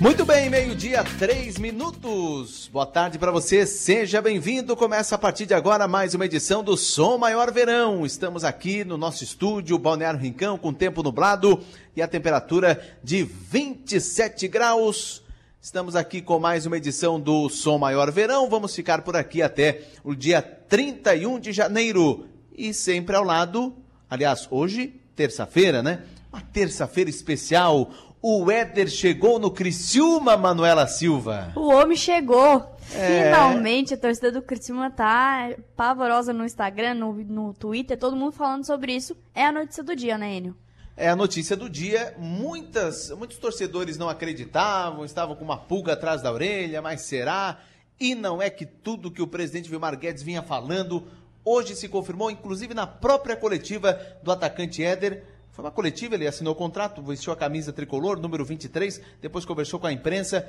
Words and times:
Muito 0.00 0.24
bem, 0.24 0.50
meio-dia, 0.50 1.04
três 1.18 1.56
minutos. 1.56 2.68
Boa 2.72 2.84
tarde 2.84 3.16
para 3.16 3.30
você, 3.30 3.64
seja 3.64 4.20
bem-vindo. 4.20 4.76
Começa 4.76 5.14
a 5.14 5.18
partir 5.18 5.46
de 5.46 5.54
agora 5.54 5.86
mais 5.86 6.14
uma 6.14 6.26
edição 6.26 6.64
do 6.64 6.76
Som 6.76 7.16
Maior 7.16 7.52
Verão. 7.52 8.04
Estamos 8.04 8.42
aqui 8.42 8.84
no 8.84 8.98
nosso 8.98 9.22
estúdio, 9.22 9.78
Balneário 9.78 10.18
Rincão, 10.18 10.58
com 10.58 10.74
tempo 10.74 11.00
nublado 11.00 11.62
e 11.94 12.02
a 12.02 12.08
temperatura 12.08 12.84
de 13.04 13.22
27 13.22 14.48
graus. 14.48 15.22
Estamos 15.62 15.94
aqui 15.94 16.20
com 16.20 16.40
mais 16.40 16.66
uma 16.66 16.76
edição 16.76 17.18
do 17.18 17.48
Som 17.48 17.78
Maior 17.78 18.10
Verão. 18.10 18.50
Vamos 18.50 18.74
ficar 18.74 19.02
por 19.02 19.14
aqui 19.16 19.42
até 19.42 19.82
o 20.02 20.12
dia 20.12 20.42
31 20.42 21.38
de 21.38 21.52
janeiro. 21.52 22.26
E 22.54 22.74
sempre 22.74 23.14
ao 23.14 23.22
lado, 23.22 23.72
aliás, 24.10 24.48
hoje, 24.50 25.00
terça-feira, 25.14 25.84
né? 25.84 26.02
Uma 26.32 26.42
terça-feira 26.42 27.08
especial 27.08 27.92
o 28.26 28.50
Éder 28.50 28.88
chegou 28.88 29.38
no 29.38 29.50
Criciúma, 29.50 30.34
Manuela 30.34 30.86
Silva. 30.86 31.52
O 31.54 31.68
homem 31.68 31.94
chegou. 31.94 32.74
É... 32.94 33.24
Finalmente 33.24 33.92
a 33.92 33.98
torcida 33.98 34.32
do 34.32 34.40
Criciúma 34.40 34.90
tá 34.90 35.54
pavorosa 35.76 36.32
no 36.32 36.42
Instagram, 36.42 36.94
no, 36.94 37.12
no 37.12 37.52
Twitter, 37.52 37.98
todo 37.98 38.16
mundo 38.16 38.32
falando 38.32 38.64
sobre 38.64 38.94
isso. 38.94 39.14
É 39.34 39.44
a 39.44 39.52
notícia 39.52 39.82
do 39.82 39.94
dia, 39.94 40.16
né, 40.16 40.36
Enio? 40.36 40.56
É 40.96 41.10
a 41.10 41.14
notícia 41.14 41.54
do 41.54 41.68
dia. 41.68 42.14
Muitas, 42.16 43.10
muitos 43.10 43.36
torcedores 43.36 43.98
não 43.98 44.08
acreditavam, 44.08 45.04
estavam 45.04 45.36
com 45.36 45.44
uma 45.44 45.58
pulga 45.58 45.92
atrás 45.92 46.22
da 46.22 46.32
orelha, 46.32 46.80
mas 46.80 47.02
será? 47.02 47.58
E 48.00 48.14
não 48.14 48.40
é 48.40 48.48
que 48.48 48.64
tudo 48.64 49.10
que 49.10 49.20
o 49.20 49.26
presidente 49.26 49.68
Vilmar 49.68 49.98
Guedes 49.98 50.22
vinha 50.22 50.42
falando 50.42 51.06
hoje 51.44 51.76
se 51.76 51.90
confirmou, 51.90 52.30
inclusive 52.30 52.72
na 52.72 52.86
própria 52.86 53.36
coletiva 53.36 54.00
do 54.22 54.32
atacante 54.32 54.82
Éder 54.82 55.33
foi 55.54 55.64
uma 55.64 55.70
coletiva, 55.70 56.16
ele 56.16 56.26
assinou 56.26 56.52
o 56.52 56.56
contrato, 56.56 57.00
vestiu 57.00 57.32
a 57.32 57.36
camisa 57.36 57.72
tricolor, 57.72 58.18
número 58.18 58.44
23, 58.44 59.00
depois 59.22 59.44
conversou 59.44 59.78
com 59.78 59.86
a 59.86 59.92
imprensa. 59.92 60.44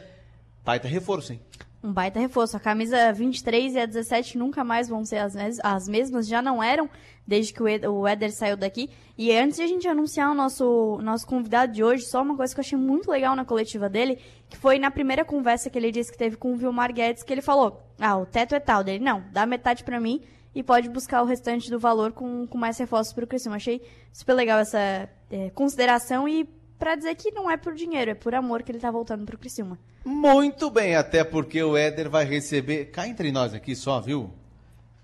Baita 0.63 0.87
reforço, 0.87 1.31
hein? 1.31 1.39
Um 1.83 1.93
baita 1.93 2.19
reforço. 2.19 2.57
A 2.57 2.59
camisa 2.59 3.13
23 3.13 3.75
e 3.75 3.79
a 3.79 3.85
17 3.85 4.35
nunca 4.35 4.63
mais 4.63 4.89
vão 4.89 5.05
ser 5.05 5.17
as, 5.17 5.35
mes 5.35 5.59
as 5.61 5.87
mesmas, 5.87 6.27
já 6.27 6.41
não 6.41 6.61
eram, 6.61 6.89
desde 7.25 7.53
que 7.53 7.61
o 7.61 8.07
Éder 8.07 8.31
saiu 8.31 8.57
daqui. 8.57 8.89
E 9.15 9.31
antes 9.31 9.57
de 9.57 9.61
a 9.61 9.67
gente 9.67 9.87
anunciar 9.87 10.31
o 10.31 10.33
nosso, 10.33 10.97
nosso 11.03 11.27
convidado 11.27 11.71
de 11.71 11.83
hoje, 11.83 12.03
só 12.05 12.23
uma 12.23 12.35
coisa 12.35 12.55
que 12.55 12.59
eu 12.59 12.63
achei 12.63 12.77
muito 12.77 13.11
legal 13.11 13.35
na 13.35 13.45
coletiva 13.45 13.87
dele, 13.87 14.17
que 14.49 14.57
foi 14.57 14.79
na 14.79 14.89
primeira 14.89 15.23
conversa 15.23 15.69
que 15.69 15.77
ele 15.77 15.91
disse 15.91 16.11
que 16.11 16.17
teve 16.17 16.35
com 16.35 16.51
o 16.51 16.57
Vilmar 16.57 16.91
Guedes, 16.91 17.21
que 17.21 17.31
ele 17.31 17.43
falou, 17.43 17.79
ah, 17.99 18.17
o 18.17 18.25
teto 18.25 18.55
é 18.55 18.59
tal 18.59 18.83
dele. 18.83 19.03
Não, 19.03 19.23
dá 19.31 19.45
metade 19.45 19.83
para 19.83 19.99
mim 19.99 20.19
e 20.55 20.63
pode 20.63 20.87
buscar 20.87 21.21
o 21.21 21.25
restante 21.25 21.69
do 21.69 21.77
valor 21.77 22.13
com, 22.13 22.47
com 22.47 22.57
mais 22.57 22.77
reforços 22.77 23.13
para 23.13 23.25
o 23.25 23.27
Criciúma. 23.27 23.57
Achei 23.57 23.81
super 24.13 24.33
legal 24.33 24.57
essa 24.59 25.09
é, 25.29 25.49
consideração 25.49 26.27
e 26.27 26.49
para 26.79 26.95
dizer 26.95 27.13
que 27.15 27.29
não 27.31 27.51
é 27.51 27.57
por 27.57 27.73
dinheiro, 27.73 28.11
é 28.11 28.15
por 28.15 28.33
amor 28.33 28.63
que 28.63 28.71
ele 28.71 28.77
está 28.77 28.89
voltando 28.89 29.25
para 29.25 29.35
o 29.35 29.37
Criciúma. 29.37 29.77
Muito 30.05 30.69
bem, 30.69 30.95
até 30.95 31.23
porque 31.23 31.61
o 31.61 31.75
Éder 31.75 32.09
vai 32.09 32.23
receber, 32.23 32.85
cá 32.85 33.07
entre 33.07 33.31
nós 33.31 33.53
aqui 33.53 33.75
só, 33.75 33.99
viu? 33.99 34.31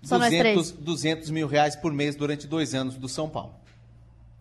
Só 0.02 0.18
200, 0.18 0.72
200 0.72 1.30
mil 1.30 1.48
reais 1.48 1.76
por 1.76 1.92
mês 1.92 2.16
durante 2.16 2.48
dois 2.48 2.74
anos 2.74 2.96
do 2.96 3.10
São 3.10 3.30
Paulo. 3.30 3.54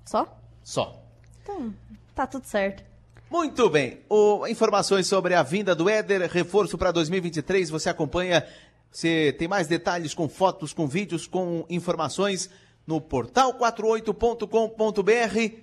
Só? 0.04 0.38
Só. 0.62 1.02
Então, 1.42 1.74
tá 2.14 2.26
tudo 2.26 2.46
certo. 2.46 2.82
Muito 3.30 3.68
bem. 3.70 4.00
O, 4.08 4.46
informações 4.48 5.06
sobre 5.06 5.34
a 5.34 5.42
vinda 5.42 5.74
do 5.74 5.88
Éder, 5.88 6.28
reforço 6.30 6.76
para 6.76 6.90
2023, 6.90 7.70
você 7.70 7.88
acompanha 7.88 8.44
você 8.90 9.34
tem 9.38 9.46
mais 9.46 9.68
detalhes 9.68 10.14
com 10.14 10.28
fotos, 10.28 10.72
com 10.72 10.86
vídeos, 10.86 11.26
com 11.26 11.64
informações 11.68 12.50
no 12.86 13.00
portal 13.00 13.54
48.com.br. 13.54 15.56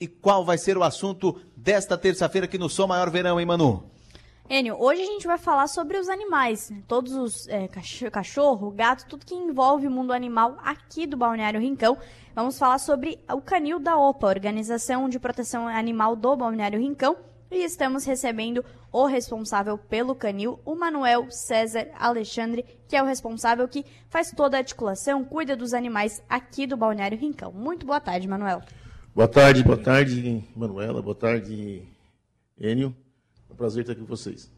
E 0.00 0.06
qual 0.06 0.44
vai 0.44 0.58
ser 0.58 0.76
o 0.76 0.82
assunto 0.82 1.40
desta 1.56 1.98
terça-feira 1.98 2.44
aqui 2.44 2.58
no 2.58 2.68
Som 2.68 2.88
Maior 2.88 3.10
Verão, 3.10 3.40
hein, 3.40 3.46
Manu? 3.46 3.90
Enio, 4.50 4.76
hoje 4.78 5.02
a 5.02 5.06
gente 5.06 5.26
vai 5.26 5.38
falar 5.38 5.66
sobre 5.66 5.96
os 5.96 6.08
animais, 6.08 6.70
né? 6.70 6.82
todos 6.86 7.14
os 7.14 7.48
é, 7.48 7.68
cachorro, 8.10 8.70
gato, 8.70 9.06
tudo 9.06 9.24
que 9.24 9.34
envolve 9.34 9.86
o 9.86 9.90
mundo 9.90 10.12
animal 10.12 10.58
aqui 10.62 11.06
do 11.06 11.16
Balneário 11.16 11.60
Rincão. 11.60 11.96
Vamos 12.34 12.58
falar 12.58 12.78
sobre 12.78 13.18
o 13.32 13.40
canil 13.40 13.78
da 13.78 13.96
OPA, 13.96 14.26
Organização 14.26 15.08
de 15.08 15.18
Proteção 15.18 15.68
Animal 15.68 16.16
do 16.16 16.36
Balneário 16.36 16.80
Rincão, 16.80 17.16
e 17.52 17.64
estamos 17.64 18.04
recebendo 18.04 18.64
o 18.90 19.06
responsável 19.06 19.76
pelo 19.76 20.14
canil, 20.14 20.58
o 20.64 20.74
Manuel 20.74 21.30
César 21.30 21.88
Alexandre, 21.98 22.64
que 22.88 22.96
é 22.96 23.02
o 23.02 23.06
responsável 23.06 23.68
que 23.68 23.84
faz 24.08 24.30
toda 24.30 24.56
a 24.56 24.60
articulação, 24.60 25.24
cuida 25.24 25.54
dos 25.54 25.74
animais 25.74 26.22
aqui 26.28 26.66
do 26.66 26.76
Balneário 26.76 27.18
Rincão. 27.18 27.52
Muito 27.52 27.86
boa 27.86 28.00
tarde, 28.00 28.26
Manuel. 28.26 28.62
Boa 29.14 29.28
tarde, 29.28 29.62
boa 29.62 29.76
tarde, 29.76 30.42
Manuela, 30.56 31.02
boa 31.02 31.14
tarde, 31.14 31.82
Enio. 32.58 32.96
É 33.48 33.52
um 33.52 33.56
prazer 33.56 33.82
estar 33.82 33.92
aqui 33.92 34.00
com 34.00 34.06
vocês. 34.06 34.50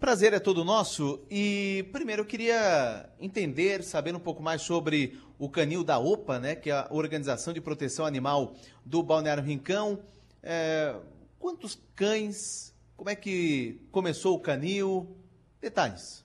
Prazer 0.00 0.32
é 0.32 0.38
todo 0.38 0.64
nosso. 0.64 1.20
E 1.30 1.86
primeiro 1.92 2.22
eu 2.22 2.26
queria 2.26 3.10
entender, 3.20 3.82
saber 3.82 4.14
um 4.14 4.20
pouco 4.20 4.42
mais 4.42 4.62
sobre 4.62 5.18
o 5.38 5.48
canil 5.48 5.84
da 5.84 5.98
OPA, 5.98 6.38
né, 6.38 6.54
que 6.54 6.70
é 6.70 6.72
a 6.72 6.88
Organização 6.90 7.52
de 7.52 7.60
Proteção 7.60 8.06
Animal 8.06 8.54
do 8.84 9.02
Balneário 9.02 9.42
Rincão. 9.42 9.98
É, 10.42 10.94
Quantos 11.38 11.80
cães? 11.94 12.74
Como 12.96 13.08
é 13.10 13.14
que 13.14 13.80
começou 13.90 14.36
o 14.36 14.40
canil? 14.40 15.16
Detalhes. 15.60 16.24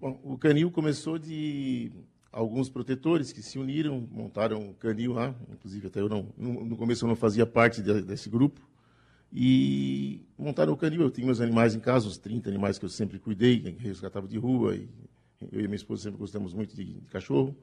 Bom, 0.00 0.20
o 0.24 0.36
canil 0.36 0.70
começou 0.70 1.18
de 1.18 1.92
alguns 2.32 2.68
protetores 2.68 3.32
que 3.32 3.42
se 3.42 3.58
uniram, 3.58 4.08
montaram 4.10 4.58
um 4.58 4.72
canil 4.72 5.12
lá, 5.12 5.34
inclusive 5.50 5.86
até 5.86 6.00
eu 6.00 6.08
não, 6.08 6.28
no 6.36 6.76
começo 6.76 7.04
eu 7.04 7.08
não 7.08 7.14
fazia 7.14 7.46
parte 7.46 7.82
de, 7.82 8.02
desse 8.02 8.28
grupo, 8.28 8.60
e 9.32 10.20
montaram 10.36 10.72
o 10.72 10.76
canil. 10.76 11.02
Eu 11.02 11.10
tinha 11.10 11.26
meus 11.26 11.40
animais 11.40 11.74
em 11.74 11.80
casa, 11.80 12.08
os 12.08 12.18
30 12.18 12.48
animais 12.48 12.78
que 12.78 12.84
eu 12.84 12.88
sempre 12.88 13.18
cuidei, 13.18 13.60
que 13.60 13.82
resgatava 13.82 14.26
de 14.26 14.38
rua, 14.38 14.74
e 14.74 14.88
eu 15.52 15.60
e 15.60 15.64
minha 15.64 15.76
esposa 15.76 16.02
sempre 16.02 16.18
gostamos 16.18 16.52
muito 16.52 16.74
de, 16.74 16.84
de 16.84 17.08
cachorro. 17.08 17.56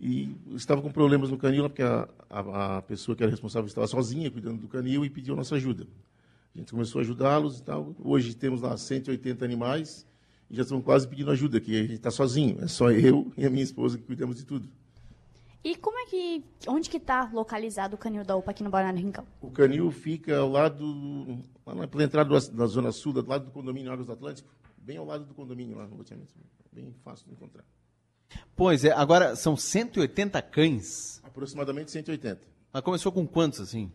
E 0.00 0.36
estava 0.54 0.80
com 0.80 0.92
problemas 0.92 1.28
no 1.28 1.36
canil, 1.36 1.68
porque 1.68 1.82
a, 1.82 2.08
a, 2.30 2.76
a, 2.76 2.82
pessoa 2.82 3.16
que 3.16 3.22
era 3.22 3.30
responsável 3.30 3.66
estava 3.66 3.86
sozinha 3.86 4.30
cuidando 4.30 4.60
do 4.60 4.68
canil 4.68 5.04
e 5.04 5.10
pediu 5.10 5.34
nossa 5.34 5.56
ajuda. 5.56 5.88
A 6.54 6.58
gente 6.58 6.70
começou 6.70 7.00
a 7.00 7.02
ajudá-los 7.02 7.58
e 7.58 7.62
tal. 7.64 7.94
Hoje 7.98 8.34
temos 8.34 8.62
lá 8.62 8.76
180 8.76 9.44
animais 9.44 10.06
e 10.48 10.54
já 10.54 10.62
estão 10.62 10.80
quase 10.80 11.06
pedindo 11.08 11.30
ajuda, 11.30 11.60
que 11.60 11.76
a 11.76 11.82
gente 11.82 11.94
está 11.94 12.12
sozinho. 12.12 12.62
É 12.62 12.68
só 12.68 12.92
eu 12.92 13.32
e 13.36 13.44
a 13.44 13.50
minha 13.50 13.62
esposa 13.62 13.98
que 13.98 14.04
cuidamos 14.04 14.36
de 14.36 14.44
tudo. 14.44 14.68
E 15.64 15.74
como 15.74 15.98
é 15.98 16.06
que. 16.06 16.44
Onde 16.68 16.88
que 16.88 16.98
está 16.98 17.28
localizado 17.32 17.96
o 17.96 17.98
canil 17.98 18.24
da 18.24 18.36
UPA 18.36 18.52
aqui 18.52 18.62
no 18.62 18.70
Balneário 18.70 19.00
Rincão? 19.00 19.26
O 19.40 19.50
canil 19.50 19.90
fica 19.90 20.38
ao 20.38 20.48
lado. 20.48 21.38
Lá 21.66 21.86
pela 21.88 22.04
entrada 22.04 22.30
da 22.52 22.66
Zona 22.66 22.92
Sul, 22.92 23.12
do 23.12 23.28
lado 23.28 23.46
do 23.46 23.50
condomínio 23.50 23.92
Águas 23.92 24.06
do 24.06 24.12
Atlântico. 24.12 24.48
Bem 24.78 24.96
ao 24.96 25.04
lado 25.04 25.24
do 25.24 25.34
condomínio 25.34 25.76
lá 25.76 25.86
no 25.86 25.96
loteamento. 25.96 26.32
Bem 26.72 26.94
fácil 27.04 27.26
de 27.26 27.32
encontrar. 27.32 27.64
Pois 28.54 28.84
é, 28.84 28.92
agora 28.92 29.36
são 29.36 29.56
180 29.56 30.40
cães. 30.42 31.20
Aproximadamente 31.22 31.90
180. 31.90 32.40
Mas 32.72 32.82
começou 32.82 33.12
com 33.12 33.26
quantos, 33.26 33.60
assim? 33.60 33.90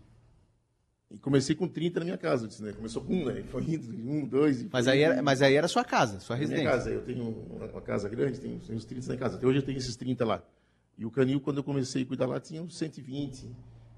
E 1.12 1.18
comecei 1.20 1.56
com 1.56 1.68
30 1.68 2.00
na 2.00 2.06
minha 2.06 2.18
casa, 2.18 2.48
disse, 2.48 2.64
né? 2.64 2.74
Começou 2.74 3.04
com 3.04 3.14
um, 3.14 3.26
né? 3.26 3.44
Foi 3.52 3.62
indo, 3.64 3.94
um, 4.10 4.26
dois. 4.26 4.64
Mas 4.72 4.88
aí, 4.88 5.02
era, 5.02 5.22
mas 5.22 5.42
aí 5.42 5.54
era 5.54 5.68
sua 5.68 5.84
casa, 5.84 6.20
sua 6.20 6.36
residência. 6.36 6.64
Minha 6.64 6.78
casa, 6.78 6.90
eu 6.90 7.02
tenho 7.04 7.30
uma 7.30 7.82
casa 7.82 8.10
grande, 8.10 8.40
tenho, 8.40 8.60
tenho 8.60 8.78
uns 8.78 8.86
30 8.86 9.14
na 9.14 9.18
casa. 9.18 9.38
Até 9.38 9.46
hoje 9.46 9.60
eu 9.60 9.64
tenho 9.64 9.78
esses 9.78 9.96
30 9.96 10.26
lá. 10.26 10.44
E 10.98 11.06
o 11.06 11.12
canil, 11.12 11.40
quando 11.40 11.58
eu 11.58 11.64
comecei 11.64 12.02
a 12.02 12.06
cuidar 12.06 12.26
lá, 12.26 12.40
tinha 12.40 12.64
uns 12.64 12.78
120. 12.78 13.48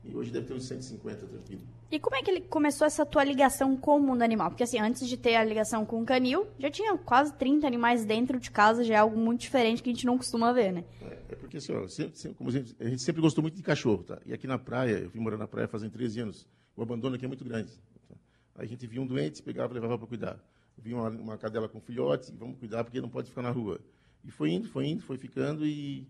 E 0.08 0.16
hoje 0.16 0.32
deve 0.32 0.46
ter 0.46 0.54
uns 0.54 0.66
150, 0.66 1.26
tranquilo. 1.26 1.62
E 1.92 2.00
como 2.00 2.16
é 2.16 2.22
que 2.22 2.30
ele 2.30 2.42
começou 2.42 2.86
essa 2.86 3.06
tua 3.06 3.24
ligação 3.24 3.76
com 3.78 3.98
o 3.98 4.00
mundo 4.00 4.22
animal? 4.22 4.50
Porque 4.50 4.64
assim, 4.64 4.80
antes 4.80 5.08
de 5.08 5.18
ter 5.18 5.36
a 5.36 5.44
ligação 5.44 5.86
com 5.86 6.02
o 6.02 6.06
canil, 6.06 6.48
já 6.60 6.70
tinha 6.70 6.98
quase 6.98 7.34
30 7.34 7.66
animais 7.66 8.06
dentro 8.06 8.40
de 8.40 8.52
casa, 8.52 8.84
já 8.84 8.96
é 8.96 8.98
algo 8.98 9.18
muito 9.18 9.42
diferente 9.42 9.82
que 9.82 9.90
a 9.90 9.94
gente 9.94 10.06
não 10.06 10.18
costuma 10.18 10.52
ver, 10.52 10.74
né? 10.74 10.84
É, 11.02 11.34
é 11.34 11.36
porque 11.36 11.58
assim, 11.58 11.74
ó, 11.74 11.88
sempre, 11.88 12.18
sempre, 12.18 12.38
como 12.38 12.50
a 12.50 12.54
gente, 12.54 12.76
a 12.80 12.90
gente, 12.90 13.02
sempre 13.02 13.22
gostou 13.22 13.42
muito 13.42 13.56
de 13.56 13.64
cachorro, 13.64 14.04
tá? 14.04 14.20
E 14.26 14.34
aqui 14.34 14.48
na 14.48 14.58
praia, 14.58 15.00
eu 15.00 15.10
fui 15.10 15.20
morar 15.20 15.38
na 15.38 15.48
praia 15.48 15.68
fazem 15.68 15.90
13 15.90 16.22
anos, 16.22 16.48
o 16.76 16.82
abandono 16.82 17.16
aqui 17.16 17.26
é 17.26 17.28
muito 17.28 17.46
grande. 17.46 17.72
Tá? 18.08 18.16
Aí 18.56 18.66
a 18.66 18.68
gente 18.68 18.86
via 18.88 19.02
um 19.02 19.08
doente, 19.08 19.42
pegava 19.42 19.72
e 19.72 19.76
levava 19.76 19.98
para 19.98 20.08
cuidar. 20.08 20.40
Via 20.78 20.96
uma, 20.96 21.10
uma 21.10 21.38
cadela 21.38 21.70
com 21.70 21.80
filhote, 21.80 22.34
vamos 22.38 22.58
cuidar 22.58 22.84
porque 22.84 23.00
não 23.00 23.10
pode 23.10 23.30
ficar 23.30 23.42
na 23.42 23.52
rua. 23.52 23.80
E 24.24 24.32
foi 24.32 24.52
indo, 24.52 24.68
foi 24.68 24.88
indo, 24.88 25.02
foi 25.04 25.18
ficando 25.18 25.66
e 25.66 26.08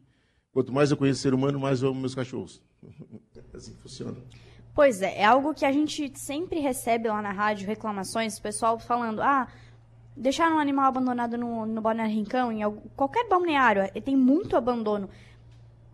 quanto 0.56 0.72
mais 0.72 0.90
eu 0.90 0.96
conheço 0.96 1.20
ser 1.20 1.34
humano, 1.34 1.60
mais 1.60 1.82
eu 1.82 1.90
amo 1.90 2.00
meus 2.00 2.16
cachorros. 2.16 2.62
assim 3.54 3.74
funciona. 3.74 4.16
Pois 4.74 5.02
é, 5.02 5.20
é 5.20 5.26
algo 5.26 5.54
que 5.54 5.66
a 5.66 5.72
gente 5.72 6.18
sempre 6.18 6.62
recebe 6.62 7.10
lá 7.10 7.22
na 7.22 7.34
rádio, 7.34 7.68
reclamações, 7.68 8.40
pessoal 8.40 8.80
falando, 8.80 9.22
ah, 9.22 9.50
deixar 10.16 10.50
um 10.50 10.58
animal 10.58 10.86
abandonado 10.86 11.38
no, 11.38 11.66
no 11.66 11.82
balneário 11.82 12.16
Rincão, 12.16 12.54
em 12.54 12.64
algum, 12.64 12.88
qualquer 12.96 13.28
balneário, 13.28 13.82
é, 13.82 14.00
tem 14.00 14.16
muito 14.16 14.56
abandono. 14.56 15.10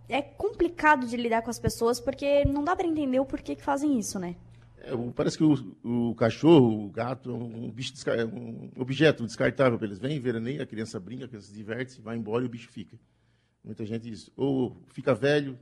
É 0.07 0.21
complicado 0.21 1.07
de 1.07 1.17
lidar 1.17 1.41
com 1.41 1.49
as 1.49 1.57
pessoas, 1.57 1.99
porque 1.99 2.45
não 2.45 2.63
dá 2.63 2.75
para 2.75 2.85
entender 2.85 3.19
o 3.19 3.25
porquê 3.25 3.55
que 3.55 3.63
fazem 3.63 3.97
isso, 3.97 4.19
né? 4.19 4.35
É, 4.77 4.91
parece 5.15 5.39
que 5.39 5.43
o, 5.43 5.75
o, 5.83 6.13
cachorro, 6.13 6.85
o 6.85 6.89
gato, 6.89 7.31
é 7.31 7.33
um, 7.33 7.71
bicho 7.71 7.93
é 8.11 8.25
um 8.25 8.69
objeto 8.77 9.25
descartável. 9.25 9.79
Eles 9.81 9.97
vêm, 9.97 10.19
veraneiam, 10.19 10.61
a 10.61 10.67
criança 10.67 10.99
brinca, 10.99 11.25
a 11.25 11.27
criança 11.27 11.47
se 11.47 11.53
diverte, 11.53 11.99
vai 11.99 12.15
embora 12.15 12.43
e 12.43 12.47
o 12.47 12.49
bicho 12.49 12.69
fica. 12.69 12.95
Muita 13.63 13.85
gente 13.85 14.09
diz, 14.09 14.29
ou 14.35 14.75
fica 14.87 15.13
velho, 15.13 15.57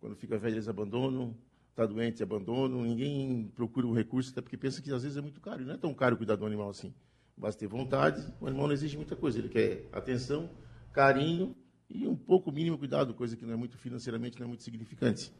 quando 0.00 0.16
fica 0.16 0.38
velho 0.38 0.54
eles 0.54 0.68
abandonam, 0.68 1.36
está 1.70 1.86
doente, 1.86 2.22
abandono, 2.22 2.82
ninguém 2.82 3.50
procura 3.54 3.86
um 3.86 3.92
recurso, 3.92 4.30
até 4.30 4.40
porque 4.40 4.56
pensa 4.56 4.80
que 4.80 4.92
às 4.92 5.02
vezes 5.02 5.16
é 5.16 5.20
muito 5.20 5.40
caro. 5.40 5.62
E 5.62 5.64
não 5.64 5.74
é 5.74 5.78
tão 5.78 5.92
caro 5.92 6.16
cuidar 6.16 6.36
do 6.36 6.46
animal 6.46 6.70
assim. 6.70 6.94
Basta 7.36 7.58
ter 7.58 7.66
vontade, 7.66 8.22
o 8.40 8.46
animal 8.46 8.66
não 8.66 8.74
exige 8.74 8.96
muita 8.96 9.16
coisa. 9.16 9.38
Ele 9.38 9.48
quer 9.48 9.88
atenção, 9.92 10.50
carinho 10.92 11.54
e 11.88 12.06
um 12.06 12.16
pouco 12.16 12.52
mínimo 12.52 12.78
cuidado, 12.78 13.14
coisa 13.14 13.36
que 13.36 13.44
não 13.44 13.52
é 13.52 13.56
muito 13.56 13.76
financeiramente, 13.76 14.38
não 14.38 14.46
é 14.46 14.48
muito 14.48 14.62
significante. 14.62 15.32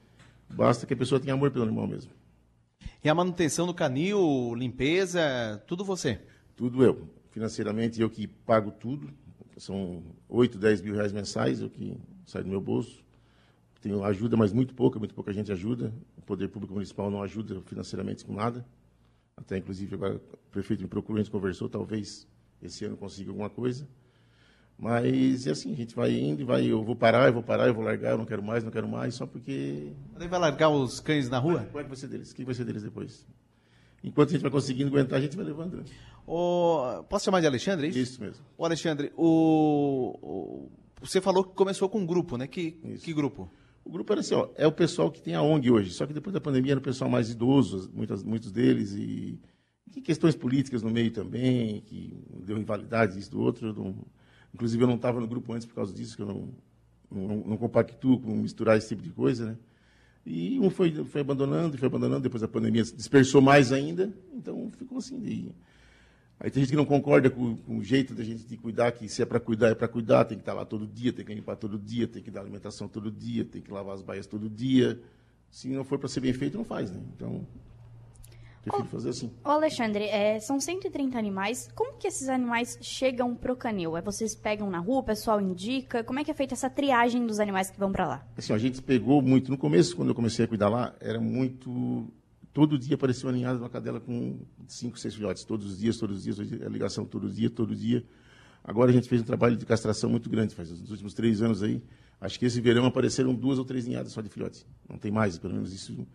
Basta 0.50 0.86
que 0.86 0.94
a 0.94 0.96
pessoa 0.96 1.20
tenha 1.20 1.34
amor 1.34 1.50
pelo 1.50 1.64
animal 1.64 1.86
mesmo. 1.86 2.12
E 3.02 3.08
a 3.08 3.14
manutenção 3.14 3.66
do 3.66 3.74
canil, 3.74 4.54
limpeza, 4.54 5.62
tudo 5.66 5.84
você? 5.84 6.20
Tudo 6.56 6.84
eu. 6.84 7.08
Financeiramente, 7.30 8.00
eu 8.00 8.10
que 8.10 8.26
pago 8.26 8.70
tudo. 8.70 9.10
São 9.62 10.02
8, 10.28 10.58
10 10.58 10.82
mil 10.82 10.92
reais 10.92 11.12
mensais, 11.12 11.60
eu 11.60 11.70
que 11.70 11.96
saio 12.26 12.44
do 12.44 12.50
meu 12.50 12.60
bolso. 12.60 13.00
Tenho 13.80 14.02
ajuda, 14.02 14.36
mas 14.36 14.52
muito 14.52 14.74
pouca, 14.74 14.98
muito 14.98 15.14
pouca 15.14 15.32
gente 15.32 15.52
ajuda. 15.52 15.94
O 16.16 16.22
Poder 16.22 16.48
Público 16.48 16.74
Municipal 16.74 17.08
não 17.12 17.22
ajuda 17.22 17.60
financeiramente 17.60 18.24
com 18.24 18.32
nada. 18.32 18.66
Até, 19.36 19.58
inclusive, 19.58 19.94
agora 19.94 20.16
o 20.16 20.50
prefeito 20.50 20.82
me 20.82 20.88
procurou, 20.88 21.20
a 21.20 21.22
gente 21.22 21.30
conversou, 21.30 21.68
talvez 21.68 22.26
esse 22.60 22.84
ano 22.84 22.96
consiga 22.96 23.30
alguma 23.30 23.48
coisa. 23.48 23.86
Mas, 24.76 25.46
é 25.46 25.52
assim, 25.52 25.72
a 25.72 25.76
gente 25.76 25.94
vai 25.94 26.10
indo 26.12 26.40
e 26.40 26.44
vai, 26.44 26.66
eu 26.66 26.82
vou 26.82 26.96
parar, 26.96 27.28
eu 27.28 27.32
vou 27.32 27.42
parar, 27.42 27.68
eu 27.68 27.74
vou 27.74 27.84
largar, 27.84 28.10
eu 28.10 28.18
não 28.18 28.24
quero 28.24 28.42
mais, 28.42 28.64
não 28.64 28.70
quero 28.72 28.88
mais, 28.88 29.14
só 29.14 29.26
porque... 29.26 29.92
Ele 30.16 30.28
vai 30.28 30.40
largar 30.40 30.70
os 30.70 30.98
cães 30.98 31.28
na 31.30 31.38
rua? 31.38 31.68
Qual 31.70 31.80
é 31.80 31.84
que 31.84 31.88
vai 31.88 31.96
ser 31.96 32.08
deles? 32.08 32.32
Quem 32.32 32.44
vai 32.44 32.54
ser 32.56 32.64
deles 32.64 32.82
depois? 32.82 33.24
Enquanto 34.02 34.30
a 34.30 34.32
gente 34.32 34.42
vai 34.42 34.50
conseguindo 34.50 34.88
aguentar, 34.90 35.18
a 35.18 35.22
gente 35.22 35.36
vai 35.36 35.44
levando. 35.44 35.76
Né? 35.76 35.84
O... 36.26 37.04
Posso 37.08 37.24
chamar 37.24 37.40
de 37.40 37.46
Alexandre, 37.46 37.86
é 37.86 37.90
isso? 37.90 37.98
Isso 37.98 38.20
mesmo. 38.20 38.44
O 38.58 38.64
Alexandre, 38.64 39.12
o... 39.16 40.18
o... 40.22 40.70
Você 41.00 41.20
falou 41.20 41.44
que 41.44 41.54
começou 41.54 41.88
com 41.88 41.98
um 41.98 42.06
grupo, 42.06 42.36
né? 42.36 42.46
Que, 42.46 42.72
que 43.02 43.12
grupo? 43.12 43.50
O 43.84 43.90
grupo 43.90 44.12
era 44.12 44.20
assim, 44.20 44.34
ó, 44.34 44.48
é 44.56 44.66
o 44.66 44.72
pessoal 44.72 45.10
que 45.10 45.20
tem 45.20 45.34
a 45.34 45.42
ONG 45.42 45.70
hoje, 45.70 45.90
só 45.90 46.06
que 46.06 46.12
depois 46.12 46.32
da 46.32 46.40
pandemia 46.40 46.72
era 46.72 46.80
o 46.80 46.82
pessoal 46.82 47.10
mais 47.10 47.30
idoso, 47.30 47.90
muitas, 47.92 48.22
muitos 48.22 48.52
deles, 48.52 48.92
e, 48.92 49.40
e 49.96 50.00
questões 50.00 50.36
políticas 50.36 50.82
no 50.82 50.90
meio 50.90 51.10
também, 51.10 51.80
que 51.80 52.16
deu 52.44 52.56
invalidade 52.56 53.18
isso 53.18 53.32
do 53.32 53.40
outro. 53.40 53.72
Não, 53.74 53.94
inclusive, 54.54 54.82
eu 54.82 54.86
não 54.86 54.94
estava 54.94 55.20
no 55.20 55.26
grupo 55.26 55.52
antes 55.52 55.66
por 55.66 55.74
causa 55.74 55.92
disso, 55.92 56.14
que 56.14 56.22
eu 56.22 56.26
não, 56.26 56.48
não, 57.10 57.36
não 57.38 57.56
compactuo 57.56 58.20
com 58.20 58.30
misturar 58.36 58.78
esse 58.78 58.88
tipo 58.88 59.02
de 59.02 59.10
coisa, 59.10 59.46
né? 59.46 59.58
E 60.24 60.58
um 60.60 60.70
foi, 60.70 60.92
foi 61.04 61.20
abandonando, 61.20 61.76
foi 61.76 61.86
abandonando, 61.86 62.22
depois 62.22 62.42
a 62.42 62.48
pandemia 62.48 62.82
dispersou 62.82 63.40
mais 63.40 63.72
ainda, 63.72 64.12
então 64.32 64.70
ficou 64.78 64.98
assim. 64.98 65.18
De, 65.18 65.52
Aí 66.38 66.50
tem 66.50 66.60
gente 66.62 66.70
que 66.70 66.76
não 66.76 66.84
concorda 66.84 67.30
com, 67.30 67.56
com 67.56 67.78
o 67.78 67.84
jeito 67.84 68.14
da 68.14 68.24
gente 68.24 68.44
de 68.44 68.56
cuidar, 68.56 68.90
que 68.90 69.08
se 69.08 69.22
é 69.22 69.24
para 69.24 69.38
cuidar, 69.38 69.68
é 69.68 69.74
para 69.76 69.86
cuidar, 69.86 70.24
tem 70.24 70.36
que 70.36 70.42
estar 70.42 70.52
lá 70.52 70.64
todo 70.64 70.86
dia, 70.88 71.12
tem 71.12 71.24
que 71.24 71.32
limpar 71.32 71.54
todo 71.54 71.78
dia, 71.78 72.08
tem 72.08 72.20
que 72.20 72.32
dar 72.32 72.40
alimentação 72.40 72.88
todo 72.88 73.12
dia, 73.12 73.44
tem 73.44 73.62
que 73.62 73.70
lavar 73.70 73.94
as 73.94 74.02
baias 74.02 74.26
todo 74.26 74.50
dia. 74.50 75.00
Se 75.48 75.68
não 75.68 75.84
for 75.84 76.00
para 76.00 76.08
ser 76.08 76.18
bem 76.18 76.32
feito, 76.32 76.58
não 76.58 76.64
faz, 76.64 76.90
né? 76.90 77.00
Então, 77.14 77.46
prefiro 78.62 78.88
fazer 78.88 79.10
assim. 79.10 79.30
Ô 79.44 79.50
Alexandre, 79.50 80.04
é, 80.04 80.38
são 80.40 80.60
130 80.60 81.18
animais. 81.18 81.68
Como 81.74 81.98
que 81.98 82.06
esses 82.06 82.28
animais 82.28 82.78
chegam 82.80 83.34
pro 83.34 83.56
canil? 83.56 83.96
É 83.96 84.02
vocês 84.02 84.34
pegam 84.34 84.70
na 84.70 84.78
rua, 84.78 85.00
o 85.00 85.02
pessoal 85.02 85.40
indica? 85.40 86.04
Como 86.04 86.18
é 86.18 86.24
que 86.24 86.30
é 86.30 86.34
feita 86.34 86.54
essa 86.54 86.70
triagem 86.70 87.26
dos 87.26 87.40
animais 87.40 87.70
que 87.70 87.78
vão 87.78 87.92
para 87.92 88.06
lá? 88.06 88.26
Assim, 88.36 88.52
a 88.52 88.58
gente 88.58 88.80
pegou 88.80 89.20
muito. 89.20 89.50
No 89.50 89.58
começo, 89.58 89.96
quando 89.96 90.08
eu 90.08 90.14
comecei 90.14 90.44
a 90.44 90.48
cuidar 90.48 90.68
lá, 90.68 90.94
era 91.00 91.20
muito 91.20 92.10
todo 92.52 92.78
dia 92.78 92.94
aparecia 92.94 93.26
uma 93.26 93.32
ninhada 93.32 93.56
de 93.56 93.62
uma 93.62 93.70
cadela 93.70 93.98
com 93.98 94.40
cinco, 94.68 94.98
seis 94.98 95.14
filhotes, 95.14 95.44
todos 95.44 95.72
os 95.72 95.78
dias, 95.78 95.96
todos 95.96 96.18
os 96.18 96.22
dias, 96.22 96.38
a 96.62 96.68
ligação 96.68 97.04
todo 97.04 97.30
dia, 97.30 97.48
todo 97.48 97.74
dia. 97.74 98.04
Agora 98.62 98.90
a 98.90 98.94
gente 98.94 99.08
fez 99.08 99.20
um 99.22 99.24
trabalho 99.24 99.56
de 99.56 99.66
castração 99.66 100.08
muito 100.08 100.30
grande, 100.30 100.54
faz 100.54 100.70
os 100.70 100.90
últimos 100.90 101.14
três 101.14 101.42
anos 101.42 101.62
aí. 101.62 101.82
Acho 102.20 102.38
que 102.38 102.46
esse 102.46 102.60
verão 102.60 102.86
apareceram 102.86 103.34
duas 103.34 103.58
ou 103.58 103.64
três 103.64 103.86
ninhadas 103.86 104.12
só 104.12 104.20
de 104.20 104.28
filhotes. 104.28 104.64
Não 104.88 104.96
tem 104.96 105.10
mais, 105.10 105.38
pelo 105.38 105.54
menos 105.54 105.72
isso. 105.72 106.06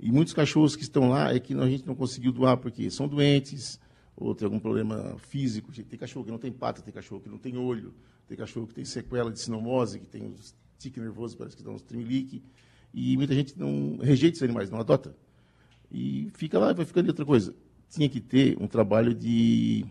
E 0.00 0.12
muitos 0.12 0.32
cachorros 0.32 0.76
que 0.76 0.82
estão 0.82 1.08
lá 1.08 1.34
é 1.34 1.40
que 1.40 1.54
a 1.54 1.68
gente 1.68 1.86
não 1.86 1.94
conseguiu 1.94 2.32
doar 2.32 2.56
porque 2.56 2.90
são 2.90 3.08
doentes 3.08 3.80
ou 4.16 4.34
tem 4.34 4.46
algum 4.46 4.60
problema 4.60 5.16
físico. 5.18 5.72
Tem 5.72 5.98
cachorro 5.98 6.24
que 6.24 6.30
não 6.30 6.38
tem 6.38 6.52
pata, 6.52 6.82
tem 6.82 6.92
cachorro 6.92 7.20
que 7.20 7.28
não 7.28 7.38
tem 7.38 7.56
olho, 7.56 7.94
tem 8.26 8.36
cachorro 8.36 8.66
que 8.66 8.74
tem 8.74 8.84
sequela 8.84 9.30
de 9.30 9.40
sinomose, 9.40 9.98
que 9.98 10.06
tem 10.06 10.24
uns 10.24 10.54
tique 10.78 11.00
nervoso, 11.00 11.36
parece 11.36 11.56
que 11.56 11.62
dá 11.62 11.70
uns 11.70 11.82
trimelique. 11.82 12.42
E 12.94 13.16
muita 13.16 13.34
gente 13.34 13.58
não 13.58 13.98
rejeita 13.98 14.36
esses 14.36 14.42
animais, 14.42 14.70
não 14.70 14.78
adota. 14.78 15.14
E 15.90 16.30
fica 16.34 16.58
lá, 16.58 16.72
vai 16.72 16.84
ficando 16.84 17.08
outra 17.08 17.24
coisa. 17.24 17.54
Tinha 17.90 18.08
que 18.08 18.20
ter 18.20 18.56
um 18.60 18.66
trabalho 18.66 19.14
de, 19.14 19.84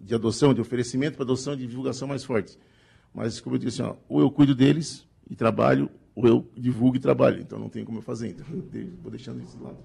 de 0.00 0.14
adoção, 0.14 0.52
de 0.52 0.60
oferecimento 0.60 1.14
para 1.14 1.24
adoção, 1.24 1.56
de 1.56 1.66
divulgação 1.66 2.06
mais 2.06 2.24
forte. 2.24 2.58
Mas, 3.14 3.40
como 3.40 3.56
eu 3.56 3.58
disse, 3.60 3.82
assim, 3.82 3.90
ó, 3.90 3.96
ou 4.08 4.20
eu 4.20 4.30
cuido 4.30 4.54
deles 4.54 5.06
e 5.28 5.34
trabalho, 5.34 5.90
ou 6.20 6.28
eu 6.28 6.50
divulgo 6.56 6.96
e 6.96 7.00
trabalho. 7.00 7.40
Então, 7.40 7.58
não 7.58 7.68
tem 7.68 7.84
como 7.84 7.98
eu 7.98 8.02
fazer. 8.02 8.28
Então, 8.28 8.46
eu 8.50 8.90
vou 9.02 9.10
deixando 9.10 9.42
isso 9.42 9.56
de 9.56 9.62
lado. 9.62 9.78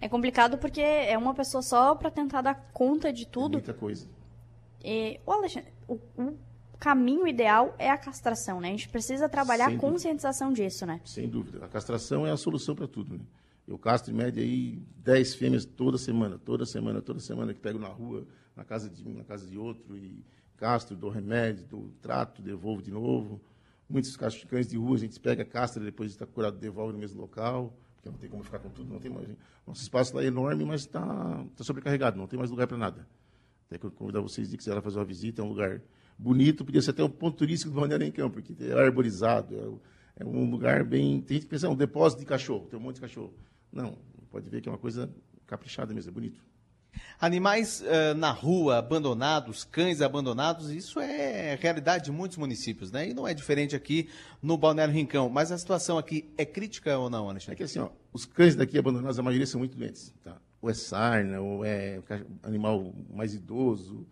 É 0.00 0.08
complicado 0.08 0.58
porque 0.58 0.80
é 0.80 1.16
uma 1.16 1.34
pessoa 1.34 1.62
só 1.62 1.94
para 1.94 2.10
tentar 2.10 2.42
dar 2.42 2.54
conta 2.72 3.12
de 3.12 3.26
tudo. 3.26 3.54
É 3.54 3.58
muita 3.58 3.74
coisa. 3.74 4.06
E, 4.84 5.18
o 5.24 5.32
Alexandre, 5.32 5.72
o, 5.88 5.94
o, 6.16 6.38
caminho 6.78 7.26
ideal 7.26 7.74
é 7.78 7.90
a 7.90 7.96
castração, 7.96 8.60
né? 8.60 8.68
A 8.68 8.72
gente 8.72 8.88
precisa 8.88 9.28
trabalhar 9.28 9.68
Sem 9.68 9.76
a 9.76 9.80
conscientização 9.80 10.48
dúvida. 10.48 10.68
disso, 10.68 10.86
né? 10.86 11.00
Sem 11.04 11.28
dúvida. 11.28 11.64
A 11.64 11.68
castração 11.68 12.26
é 12.26 12.30
a 12.30 12.36
solução 12.36 12.74
para 12.74 12.86
tudo, 12.86 13.14
né? 13.14 13.24
Eu 13.66 13.78
castro, 13.78 14.12
em 14.12 14.16
média, 14.16 14.40
aí 14.42 14.78
10 14.98 15.34
fêmeas 15.34 15.64
toda 15.64 15.98
semana, 15.98 16.38
toda 16.38 16.64
semana, 16.64 17.02
toda 17.02 17.18
semana, 17.18 17.52
que 17.52 17.58
pego 17.58 17.78
na 17.78 17.88
rua, 17.88 18.24
na 18.54 18.64
casa 18.64 18.88
de 18.88 19.02
um, 19.08 19.14
na 19.14 19.24
casa 19.24 19.44
de 19.46 19.58
outro, 19.58 19.96
e 19.96 20.24
castro, 20.56 20.96
dou 20.96 21.10
remédio, 21.10 21.64
dou 21.64 21.90
trato, 22.00 22.40
devolvo 22.40 22.80
de 22.80 22.92
novo. 22.92 23.40
Muitos 23.88 24.16
cães 24.16 24.66
de 24.66 24.76
rua, 24.76 24.96
a 24.96 24.98
gente 24.98 25.20
pega, 25.20 25.44
castra, 25.44 25.82
depois 25.82 26.10
de 26.10 26.16
estar 26.16 26.26
curado, 26.26 26.58
devolve 26.58 26.92
no 26.92 26.98
mesmo 26.98 27.20
local, 27.20 27.76
porque 27.94 28.08
não 28.08 28.18
tem 28.18 28.28
como 28.28 28.42
ficar 28.42 28.58
com 28.58 28.68
tudo, 28.68 28.92
não 28.92 28.98
tem 28.98 29.10
mais. 29.10 29.28
Nosso 29.66 29.82
espaço 29.82 30.14
lá 30.16 30.22
é 30.22 30.26
enorme, 30.26 30.64
mas 30.64 30.82
está 30.82 31.44
tá 31.56 31.64
sobrecarregado, 31.64 32.18
não 32.18 32.26
tem 32.26 32.38
mais 32.38 32.50
lugar 32.50 32.66
para 32.66 32.76
nada. 32.76 33.06
Até 33.66 33.78
que 33.78 33.86
eu 33.86 33.90
convidar 33.90 34.20
vocês 34.20 34.50
de 34.50 34.56
que 34.56 34.64
quiser 34.64 34.80
fazer 34.82 34.98
uma 34.98 35.04
visita, 35.04 35.40
é 35.40 35.44
um 35.44 35.48
lugar 35.48 35.80
bonito, 36.18 36.64
podia 36.64 36.82
ser 36.82 36.90
até 36.90 37.04
um 37.04 37.08
ponto 37.08 37.36
turístico 37.36 37.70
do 37.70 37.76
Balneário 37.78 38.06
em 38.06 38.10
Campo, 38.12 38.40
porque 38.40 38.56
é 38.62 38.72
arborizado, 38.72 39.82
é, 40.16 40.22
é 40.22 40.24
um 40.24 40.50
lugar 40.50 40.84
bem... 40.84 41.20
Tem 41.20 41.36
gente 41.36 41.44
que 41.44 41.50
pensa, 41.50 41.66
é 41.66 41.70
um 41.70 41.76
depósito 41.76 42.20
de 42.20 42.26
cachorro, 42.26 42.66
tem 42.66 42.78
um 42.78 42.82
monte 42.82 42.96
de 42.96 43.02
cachorro. 43.02 43.32
Não, 43.72 43.96
pode 44.30 44.48
ver 44.50 44.60
que 44.60 44.68
é 44.68 44.72
uma 44.72 44.78
coisa 44.78 45.12
caprichada 45.46 45.94
mesmo, 45.94 46.10
é 46.10 46.14
bonito. 46.14 46.42
Animais 47.20 47.82
uh, 47.82 48.14
na 48.16 48.30
rua, 48.30 48.78
abandonados, 48.78 49.64
cães 49.64 50.00
abandonados, 50.00 50.70
isso 50.70 51.00
é 51.00 51.56
realidade 51.60 52.04
de 52.04 52.12
muitos 52.12 52.36
municípios, 52.36 52.92
né? 52.92 53.08
E 53.08 53.14
não 53.14 53.26
é 53.26 53.32
diferente 53.32 53.74
aqui 53.74 54.08
no 54.42 54.58
Balneário 54.58 54.92
Rincão. 54.92 55.28
Mas 55.28 55.50
a 55.50 55.58
situação 55.58 55.98
aqui 55.98 56.30
é 56.36 56.44
crítica 56.44 56.98
ou 56.98 57.08
não, 57.08 57.28
Alexandre? 57.28 57.54
É 57.54 57.56
que 57.56 57.62
assim, 57.62 57.78
ó, 57.78 57.88
os 58.12 58.24
cães 58.26 58.54
daqui 58.54 58.78
abandonados, 58.78 59.18
a 59.18 59.22
maioria 59.22 59.46
são 59.46 59.58
muito 59.58 59.76
doentes. 59.76 60.14
Tá? 60.22 60.36
Ou 60.60 60.70
é 60.70 60.74
sarna, 60.74 61.40
ou 61.40 61.64
é 61.64 62.00
animal 62.42 62.94
mais 63.14 63.34
idoso. 63.34 64.06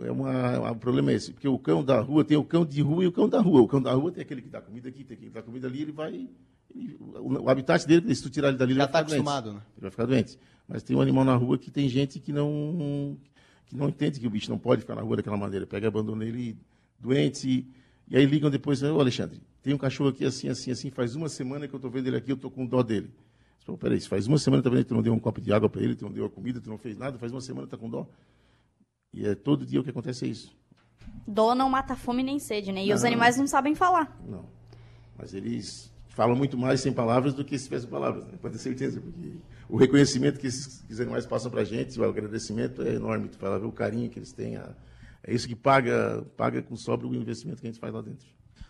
É 0.00 0.10
uma, 0.10 0.70
o 0.70 0.76
problema 0.76 1.12
é 1.12 1.14
esse, 1.14 1.32
porque 1.32 1.46
o 1.46 1.58
cão 1.58 1.84
da 1.84 2.00
rua 2.00 2.24
tem 2.24 2.36
o 2.36 2.44
cão 2.44 2.64
de 2.64 2.80
rua 2.80 3.04
e 3.04 3.06
o 3.06 3.12
cão 3.12 3.28
da 3.28 3.40
rua. 3.40 3.60
O 3.60 3.68
cão 3.68 3.80
da 3.80 3.92
rua 3.92 4.10
tem 4.10 4.22
aquele 4.22 4.40
que 4.40 4.48
dá 4.48 4.60
comida 4.60 4.88
aqui, 4.88 5.04
tem 5.04 5.14
aquele 5.14 5.30
que 5.30 5.34
dá 5.34 5.42
comida 5.42 5.66
ali, 5.66 5.82
ele 5.82 5.92
vai 5.92 6.28
o, 6.74 7.48
habitat 7.48 7.86
dele, 7.86 8.14
se 8.14 8.22
tu 8.22 8.30
tirar 8.30 8.48
ele 8.48 8.56
dali, 8.56 8.74
Já 8.74 8.84
ele 8.84 8.92
vai 8.92 8.92
tá 8.92 8.98
ficar 8.98 9.14
acostumado, 9.14 9.44
doente. 9.44 9.56
né? 9.56 9.62
Ele 9.76 9.80
vai 9.82 9.90
ficar 9.90 10.06
doente. 10.06 10.38
Mas 10.72 10.82
tem 10.82 10.96
um 10.96 11.02
animal 11.02 11.22
na 11.22 11.36
rua 11.36 11.58
que 11.58 11.70
tem 11.70 11.86
gente 11.86 12.18
que 12.18 12.32
não, 12.32 13.18
que 13.66 13.76
não 13.76 13.90
entende 13.90 14.18
que 14.18 14.26
o 14.26 14.30
bicho 14.30 14.50
não 14.50 14.58
pode 14.58 14.80
ficar 14.80 14.94
na 14.94 15.02
rua 15.02 15.16
daquela 15.16 15.36
maneira. 15.36 15.66
Pega 15.66 15.86
abandona 15.86 16.24
ele 16.24 16.56
doente. 16.98 17.66
E, 18.08 18.16
aí 18.16 18.24
ligam 18.24 18.48
depois, 18.48 18.82
ô 18.82 18.98
Alexandre, 18.98 19.38
tem 19.62 19.74
um 19.74 19.78
cachorro 19.78 20.08
aqui 20.08 20.24
assim, 20.24 20.48
assim, 20.48 20.70
assim, 20.70 20.90
faz 20.90 21.14
uma 21.14 21.28
semana 21.28 21.68
que 21.68 21.74
eu 21.74 21.76
estou 21.76 21.90
vendo 21.90 22.06
ele 22.06 22.16
aqui, 22.16 22.32
eu 22.32 22.36
estou 22.36 22.50
com 22.50 22.64
dó 22.64 22.82
dele. 22.82 23.10
Peraí, 23.78 24.00
faz 24.00 24.26
uma 24.26 24.38
semana 24.38 24.62
também 24.62 24.82
que 24.82 24.88
tu 24.88 24.94
não 24.94 25.02
deu 25.02 25.12
um 25.12 25.18
copo 25.18 25.42
de 25.42 25.52
água 25.52 25.68
para 25.68 25.82
ele, 25.82 25.94
tu 25.94 26.06
não 26.06 26.12
deu 26.12 26.24
a 26.24 26.30
comida, 26.30 26.58
tu 26.58 26.70
não 26.70 26.78
fez 26.78 26.96
nada, 26.96 27.18
faz 27.18 27.30
uma 27.30 27.40
semana 27.42 27.66
que 27.66 27.74
está 27.74 27.76
com 27.76 27.90
dó. 27.90 28.08
E 29.12 29.26
é 29.26 29.34
todo 29.34 29.66
dia 29.66 29.78
o 29.78 29.84
que 29.84 29.90
acontece 29.90 30.24
é 30.24 30.28
isso. 30.28 30.56
Dó 31.28 31.54
não 31.54 31.68
mata 31.68 31.94
fome 31.94 32.22
nem 32.22 32.38
sede, 32.38 32.72
né? 32.72 32.82
E 32.82 32.88
Não. 32.88 32.96
os 32.96 33.04
animais 33.04 33.36
não 33.36 33.46
sabem 33.46 33.74
falar. 33.74 34.18
Não. 34.26 34.46
Mas 35.18 35.34
eles 35.34 35.92
falam 36.08 36.34
muito 36.34 36.56
mais 36.56 36.80
sem 36.80 36.92
palavras 36.94 37.34
do 37.34 37.44
que 37.44 37.58
se 37.58 37.64
tivesse 37.64 37.86
palavras, 37.86 38.24
né? 38.26 38.38
pode 38.40 38.54
ter 38.54 38.60
certeza, 38.60 39.00
porque 39.00 39.34
o 39.72 39.76
reconhecimento 39.78 40.38
que 40.38 40.46
esses, 40.46 40.82
que 40.82 40.88
esses 40.92 41.00
animais 41.00 41.24
passam 41.24 41.50
para 41.50 41.62
a 41.62 41.64
gente, 41.64 41.98
o 41.98 42.04
agradecimento 42.04 42.82
é 42.82 42.94
enorme. 42.94 43.30
Tu 43.30 43.38
ver 43.38 43.64
o 43.64 43.72
carinho 43.72 44.10
que 44.10 44.18
eles 44.18 44.30
têm, 44.30 44.56
a, 44.56 44.76
é 45.24 45.32
isso 45.32 45.48
que 45.48 45.56
paga, 45.56 46.26
paga 46.36 46.60
com 46.60 46.76
sobra 46.76 47.06
o 47.06 47.14
investimento 47.14 47.58
que 47.58 47.66
a 47.66 47.70
gente 47.70 47.80
faz 47.80 47.94
lá 47.94 48.02
dentro. 48.02 48.26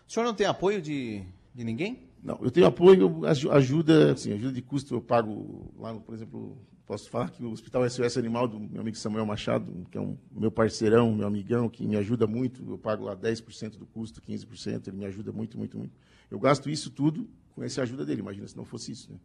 O 0.07 0.11
senhor 0.11 0.25
não 0.25 0.33
tem 0.33 0.47
apoio 0.47 0.81
de, 0.81 1.21
de 1.53 1.63
ninguém? 1.65 2.07
Não, 2.23 2.39
eu 2.41 2.49
tenho 2.49 2.65
apoio, 2.65 3.25
aju- 3.25 3.51
ajuda, 3.51 4.13
assim, 4.13 4.31
ajuda 4.31 4.53
de 4.53 4.61
custo 4.61 4.95
eu 4.95 5.01
pago 5.01 5.73
lá, 5.77 5.93
por 5.93 6.15
exemplo, 6.15 6.57
posso 6.85 7.09
falar 7.09 7.31
que 7.31 7.43
o 7.43 7.51
Hospital 7.51 7.89
SOS 7.89 8.17
Animal 8.17 8.47
do 8.47 8.57
meu 8.57 8.79
amigo 8.79 8.95
Samuel 8.95 9.25
Machado, 9.25 9.85
que 9.91 9.97
é 9.97 10.01
um 10.01 10.17
meu 10.31 10.51
parceirão, 10.51 11.13
meu 11.13 11.27
amigão, 11.27 11.67
que 11.67 11.85
me 11.85 11.97
ajuda 11.97 12.25
muito, 12.25 12.63
eu 12.65 12.77
pago 12.77 13.03
lá 13.03 13.13
10% 13.13 13.77
do 13.77 13.85
custo, 13.85 14.21
15%, 14.21 14.87
ele 14.87 14.95
me 14.95 15.05
ajuda 15.05 15.33
muito, 15.33 15.57
muito, 15.57 15.77
muito. 15.77 15.91
Eu 16.31 16.39
gasto 16.39 16.69
isso 16.69 16.89
tudo 16.89 17.29
com 17.53 17.61
essa 17.61 17.81
ajuda 17.81 18.05
dele, 18.05 18.21
imagina 18.21 18.47
se 18.47 18.55
não 18.55 18.63
fosse 18.63 18.93
isso, 18.93 19.11
né? 19.11 19.17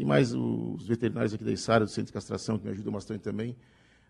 Tem 0.00 0.06
mais 0.06 0.32
os 0.32 0.86
veterinários 0.86 1.34
aqui 1.34 1.44
da 1.44 1.52
Isara, 1.52 1.84
do 1.84 1.90
Centro 1.90 2.06
de 2.06 2.14
Castração, 2.14 2.56
que 2.58 2.64
me 2.64 2.70
ajudam 2.70 2.90
bastante 2.90 3.20
também. 3.20 3.54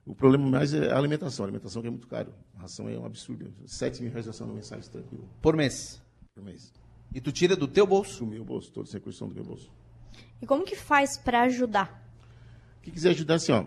O 0.06 0.14
problema 0.14 0.48
mais 0.48 0.72
é 0.72 0.88
a 0.92 0.96
alimentação, 0.96 1.44
a 1.44 1.48
alimentação 1.48 1.82
que 1.82 1.88
é 1.88 1.90
muito 1.90 2.06
caro. 2.06 2.32
A 2.56 2.60
ração 2.60 2.88
é 2.88 2.96
um 2.96 3.04
absurdo, 3.04 3.52
7 3.66 4.00
mil 4.00 4.12
reais 4.12 4.24
de 4.24 4.30
ração 4.30 4.46
no 4.46 4.54
mensagem, 4.54 4.88
tranquilo, 4.88 5.28
Por 5.42 5.56
mês. 5.56 6.00
por 6.32 6.44
mês. 6.44 6.72
E 7.12 7.20
tu 7.20 7.32
tira 7.32 7.56
do 7.56 7.66
teu 7.66 7.88
bolso? 7.88 8.24
Do 8.24 8.30
meu 8.30 8.44
bolso, 8.44 8.70
todos 8.70 8.90
os 8.90 8.94
recursos 8.94 9.18
são 9.18 9.28
do 9.28 9.34
meu 9.34 9.42
bolso. 9.42 9.68
E 10.40 10.46
como 10.46 10.64
que 10.64 10.76
faz 10.76 11.18
para 11.18 11.42
ajudar? 11.42 12.08
Quem 12.82 12.94
quiser 12.94 13.10
ajudar, 13.10 13.34
assim, 13.34 13.50
ó, 13.50 13.64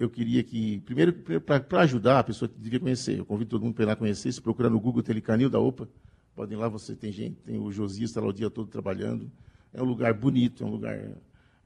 eu 0.00 0.10
queria 0.10 0.42
que, 0.42 0.80
primeiro, 0.80 1.12
para 1.12 1.82
ajudar, 1.82 2.18
a 2.18 2.24
pessoa 2.24 2.50
devia 2.58 2.80
conhecer. 2.80 3.20
Eu 3.20 3.24
convido 3.24 3.50
todo 3.50 3.62
mundo 3.62 3.74
para 3.74 3.84
ir 3.84 3.86
lá 3.86 3.94
conhecer. 3.94 4.32
Se 4.32 4.42
procurar 4.42 4.68
no 4.68 4.80
Google 4.80 5.00
Telecanil 5.04 5.48
da 5.48 5.60
OPA, 5.60 5.88
podem 6.34 6.58
ir 6.58 6.60
lá, 6.60 6.68
você 6.68 6.96
tem 6.96 7.12
gente, 7.12 7.36
tem 7.42 7.56
o 7.56 7.70
Josias, 7.70 8.10
está 8.10 8.20
lá 8.20 8.26
o 8.26 8.32
dia 8.32 8.50
todo 8.50 8.66
trabalhando. 8.66 9.30
É 9.72 9.80
um 9.80 9.86
lugar 9.86 10.12
bonito, 10.12 10.64
é 10.64 10.66
um 10.66 10.70
lugar, 10.70 10.98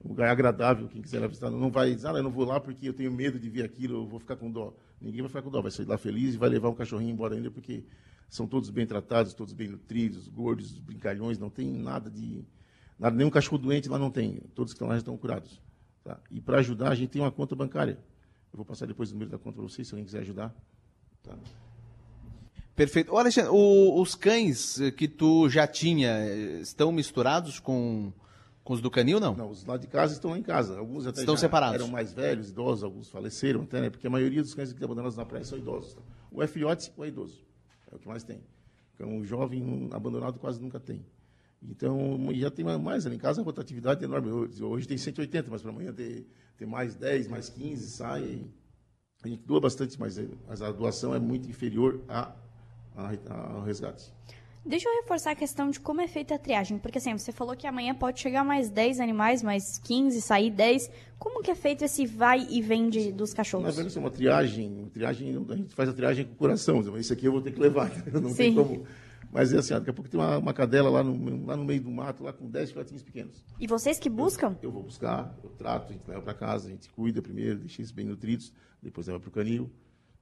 um 0.05 0.09
lugar 0.09 0.31
agradável. 0.31 0.89
Quem 0.89 1.03
quiser 1.03 1.27
visitar, 1.29 1.51
não 1.51 1.71
vai 1.71 1.95
dizer, 1.95 2.09
ah, 2.09 2.13
eu 2.13 2.23
não 2.23 2.31
vou 2.31 2.45
lá 2.45 2.59
porque 2.61 2.89
eu 2.89 2.93
tenho 2.93 3.13
medo 3.13 3.39
de 3.39 3.49
ver 3.49 3.65
aquilo, 3.65 3.99
eu 3.99 4.07
vou 4.07 4.19
ficar 4.19 4.37
com 4.37 4.51
dó. 4.51 4.75
Ninguém 5.01 5.21
vai 5.21 5.29
ficar 5.29 5.43
com 5.43 5.51
dó, 5.51 5.63
vai 5.63 5.71
sair 5.71 5.87
lá 5.87 5.99
feliz 5.99 6.35
e 6.35 6.39
vai 6.39 6.49
levar 6.49 6.69
um 6.69 6.75
cachorrinho 6.75 7.11
embora 7.11 7.35
ainda, 7.35 7.51
porque 7.51 7.85
são 8.29 8.47
todos 8.47 8.71
bem 8.71 8.87
tratados, 8.87 9.35
todos 9.35 9.53
bem 9.53 9.69
nutridos, 9.69 10.29
gordos, 10.29 10.79
brincalhões, 10.79 11.39
não 11.39 11.51
tem 11.51 11.71
nada 11.71 12.11
de. 12.11 12.45
Nada, 12.99 13.17
nenhum 13.17 13.31
cachorro 13.31 13.59
doente 13.59 13.89
lá 13.89 13.99
não 13.99 14.11
tem. 14.11 14.41
Todos 14.55 14.73
que 14.73 14.77
estão 14.77 14.89
lá 14.89 14.95
já 14.95 14.99
estão 14.99 15.17
curados. 15.17 15.61
Tá? 16.05 16.19
E 16.31 16.41
para 16.41 16.59
ajudar, 16.59 16.91
a 16.91 16.95
gente 16.95 17.11
tem 17.11 17.23
uma 17.23 17.33
conta 17.33 17.57
bancária. 17.57 17.99
Eu 18.53 18.57
vou 18.57 18.65
passar 18.65 18.87
depois 18.87 19.11
o 19.11 19.15
número 19.15 19.31
da 19.31 19.39
conta 19.39 19.57
para 19.57 19.63
vocês, 19.63 19.89
se 19.89 19.95
alguém 19.95 20.05
quiser 20.05 20.21
ajudar. 20.21 20.55
Tá? 21.23 21.35
Perfeito. 22.77 23.13
Ô, 23.13 23.19
Alexandre, 23.19 23.51
o, 23.53 24.01
os 24.01 24.15
cães 24.15 24.79
que 24.97 25.09
tu 25.09 25.49
já 25.49 25.67
tinha 25.67 26.09
eh, 26.09 26.61
estão 26.61 26.93
misturados 26.93 27.59
com, 27.59 28.13
com 28.71 28.75
os 28.75 28.81
do 28.81 28.89
canil, 28.89 29.19
não? 29.19 29.35
Não, 29.35 29.51
os 29.51 29.65
lá 29.65 29.77
de 29.77 29.89
casa 29.89 30.13
estão 30.13 30.31
lá 30.31 30.39
em 30.39 30.45
casa. 30.45 30.79
Alguns 30.79 31.05
até 31.05 31.19
estão 31.19 31.37
separados. 31.37 31.75
eram 31.75 31.89
mais 31.89 32.13
velhos, 32.13 32.51
idosos, 32.51 32.85
alguns 32.85 33.09
faleceram 33.09 33.63
até, 33.63 33.81
né? 33.81 33.91
Porque 33.91 34.07
a 34.07 34.11
maioria 34.11 34.41
dos 34.43 34.55
cães 34.55 34.69
que 34.69 34.75
estão 34.75 34.87
abandonados 34.87 35.17
na 35.17 35.27
praia 35.27 35.45
são 35.45 35.59
idosos. 35.59 35.95
Tá? 35.95 36.03
O 36.31 36.41
é 36.41 36.47
filhote 36.47 36.93
ou 36.97 37.05
é 37.05 37.09
idoso. 37.09 37.45
É 37.91 37.97
o 37.97 37.99
que 37.99 38.07
mais 38.07 38.23
tem. 38.23 38.41
Então, 38.95 39.09
um 39.09 39.25
jovem 39.25 39.89
abandonado 39.91 40.39
quase 40.39 40.63
nunca 40.63 40.79
tem. 40.79 41.05
Então, 41.61 42.17
já 42.33 42.49
tem 42.49 42.65
mais 42.65 43.07
ali 43.07 43.17
em 43.17 43.19
casa, 43.19 43.41
a 43.41 43.45
rotatividade 43.45 44.03
é 44.03 44.05
enorme. 44.05 44.31
Hoje 44.31 44.87
tem 44.87 44.97
180, 44.97 45.51
mas 45.51 45.63
para 45.63 45.73
amanhã 45.73 45.93
tem, 45.93 46.25
tem 46.57 46.69
mais 46.69 46.95
10, 46.95 47.27
mais 47.27 47.49
15, 47.49 47.91
sai. 47.91 48.45
A 49.25 49.27
gente 49.27 49.43
doa 49.43 49.61
bastante, 49.61 49.99
mas, 49.99 50.17
mas 50.47 50.63
a 50.63 50.71
doação 50.71 51.13
é 51.13 51.19
muito 51.19 51.51
inferior 51.51 52.01
a, 52.09 52.33
a, 52.95 53.55
ao 53.55 53.65
resgate. 53.65 54.13
Deixa 54.65 54.89
eu 54.89 55.03
reforçar 55.03 55.31
a 55.31 55.35
questão 55.35 55.71
de 55.71 55.81
como 55.81 56.03
é 56.03 56.07
feita 56.07 56.35
a 56.35 56.39
triagem, 56.39 56.79
porque 56.79 56.99
assim, 56.99 57.17
você 57.17 57.33
falou 57.33 57.57
que 57.57 57.67
amanhã 57.67 57.95
pode 57.95 58.21
chegar 58.21 58.45
mais 58.45 58.69
10 58.69 59.01
animais, 59.01 59.43
mais 59.43 59.79
15, 59.79 60.21
sair 60.21 60.51
10. 60.51 60.91
Como 61.19 61.43
que 61.43 61.51
é 61.51 61.55
feito 61.55 61.83
esse 61.83 62.05
vai 62.07 62.47
e 62.51 62.61
vem 62.61 62.91
de, 62.91 63.11
dos 63.11 63.33
cachorros? 63.33 63.67
Na 63.67 63.73
verdade, 63.73 63.97
é 63.97 64.01
uma 64.01 64.11
triagem, 64.11 64.91
triagem, 64.93 65.47
a 65.49 65.57
gente 65.57 65.75
faz 65.75 65.89
a 65.89 65.93
triagem 65.95 66.27
com 66.27 66.35
o 66.35 66.37
coração, 66.37 66.81
isso 66.99 67.13
aqui 67.13 67.27
eu 67.27 67.33
vou 67.33 67.41
ter 67.41 67.53
que 67.53 67.61
levar, 67.61 67.91
não 68.13 68.31
Sim. 68.31 68.37
tem 68.37 68.55
como... 68.55 68.85
Mas 69.33 69.53
é 69.53 69.59
assim, 69.59 69.73
daqui 69.75 69.91
a 69.91 69.93
pouco 69.93 70.11
tem 70.11 70.19
uma, 70.19 70.39
uma 70.39 70.53
cadela 70.53 70.91
lá 70.91 71.05
no, 71.05 71.47
lá 71.47 71.57
no 71.57 71.65
meio 71.65 71.81
do 71.81 71.91
mato, 71.91 72.25
lá 72.25 72.33
com 72.33 72.51
10 72.51 72.73
filhotinhos 72.73 73.03
pequenos. 73.03 73.45
E 73.61 73.67
vocês 73.67 73.97
que 73.97 74.11
buscam? 74.11 74.57
Eu, 74.61 74.69
eu 74.69 74.73
vou 74.73 74.83
buscar, 74.83 75.39
eu 75.45 75.51
trato, 75.51 75.91
a 75.91 75.93
gente 75.93 76.07
leva 76.09 76.21
para 76.21 76.35
casa, 76.35 76.67
a 76.67 76.71
gente 76.71 76.91
cuida 76.91 77.23
primeiro, 77.23 77.61
deixa 77.61 77.81
eles 77.81 77.93
bem 77.93 78.05
nutridos, 78.05 78.53
depois 78.83 79.07
leva 79.07 79.21
para 79.21 79.29
o 79.29 79.33
canil, 79.33 79.71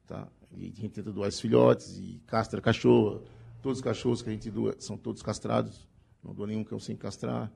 tá? 0.07 0.29
E 0.55 0.65
a 0.65 0.67
gente 0.67 0.91
tenta 0.91 1.11
doar 1.11 1.29
esses 1.29 1.41
filhotes 1.41 1.97
e 1.97 2.21
castra 2.27 2.61
cachorro, 2.61 3.25
Todos 3.63 3.79
os 3.79 3.85
cachorros 3.85 4.23
que 4.23 4.29
a 4.29 4.33
gente 4.33 4.51
doa 4.51 4.75
são 4.79 4.97
todos 4.97 5.23
castrados. 5.23 5.87
Não 6.23 6.35
dou 6.35 6.47
nenhum 6.47 6.65
cão 6.65 6.79
sem 6.79 6.97
castrar. 6.97 7.51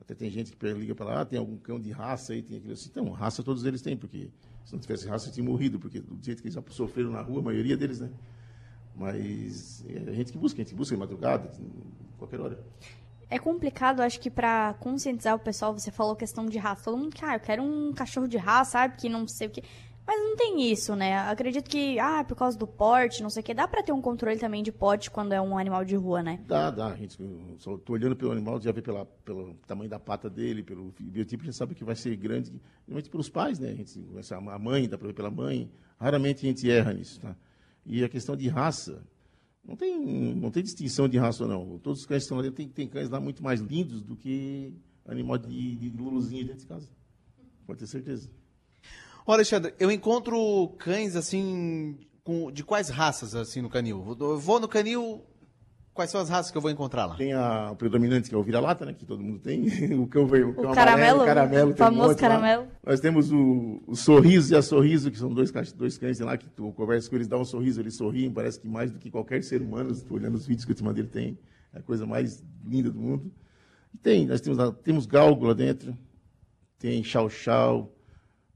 Até 0.00 0.14
tem 0.14 0.30
gente 0.30 0.52
que 0.52 0.72
liga 0.72 0.94
para 0.94 1.06
lá, 1.06 1.20
ah, 1.22 1.24
tem 1.24 1.38
algum 1.38 1.56
cão 1.56 1.80
de 1.80 1.90
raça 1.90 2.32
aí, 2.32 2.42
tem 2.42 2.58
aquilo 2.58 2.74
assim. 2.74 2.88
Então, 2.90 3.10
raça 3.10 3.42
todos 3.42 3.64
eles 3.64 3.80
têm, 3.82 3.96
porque 3.96 4.30
se 4.64 4.72
não 4.72 4.80
tivesse 4.80 5.06
raça, 5.08 5.30
tinha 5.30 5.44
morrido, 5.44 5.78
porque 5.78 6.00
do 6.00 6.22
jeito 6.22 6.42
que 6.42 6.48
eles 6.48 6.54
já 6.54 6.62
sofreram 6.70 7.10
na 7.10 7.22
rua, 7.22 7.40
a 7.40 7.42
maioria 7.42 7.76
deles, 7.76 8.00
né? 8.00 8.10
Mas 8.94 9.84
é 9.88 10.10
a 10.10 10.12
gente 10.12 10.32
que 10.32 10.38
busca, 10.38 10.60
a 10.60 10.64
gente 10.64 10.74
busca 10.74 10.94
de 10.94 11.00
madrugada, 11.00 11.50
qualquer 12.18 12.40
hora. 12.40 12.64
É 13.28 13.38
complicado, 13.38 14.00
acho 14.00 14.20
que 14.20 14.30
para 14.30 14.74
conscientizar 14.74 15.34
o 15.34 15.38
pessoal, 15.38 15.76
você 15.76 15.90
falou 15.90 16.14
questão 16.14 16.46
de 16.46 16.58
raça. 16.58 16.84
Todo 16.84 16.96
mundo, 16.96 17.14
ah, 17.22 17.34
eu 17.34 17.40
quero 17.40 17.62
um 17.62 17.92
cachorro 17.92 18.28
de 18.28 18.36
raça, 18.36 18.72
sabe? 18.72 18.96
Que 18.96 19.08
não 19.08 19.26
sei 19.26 19.48
o 19.48 19.50
que. 19.50 19.62
Mas 20.06 20.20
não 20.20 20.36
tem 20.36 20.70
isso, 20.70 20.94
né? 20.94 21.18
Acredito 21.18 21.68
que, 21.68 21.98
ah, 21.98 22.22
por 22.22 22.36
causa 22.36 22.56
do 22.56 22.66
porte, 22.66 23.22
não 23.22 23.28
sei 23.28 23.42
o 23.42 23.44
que, 23.44 23.52
dá 23.52 23.66
pra 23.66 23.82
ter 23.82 23.90
um 23.90 24.00
controle 24.00 24.38
também 24.38 24.62
de 24.62 24.70
porte 24.70 25.10
quando 25.10 25.32
é 25.32 25.40
um 25.40 25.58
animal 25.58 25.84
de 25.84 25.96
rua, 25.96 26.22
né? 26.22 26.40
Dá, 26.46 26.70
dá. 26.70 26.92
A 26.92 26.96
gente, 26.96 27.18
só 27.58 27.76
tô 27.76 27.94
olhando 27.94 28.14
pelo 28.14 28.30
animal, 28.30 28.60
já 28.60 28.70
vê 28.70 28.80
pela, 28.80 29.04
pelo 29.04 29.54
tamanho 29.66 29.90
da 29.90 29.98
pata 29.98 30.30
dele, 30.30 30.62
pelo 30.62 30.94
biotipo, 31.00 31.44
gente 31.44 31.56
sabe 31.56 31.74
que 31.74 31.82
vai 31.82 31.96
ser 31.96 32.14
grande, 32.16 32.50
principalmente 32.50 33.10
pelos 33.10 33.28
pais, 33.28 33.58
né? 33.58 33.70
A, 33.70 33.74
gente, 33.74 34.00
a 34.30 34.58
mãe, 34.60 34.88
dá 34.88 34.96
pra 34.96 35.08
ver 35.08 35.14
pela 35.14 35.30
mãe. 35.30 35.68
Raramente 35.98 36.46
a 36.46 36.48
gente 36.48 36.70
erra 36.70 36.92
nisso, 36.92 37.20
tá? 37.20 37.34
E 37.84 38.04
a 38.04 38.08
questão 38.08 38.36
de 38.36 38.48
raça, 38.48 39.02
não 39.66 39.74
tem, 39.74 40.34
não 40.36 40.52
tem 40.52 40.62
distinção 40.62 41.08
de 41.08 41.18
raça, 41.18 41.48
não. 41.48 41.80
Todos 41.80 42.00
os 42.00 42.06
cães 42.06 42.22
que 42.22 42.24
estão 42.26 42.36
lá 42.36 42.44
dentro, 42.44 42.56
tem, 42.56 42.68
tem 42.68 42.86
cães 42.86 43.10
lá 43.10 43.18
muito 43.18 43.42
mais 43.42 43.60
lindos 43.60 44.04
do 44.04 44.14
que 44.14 44.72
animal 45.04 45.36
de, 45.38 45.74
de 45.74 45.90
luluzinho 45.90 46.44
dentro 46.44 46.60
de 46.60 46.66
casa. 46.66 46.88
Pode 47.66 47.80
ter 47.80 47.86
certeza. 47.88 48.30
Olha, 49.26 49.38
Alexandre, 49.38 49.74
eu 49.80 49.90
encontro 49.90 50.68
cães 50.78 51.16
assim, 51.16 51.98
com, 52.22 52.52
de 52.52 52.62
quais 52.62 52.88
raças 52.88 53.34
assim 53.34 53.60
no 53.60 53.68
canil? 53.68 54.16
Eu 54.20 54.38
vou 54.38 54.60
no 54.60 54.68
canil, 54.68 55.20
quais 55.92 56.12
são 56.12 56.20
as 56.20 56.28
raças 56.28 56.52
que 56.52 56.56
eu 56.56 56.62
vou 56.62 56.70
encontrar 56.70 57.06
lá? 57.06 57.16
Tem 57.16 57.32
a, 57.32 57.72
o 57.72 57.76
predominante, 57.76 58.28
que 58.28 58.36
é 58.36 58.38
o 58.38 58.42
vira-lata, 58.44 58.86
né, 58.86 58.92
que 58.92 59.04
todo 59.04 59.24
mundo 59.24 59.40
tem. 59.40 59.66
o 59.98 60.06
cão, 60.06 60.26
o 60.26 60.28
cão 60.28 60.70
o 60.70 60.74
caramelo, 60.74 61.22
amarelo, 61.22 61.24
caramelo. 61.24 61.70
O 61.72 61.76
famoso 61.76 62.12
um 62.12 62.16
caramelo. 62.16 62.62
Lá. 62.62 62.68
Nós 62.86 63.00
temos 63.00 63.32
o, 63.32 63.82
o 63.84 63.96
sorriso 63.96 64.54
e 64.54 64.56
a 64.56 64.62
sorriso, 64.62 65.10
que 65.10 65.18
são 65.18 65.34
dois, 65.34 65.50
dois 65.72 65.98
cães 65.98 66.20
lá 66.20 66.36
que 66.36 66.48
tu 66.48 66.72
conversa 66.74 67.10
com 67.10 67.16
eles, 67.16 67.26
dá 67.26 67.36
um 67.36 67.44
sorriso, 67.44 67.80
eles 67.80 67.96
sorriem, 67.96 68.30
parece 68.30 68.60
que 68.60 68.68
mais 68.68 68.92
do 68.92 68.98
que 69.00 69.10
qualquer 69.10 69.42
ser 69.42 69.60
humano, 69.60 69.90
estou 69.90 70.18
olhando 70.18 70.36
os 70.36 70.46
vídeos 70.46 70.64
que 70.64 70.70
eu 70.70 70.76
te 70.76 70.84
mandei, 70.84 71.02
ele 71.02 71.10
tem. 71.10 71.36
É 71.74 71.80
a 71.80 71.82
coisa 71.82 72.06
mais 72.06 72.44
linda 72.64 72.92
do 72.92 73.00
mundo. 73.00 73.32
E 73.92 73.98
tem, 73.98 74.24
nós 74.24 74.40
temos, 74.40 74.58
temos 74.84 75.04
galgo 75.04 75.46
lá 75.46 75.52
dentro, 75.52 75.98
tem 76.78 77.02
chau-chau, 77.02 77.95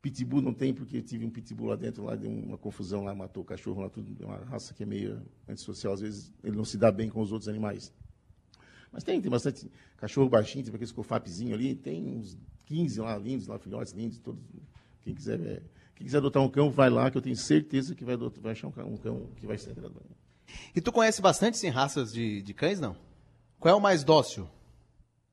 Pitbull 0.02 0.40
não 0.40 0.54
tem, 0.54 0.72
porque 0.72 1.02
tive 1.02 1.26
um 1.26 1.30
pitbull 1.30 1.68
lá 1.68 1.76
dentro, 1.76 2.04
lá 2.04 2.16
deu 2.16 2.30
uma 2.30 2.56
confusão 2.56 3.04
lá, 3.04 3.14
matou 3.14 3.42
o 3.42 3.46
cachorro 3.46 3.82
lá, 3.82 3.90
tudo, 3.90 4.16
é 4.18 4.24
uma 4.24 4.38
raça 4.38 4.72
que 4.72 4.82
é 4.82 4.86
meio 4.86 5.20
antissocial, 5.46 5.92
às 5.92 6.00
vezes 6.00 6.32
ele 6.42 6.56
não 6.56 6.64
se 6.64 6.78
dá 6.78 6.90
bem 6.90 7.10
com 7.10 7.20
os 7.20 7.32
outros 7.32 7.48
animais. 7.48 7.92
Mas 8.90 9.04
tem, 9.04 9.20
tem 9.20 9.30
bastante 9.30 9.70
cachorro 9.98 10.28
baixinho, 10.28 10.64
tem 10.64 10.74
aquele 10.74 10.90
cofapzinho 10.92 11.54
ali, 11.54 11.74
tem 11.74 12.06
uns 12.06 12.36
15 12.64 13.00
lá 13.00 13.18
lindos, 13.18 13.46
lá 13.46 13.58
filhotes 13.58 13.92
lindos, 13.92 14.18
todos. 14.18 14.42
Quem 15.02 15.14
quiser, 15.14 15.38
é, 15.40 15.62
quem 15.94 16.06
quiser 16.06 16.18
adotar 16.18 16.42
um 16.42 16.48
cão, 16.48 16.70
vai 16.70 16.88
lá, 16.88 17.10
que 17.10 17.18
eu 17.18 17.22
tenho 17.22 17.36
certeza 17.36 17.94
que 17.94 18.04
vai, 18.04 18.14
adotar, 18.14 18.42
vai 18.42 18.52
achar 18.52 18.68
um 18.68 18.72
cão, 18.72 18.88
um 18.88 18.96
cão 18.96 19.28
que 19.36 19.46
vai 19.46 19.58
ser 19.58 19.72
agradável. 19.72 20.16
E 20.74 20.80
tu 20.80 20.90
conhece 20.90 21.20
bastante 21.20 21.58
sim, 21.58 21.68
raças 21.68 22.10
de, 22.10 22.42
de 22.42 22.54
cães, 22.54 22.80
não? 22.80 22.96
Qual 23.58 23.74
é 23.74 23.76
o 23.76 23.80
mais 23.80 24.02
dócil? 24.02 24.48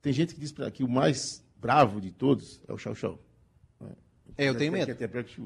Tem 0.02 0.12
gente 0.12 0.36
que 0.36 0.42
diz 0.42 0.54
que 0.74 0.84
o 0.84 0.90
mais 0.90 1.44
bravo 1.56 2.00
de 2.02 2.12
todos 2.12 2.62
é 2.68 2.74
o 2.74 2.78
chau-chau. 2.78 3.20
É, 4.38 4.50
eu 4.50 4.56
tenho 4.56 4.72
medo. 4.72 4.92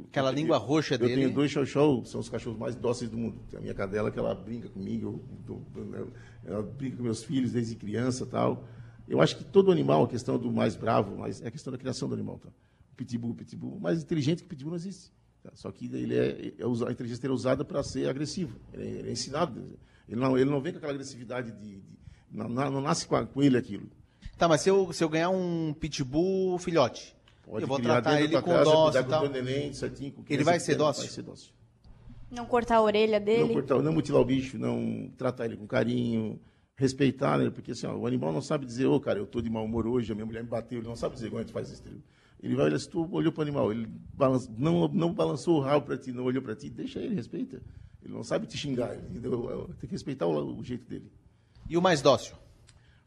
Aquela 0.09 0.31
língua 0.31 0.57
roxa 0.57 0.97
dele. 0.97 1.13
Eu 1.13 1.17
tenho 1.17 1.33
dois 1.33 1.51
chow 1.51 2.05
são 2.05 2.21
os 2.21 2.29
cachorros 2.29 2.59
mais 2.59 2.75
dóceis 2.75 3.09
do 3.09 3.17
mundo. 3.17 3.39
Tem 3.49 3.59
a 3.59 3.61
minha 3.61 3.73
cadela 3.73 4.11
que 4.11 4.19
ela 4.19 4.33
brinca 4.33 4.69
comigo, 4.69 5.23
ela 6.45 6.61
brinca 6.63 6.97
com 6.97 7.03
meus 7.03 7.23
filhos 7.23 7.51
desde 7.51 7.75
criança 7.75 8.25
tal. 8.25 8.67
Eu 9.07 9.21
acho 9.21 9.37
que 9.37 9.43
todo 9.43 9.71
animal, 9.71 10.03
a 10.03 10.07
questão 10.07 10.37
do 10.37 10.51
mais 10.51 10.75
bravo, 10.75 11.17
mas 11.17 11.41
é 11.41 11.47
a 11.47 11.51
questão 11.51 11.71
da 11.71 11.77
criação 11.77 12.07
do 12.07 12.13
animal. 12.13 12.39
Tá? 12.39 12.49
O 12.93 12.95
pitbull, 12.95 13.31
o 13.31 13.35
pitbull, 13.35 13.79
mais 13.79 14.01
inteligente 14.01 14.39
que 14.39 14.45
o 14.45 14.49
pitbull 14.49 14.71
não 14.71 14.77
existe. 14.77 15.11
Tá? 15.43 15.51
Só 15.53 15.71
que 15.71 15.85
ele 15.85 16.15
é, 16.15 16.53
é, 16.59 16.87
a 16.87 16.91
inteligência 16.91 17.21
dele 17.21 17.33
é 17.33 17.35
usada 17.35 17.65
para 17.65 17.83
ser 17.83 18.07
agressivo. 18.09 18.57
Ele 18.73 18.83
é, 18.83 18.87
ele 18.87 19.09
é, 19.09 19.11
ensinado. 19.11 19.61
Ele 20.07 20.19
não, 20.19 20.37
ele 20.37 20.49
não 20.49 20.61
vem 20.61 20.71
com 20.71 20.77
aquela 20.77 20.93
agressividade 20.93 21.51
de, 21.51 21.81
de 21.81 21.99
não, 22.31 22.47
não, 22.47 22.81
nasce 22.81 23.05
com, 23.07 23.25
com 23.25 23.43
ele 23.43 23.57
aquilo. 23.57 23.89
Tá, 24.37 24.47
mas 24.47 24.61
se 24.61 24.69
eu, 24.69 24.91
se 24.93 25.03
eu 25.03 25.09
ganhar 25.09 25.29
um 25.29 25.73
pitbull 25.73 26.57
filhote, 26.57 27.15
Pode 27.43 27.63
eu 27.63 27.67
vou 27.67 27.79
tratar 27.79 28.21
ele 28.21 28.39
com 28.41 28.63
dócil 28.63 29.01
e 29.01 29.03
tal. 29.03 29.29
Neném, 29.29 29.73
certinho, 29.73 30.13
ele 30.29 30.43
vai 30.43 30.59
ser 30.59 30.75
dócil? 30.75 31.03
Vai 31.03 31.11
ser 31.11 31.21
dócil. 31.23 31.51
Não 32.29 32.45
cortar 32.45 32.77
a 32.77 32.81
orelha 32.81 33.19
dele? 33.19 33.43
Não, 33.43 33.53
cortar, 33.53 33.81
não 33.81 33.91
mutilar 33.91 34.21
o 34.21 34.25
bicho, 34.25 34.57
não 34.57 35.11
tratar 35.17 35.45
ele 35.45 35.57
com 35.57 35.67
carinho, 35.67 36.39
respeitar, 36.77 37.37
né? 37.37 37.49
Porque 37.49 37.71
assim, 37.71 37.85
ó, 37.85 37.95
o 37.95 38.07
animal 38.07 38.31
não 38.31 38.41
sabe 38.41 38.65
dizer, 38.65 38.85
ô, 38.85 38.95
oh, 38.95 38.99
cara, 39.01 39.19
eu 39.19 39.25
estou 39.25 39.41
de 39.41 39.49
mau 39.49 39.65
humor 39.65 39.85
hoje, 39.85 40.11
a 40.11 40.15
minha 40.15 40.25
mulher 40.25 40.41
me 40.41 40.49
bateu, 40.49 40.79
ele 40.79 40.87
não 40.87 40.95
sabe 40.95 41.15
dizer 41.15 41.27
como 41.29 41.39
a 41.39 41.43
gente 41.43 41.51
faz 41.51 41.69
isso. 41.69 41.83
Ele 42.41 42.55
vai 42.55 42.65
olhar, 42.65 42.79
se 42.79 42.89
tu 42.89 43.07
olhou 43.11 43.31
para 43.31 43.41
o 43.41 43.43
animal, 43.43 43.71
ele 43.71 43.87
balança, 44.13 44.49
não, 44.57 44.87
não 44.87 45.13
balançou 45.13 45.57
o 45.57 45.59
rabo 45.59 45.85
para 45.85 45.97
ti, 45.97 46.11
não 46.11 46.23
olhou 46.23 46.41
para 46.41 46.55
ti, 46.55 46.69
deixa 46.69 46.99
ele, 46.99 47.13
respeita. 47.13 47.61
Ele 48.03 48.13
não 48.13 48.23
sabe 48.23 48.47
te 48.47 48.57
xingar, 48.57 48.95
entendeu? 48.95 49.69
Tem 49.79 49.87
que 49.87 49.93
respeitar 49.93 50.25
o, 50.25 50.57
o 50.57 50.63
jeito 50.63 50.87
dele. 50.87 51.11
E 51.69 51.77
o 51.77 51.81
mais 51.81 52.01
dócil? 52.01 52.35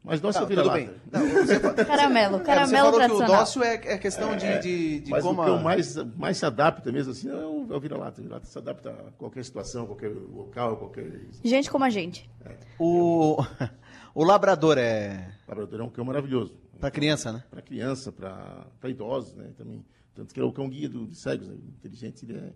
Mas 0.05 0.21
dócil 0.21 0.41
tá, 0.41 0.47
vira 0.47 0.69
bem. 0.69 0.91
Não, 1.11 1.27
você, 1.27 1.59
caramelo, 1.83 2.39
caramelo 2.41 2.69
você 2.69 2.75
falou 2.75 2.93
tradicional. 2.93 3.25
que 3.27 3.33
o 3.33 3.37
dócil 3.37 3.63
é, 3.63 3.73
é 3.73 3.97
questão 3.97 4.37
de, 4.37 4.59
de, 4.59 4.99
de 4.99 5.09
mas 5.09 5.23
como... 5.23 5.41
o 5.41 5.57
que 5.57 5.63
mais, 5.63 5.95
mais 6.15 6.37
se 6.37 6.45
adapta 6.45 6.91
mesmo 6.91 7.11
assim 7.11 7.27
é 7.27 7.33
o, 7.33 7.65
é 7.71 7.75
o 7.75 7.79
vira-lata. 7.79 8.21
O 8.21 8.23
vira-lata 8.23 8.45
se 8.45 8.55
adapta 8.55 8.91
a 8.91 9.11
qualquer 9.17 9.43
situação, 9.43 9.87
qualquer 9.87 10.09
local, 10.09 10.77
qualquer... 10.77 11.11
Gente 11.43 11.71
como 11.71 11.83
a 11.83 11.89
gente. 11.89 12.29
É. 12.45 12.55
O, 12.77 13.43
o 14.13 14.23
labrador 14.23 14.77
é... 14.77 15.33
O 15.47 15.49
labrador 15.49 15.79
é 15.79 15.83
um 15.83 15.89
cão 15.89 16.05
maravilhoso. 16.05 16.55
Para 16.79 16.91
criança, 16.91 17.31
né? 17.31 17.43
Para 17.49 17.63
criança, 17.63 18.11
para 18.11 18.89
idosos, 18.89 19.33
né? 19.33 19.49
Também. 19.57 19.83
Tanto 20.13 20.33
que 20.33 20.39
ele 20.39 20.45
é 20.45 20.49
o 20.49 20.53
cão 20.53 20.69
guia 20.69 20.87
do, 20.87 21.07
de 21.07 21.15
cegos, 21.15 21.47
né? 21.47 21.55
inteligente, 21.79 22.25
ele 22.25 22.37
é, 22.37 22.53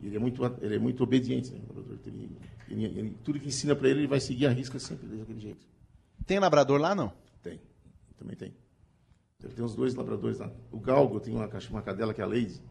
ele 0.00 0.16
é 0.16 0.18
muito, 0.20 0.56
ele 0.60 0.76
é 0.76 0.78
muito 0.78 1.02
obediente, 1.02 1.50
né? 1.50 1.58
Ele, 2.06 2.30
ele, 2.68 2.84
ele, 2.84 3.16
tudo 3.24 3.40
que 3.40 3.48
ensina 3.48 3.74
para 3.74 3.88
ele, 3.88 4.00
ele 4.00 4.06
vai 4.06 4.20
seguir 4.20 4.46
a 4.46 4.50
risca 4.50 4.78
sempre 4.78 5.08
daquele 5.08 5.40
jeito. 5.40 5.66
Tem 6.26 6.38
labrador 6.38 6.80
lá, 6.80 6.94
não? 6.94 7.12
Tem. 7.42 7.60
Também 8.16 8.36
tem. 8.36 8.54
Deve 9.40 9.54
ter 9.54 9.62
uns 9.62 9.74
dois 9.74 9.94
labradores 9.94 10.38
lá. 10.38 10.50
O 10.70 10.78
Galgo 10.78 11.18
tem 11.18 11.34
uma, 11.34 11.48
uma 11.70 11.82
cadela 11.82 12.14
que 12.14 12.20
é 12.20 12.24
a 12.24 12.26
Lady. 12.26 12.62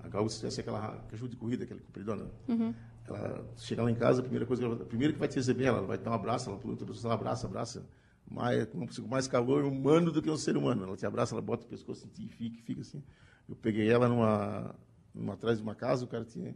A 0.00 0.08
Galgo, 0.08 0.28
se 0.28 0.38
tivesse 0.38 0.60
aquela 0.60 0.98
cachorro 1.08 1.28
de 1.28 1.36
corrida, 1.36 1.64
aquela 1.64 1.80
compridona. 1.80 2.30
Uhum. 2.48 2.74
Ela 3.06 3.46
chega 3.56 3.82
lá 3.82 3.90
em 3.90 3.94
casa, 3.94 4.20
a 4.20 4.22
primeira 4.22 4.44
coisa 4.44 4.60
que 4.60 4.66
ela, 4.66 4.84
primeiro 4.84 5.12
que 5.12 5.18
vai 5.18 5.28
te 5.28 5.36
receber, 5.36 5.64
ela 5.64 5.82
vai 5.82 5.96
dar 5.96 6.10
um 6.10 6.14
abraço, 6.14 6.50
ela 6.50 6.60
outra 6.64 6.86
pessoa, 6.86 7.12
ela 7.12 7.20
abraça, 7.20 7.46
abraça. 7.46 7.88
Mais, 8.28 8.66
com 8.66 9.06
mais 9.06 9.28
calor 9.28 9.64
humano 9.64 10.10
do 10.10 10.20
que 10.20 10.28
um 10.28 10.36
ser 10.36 10.56
humano. 10.56 10.82
Ela 10.82 10.96
te 10.96 11.06
abraça, 11.06 11.32
ela 11.32 11.42
bota 11.42 11.64
o 11.64 11.68
pescoço 11.68 12.04
em 12.06 12.08
ti 12.08 12.24
e 12.24 12.28
fica, 12.28 12.62
fica 12.64 12.80
assim. 12.80 13.02
Eu 13.48 13.54
peguei 13.54 13.88
ela 13.88 14.08
numa, 14.08 14.74
numa 15.14 15.34
atrás 15.34 15.58
de 15.58 15.62
uma 15.62 15.76
casa, 15.76 16.04
o 16.04 16.08
cara 16.08 16.24
tinha. 16.24 16.50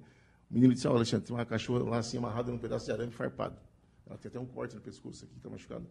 O 0.51 0.55
menino 0.55 0.75
disse: 0.75 0.89
Ó, 0.89 0.93
oh, 0.93 0.97
Alexandre, 0.97 1.27
tem 1.27 1.37
uma 1.37 1.47
cachorra 1.47 1.89
lá 1.89 1.99
assim 1.99 2.19
amarrada 2.19 2.51
num 2.51 2.59
pedaço 2.59 2.87
de 2.87 2.93
arame 2.93 3.13
farpado. 3.13 3.57
Ela 4.05 4.19
tem 4.19 4.29
até 4.29 4.41
um 4.41 4.47
corte 4.47 4.75
no 4.75 4.81
pescoço 4.81 5.25
aqui, 5.25 5.37
está 5.37 5.49
machucada. 5.49 5.87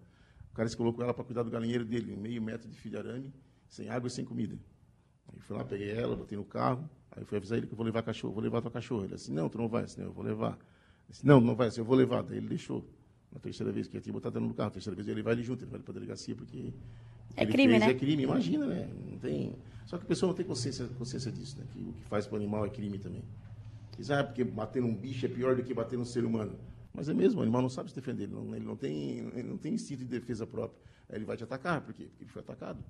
O 0.52 0.56
cara 0.56 0.68
se 0.68 0.76
colocou 0.76 1.04
ela 1.04 1.14
para 1.14 1.24
cuidar 1.24 1.44
do 1.44 1.50
galinheiro 1.50 1.86
dele, 1.86 2.16
meio 2.16 2.42
metro 2.42 2.70
de 2.70 2.76
fio 2.78 2.92
de 2.92 2.98
arame, 2.98 3.34
sem 3.68 3.90
água 3.90 4.08
e 4.08 4.12
sem 4.12 4.26
comida. 4.26 4.58
Aí 5.32 5.40
fui 5.40 5.56
lá, 5.56 5.64
peguei 5.64 5.92
ela, 5.92 6.16
botei 6.16 6.38
no 6.38 6.44
carro, 6.44 6.90
aí 7.12 7.24
fui 7.24 7.38
avisar 7.38 7.58
ele 7.58 7.68
que 7.68 7.74
eu 7.74 7.78
vou 7.78 7.86
levar 7.86 8.02
cachorro, 8.04 8.34
vou 8.34 8.44
levar 8.44 8.62
tua 8.62 8.72
cachorra. 8.72 9.06
Ele 9.06 9.16
disse, 9.16 9.32
não, 9.32 9.48
tu 9.48 9.58
não 9.58 9.68
vai, 9.68 9.84
assim, 9.84 10.02
eu 10.02 10.12
vou 10.12 10.24
levar. 10.24 10.54
Ele 10.54 10.58
disse, 11.10 11.26
não, 11.26 11.40
não 11.40 11.56
vai, 11.56 11.68
assim, 11.68 11.82
eu 11.82 11.86
vou 11.86 11.96
levar. 11.96 12.24
Daí 12.24 12.38
ele 12.38 12.48
deixou. 12.48 12.84
Na 13.32 13.40
terceira 13.40 13.72
vez 13.72 13.88
que 13.88 13.96
ia 13.96 14.02
te 14.02 14.12
botar 14.12 14.32
dentro 14.32 14.48
do 14.48 14.56
carro, 14.56 14.70
a 14.70 14.72
terceira 14.72 14.96
vez 14.96 15.08
ele 15.08 15.18
levar 15.18 15.34
ele 15.34 15.44
junto, 15.44 15.64
ele 15.64 15.70
vai 15.70 15.80
para 15.80 15.92
a 15.92 15.94
delegacia, 15.94 16.36
porque 16.36 16.74
é 17.36 17.46
crime, 17.46 17.74
fez, 17.74 17.86
né? 17.86 17.92
É 17.92 17.94
crime, 17.94 18.24
imagina, 18.24 18.66
né? 18.66 18.90
Não 19.08 19.20
tem... 19.20 19.56
Só 19.86 19.98
que 19.98 20.04
a 20.04 20.08
pessoa 20.08 20.30
não 20.30 20.36
tem 20.36 20.46
consciência, 20.46 20.88
consciência 20.98 21.32
disso, 21.32 21.58
né? 21.60 21.66
Que 21.72 21.80
o 21.80 21.94
que 21.94 22.04
faz 22.06 22.26
para 22.26 22.34
o 22.34 22.38
animal 22.38 22.66
é 22.66 22.70
crime 22.70 22.98
também. 22.98 23.24
Diz, 23.96 24.10
ah, 24.10 24.24
porque 24.24 24.44
bater 24.44 24.82
num 24.82 24.96
bicho 24.96 25.26
é 25.26 25.30
pior 25.30 25.56
do 25.56 25.62
que 25.62 25.74
bater 25.74 25.98
num 25.98 26.06
ser 26.06 26.26
humano. 26.26 26.58
Mas 26.94 27.08
é 27.08 27.14
mesmo, 27.14 27.40
o 27.40 27.44
animal 27.44 27.62
não 27.62 27.70
sabe 27.70 27.90
se 27.90 27.96
defender, 27.96 28.24
ele 28.24 28.34
não, 28.34 28.56
ele 28.56 28.66
não, 28.66 28.76
tem, 28.76 29.20
ele 29.36 29.48
não 29.48 29.58
tem 29.58 29.74
instinto 29.74 30.04
de 30.04 30.10
defesa 30.10 30.46
própria. 30.46 30.80
Aí 31.10 31.18
ele 31.18 31.26
vai 31.26 31.38
te 31.38 31.44
atacar, 31.44 31.82
por 31.82 31.94
quê? 31.94 32.06
Porque 32.06 32.24
ele 32.24 32.32
foi 32.32 32.42
atacado. 32.42 32.84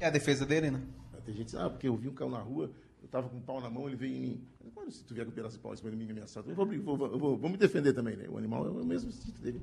É 0.00 0.06
a 0.06 0.10
defesa 0.10 0.44
dele, 0.44 0.70
né? 0.70 0.82
Tem 1.24 1.34
gente 1.34 1.46
que 1.46 1.52
diz, 1.52 1.54
ah, 1.54 1.70
porque 1.70 1.88
eu 1.88 1.96
vi 1.96 2.08
um 2.08 2.14
carro 2.14 2.30
na 2.30 2.40
rua, 2.40 2.70
eu 3.00 3.06
estava 3.06 3.28
com 3.28 3.36
um 3.36 3.40
pau 3.40 3.60
na 3.60 3.70
mão, 3.70 3.86
ele 3.86 3.96
veio 3.96 4.14
em 4.14 4.20
mim. 4.20 4.44
Claro, 4.74 4.90
se 4.90 5.02
tu 5.04 5.14
vier 5.14 5.24
com 5.24 5.32
um 5.32 5.34
pedaço 5.34 5.56
de 5.56 5.62
pau 5.62 5.72
em 5.72 5.76
cima 5.76 5.90
de 5.90 5.96
mim 5.96 6.04
me 6.04 6.12
ameaçar, 6.12 6.44
eu 6.46 6.54
vou, 6.54 6.66
vou, 6.66 6.96
vou, 6.96 7.18
vou, 7.18 7.38
vou 7.38 7.50
me 7.50 7.56
defender 7.56 7.92
também, 7.92 8.16
né? 8.16 8.26
O 8.28 8.36
animal 8.36 8.66
é 8.66 8.70
o 8.70 8.84
mesmo 8.84 9.08
instinto 9.08 9.40
dele. 9.40 9.62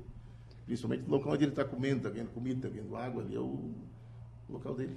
Principalmente 0.66 1.04
no 1.04 1.10
local 1.10 1.32
onde 1.32 1.44
ele 1.44 1.52
está 1.52 1.64
comendo, 1.64 1.98
está 1.98 2.10
ganhando 2.10 2.30
comida, 2.30 2.66
está 2.66 2.68
ganhando 2.68 2.96
água, 2.96 3.22
ali 3.22 3.34
é 3.36 3.40
o 3.40 3.72
local 4.48 4.74
dele. 4.74 4.96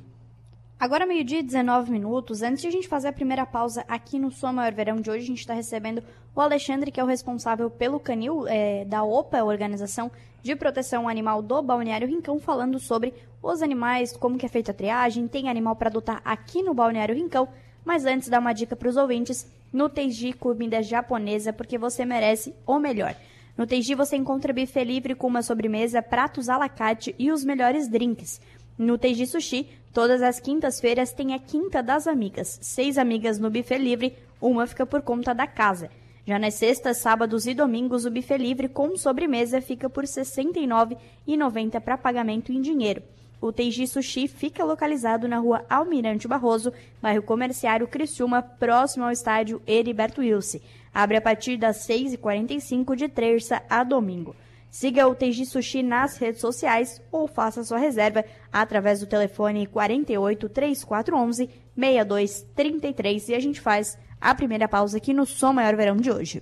Agora, 0.79 1.05
meio-dia 1.05 1.39
e 1.39 1.43
19 1.43 1.91
minutos. 1.91 2.41
Antes 2.41 2.61
de 2.61 2.67
a 2.67 2.71
gente 2.71 2.87
fazer 2.87 3.07
a 3.07 3.13
primeira 3.13 3.45
pausa 3.45 3.85
aqui 3.87 4.19
no 4.19 4.31
Sua 4.31 4.51
Maior 4.51 4.73
Verão 4.73 4.99
de 4.99 5.09
hoje, 5.09 5.23
a 5.23 5.27
gente 5.27 5.39
está 5.39 5.53
recebendo 5.53 6.03
o 6.35 6.41
Alexandre, 6.41 6.91
que 6.91 6.99
é 6.99 7.03
o 7.03 7.07
responsável 7.07 7.69
pelo 7.69 7.99
canil 7.99 8.45
é, 8.47 8.83
da 8.85 9.03
OPA, 9.03 9.43
Organização 9.43 10.11
de 10.43 10.55
Proteção 10.55 11.07
Animal 11.07 11.41
do 11.41 11.61
Balneário 11.61 12.07
Rincão, 12.07 12.39
falando 12.39 12.77
sobre 12.77 13.13
os 13.41 13.61
animais, 13.61 14.15
como 14.15 14.37
que 14.37 14.45
é 14.45 14.49
feita 14.49 14.71
a 14.71 14.73
triagem, 14.73 15.27
tem 15.27 15.49
animal 15.49 15.75
para 15.75 15.89
adotar 15.89 16.21
aqui 16.25 16.61
no 16.61 16.73
Balneário 16.73 17.15
Rincão. 17.15 17.47
Mas 17.85 18.05
antes, 18.05 18.27
dá 18.27 18.39
uma 18.39 18.53
dica 18.53 18.75
para 18.75 18.89
os 18.89 18.97
ouvintes, 18.97 19.49
no 19.71 19.87
Teiji 19.87 20.33
Comida 20.33 20.83
Japonesa, 20.83 21.53
porque 21.53 21.77
você 21.77 22.03
merece 22.03 22.53
o 22.65 22.79
melhor. 22.79 23.15
No 23.57 23.65
Teiji 23.65 23.95
você 23.95 24.17
encontra 24.17 24.51
buffet 24.51 24.83
livre 24.83 25.15
com 25.15 25.27
uma 25.27 25.41
sobremesa, 25.41 26.01
pratos 26.01 26.49
à 26.49 26.57
la 26.57 26.67
carte 26.67 27.15
e 27.17 27.31
os 27.31 27.45
melhores 27.45 27.87
drinks. 27.87 28.41
No 28.77 28.97
Teiji 28.97 29.25
Sushi, 29.25 29.69
todas 29.93 30.21
as 30.21 30.39
quintas-feiras 30.39 31.13
tem 31.13 31.33
a 31.33 31.39
Quinta 31.39 31.81
das 31.81 32.07
Amigas. 32.07 32.59
Seis 32.61 32.97
amigas 32.97 33.39
no 33.39 33.49
buffet 33.49 33.77
livre, 33.77 34.17
uma 34.41 34.67
fica 34.67 34.85
por 34.85 35.01
conta 35.01 35.33
da 35.33 35.47
casa. 35.47 35.89
Já 36.27 36.39
nas 36.39 36.55
sextas, 36.55 36.97
sábados 36.97 37.45
e 37.45 37.53
domingos, 37.53 38.03
o 38.03 38.09
buffet 38.09 38.39
livre 38.39 38.67
com 38.67 38.97
sobremesa 38.97 39.61
fica 39.61 39.87
por 39.87 40.05
R$ 40.05 40.09
69,90 40.09 41.79
para 41.79 41.99
pagamento 41.99 42.51
em 42.51 42.61
dinheiro. 42.61 43.03
O 43.39 43.51
Teiji 43.51 43.85
Sushi 43.85 44.27
fica 44.27 44.63
localizado 44.63 45.27
na 45.27 45.37
rua 45.37 45.63
Almirante 45.69 46.27
Barroso, 46.27 46.73
bairro 46.99 47.21
comerciário 47.21 47.87
Criciúma, 47.87 48.41
próximo 48.41 49.05
ao 49.05 49.11
estádio 49.11 49.61
Heriberto 49.67 50.21
Wilson. 50.21 50.57
Abre 50.91 51.17
a 51.17 51.21
partir 51.21 51.57
das 51.57 51.85
6h45 51.87 52.95
de 52.95 53.07
terça 53.07 53.61
a 53.69 53.83
domingo. 53.83 54.35
Siga 54.71 55.07
o 55.07 55.13
Teiji 55.13 55.45
Sushi 55.45 55.83
nas 55.83 56.17
redes 56.17 56.41
sociais 56.41 56.99
ou 57.11 57.27
faça 57.27 57.63
sua 57.63 57.77
reserva 57.77 58.25
através 58.51 58.99
do 58.99 59.05
telefone 59.05 59.67
48 59.67 60.49
3411 60.49 61.49
6233 61.77 63.29
e 63.29 63.35
a 63.35 63.39
gente 63.39 63.61
faz 63.61 63.95
a 64.25 64.33
primeira 64.33 64.67
pausa 64.67 64.97
aqui 64.97 65.13
no 65.13 65.25
Som 65.25 65.53
Maior 65.53 65.75
Verão 65.75 65.97
de 65.97 66.11
hoje. 66.11 66.41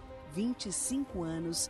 25 0.35 1.23
anos 1.23 1.69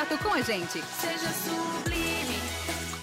contato 0.00 0.18
com 0.18 0.32
a 0.32 0.40
gente. 0.40 0.82
Seja 1.00 1.28
sublime. 1.44 2.40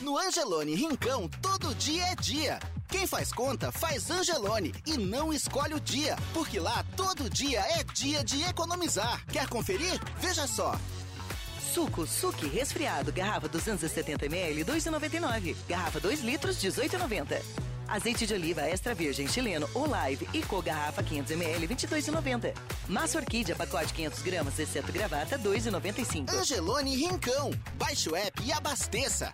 No 0.01 0.17
Angelone 0.17 0.73
Rincão, 0.73 1.29
todo 1.41 1.75
dia 1.75 2.03
é 2.07 2.15
dia. 2.15 2.59
Quem 2.87 3.05
faz 3.05 3.31
conta, 3.31 3.71
faz 3.71 4.09
Angelone 4.09 4.73
e 4.85 4.97
não 4.97 5.31
escolhe 5.31 5.73
o 5.73 5.79
dia, 5.79 6.15
porque 6.33 6.59
lá 6.59 6.83
todo 6.95 7.29
dia 7.29 7.59
é 7.59 7.83
dia 7.93 8.23
de 8.23 8.41
economizar. 8.43 9.23
Quer 9.27 9.47
conferir? 9.47 9.99
Veja 10.19 10.47
só. 10.47 10.75
Suco 11.73 12.07
Suki 12.07 12.47
resfriado, 12.47 13.11
garrafa 13.11 13.47
270ml, 13.49 14.65
2,99. 14.65 15.55
Garrafa 15.67 15.99
2 15.99 16.21
litros, 16.21 16.57
18,90. 16.57 17.66
Azeite 17.87 18.27
de 18.27 18.33
oliva 18.33 18.61
extra 18.61 18.93
virgem 18.93 19.27
chileno 19.27 19.67
Olive 19.73 20.27
e 20.33 20.41
co 20.43 20.61
garrafa 20.61 21.01
500ml 21.01 21.67
22,90. 21.67 22.53
Massa 22.87 23.17
orquídea 23.17 23.55
pacote 23.55 23.93
500 23.93 24.21
gramas 24.21 24.59
exceto 24.59 24.91
gravata 24.91 25.39
2,95. 25.39 26.33
Angelone 26.33 26.95
Rincão. 26.95 27.51
Baixe 27.75 28.09
o 28.09 28.15
app 28.15 28.41
e 28.43 28.51
abasteça. 28.51 29.33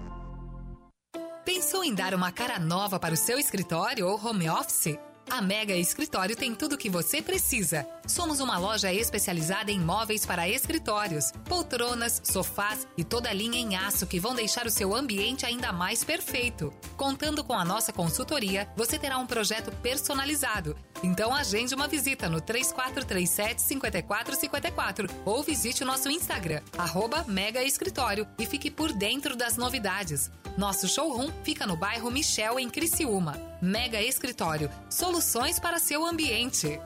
Pensou 1.81 1.91
em 1.91 1.95
dar 1.95 2.13
uma 2.13 2.31
cara 2.31 2.59
nova 2.59 2.99
para 2.99 3.15
o 3.15 3.17
seu 3.17 3.39
escritório 3.39 4.07
ou 4.07 4.23
home 4.23 4.47
office? 4.47 4.99
A 5.27 5.41
Mega 5.41 5.75
Escritório 5.75 6.35
tem 6.35 6.53
tudo 6.53 6.73
o 6.73 6.77
que 6.77 6.91
você 6.91 7.23
precisa. 7.23 7.87
Somos 8.07 8.39
uma 8.39 8.57
loja 8.57 8.91
especializada 8.93 9.71
em 9.71 9.79
móveis 9.79 10.25
para 10.25 10.49
escritórios, 10.49 11.31
poltronas, 11.45 12.21
sofás 12.23 12.87
e 12.97 13.03
toda 13.03 13.29
a 13.29 13.33
linha 13.33 13.59
em 13.59 13.75
aço 13.75 14.07
que 14.07 14.19
vão 14.19 14.35
deixar 14.35 14.65
o 14.65 14.71
seu 14.71 14.95
ambiente 14.95 15.45
ainda 15.45 15.71
mais 15.71 16.03
perfeito. 16.03 16.73
Contando 16.97 17.43
com 17.43 17.53
a 17.53 17.63
nossa 17.63 17.93
consultoria, 17.93 18.67
você 18.75 18.97
terá 18.97 19.17
um 19.17 19.25
projeto 19.25 19.71
personalizado. 19.77 20.75
Então 21.03 21.33
agende 21.33 21.73
uma 21.73 21.87
visita 21.87 22.29
no 22.29 22.41
3437 22.41 23.61
5454 23.61 25.07
ou 25.25 25.43
visite 25.43 25.83
o 25.83 25.85
nosso 25.85 26.09
Instagram, 26.09 26.61
arroba 26.77 27.23
Mega 27.27 27.63
Escritório 27.63 28.27
e 28.37 28.45
fique 28.45 28.69
por 28.69 28.91
dentro 28.93 29.35
das 29.35 29.57
novidades. 29.57 30.29
Nosso 30.57 30.87
showroom 30.87 31.31
fica 31.43 31.65
no 31.65 31.77
bairro 31.77 32.11
Michel, 32.11 32.59
em 32.59 32.69
Criciúma. 32.69 33.39
Mega 33.61 34.01
Escritório, 34.01 34.69
soluções 34.89 35.59
para 35.59 35.79
seu 35.79 36.05
ambiente. 36.05 36.79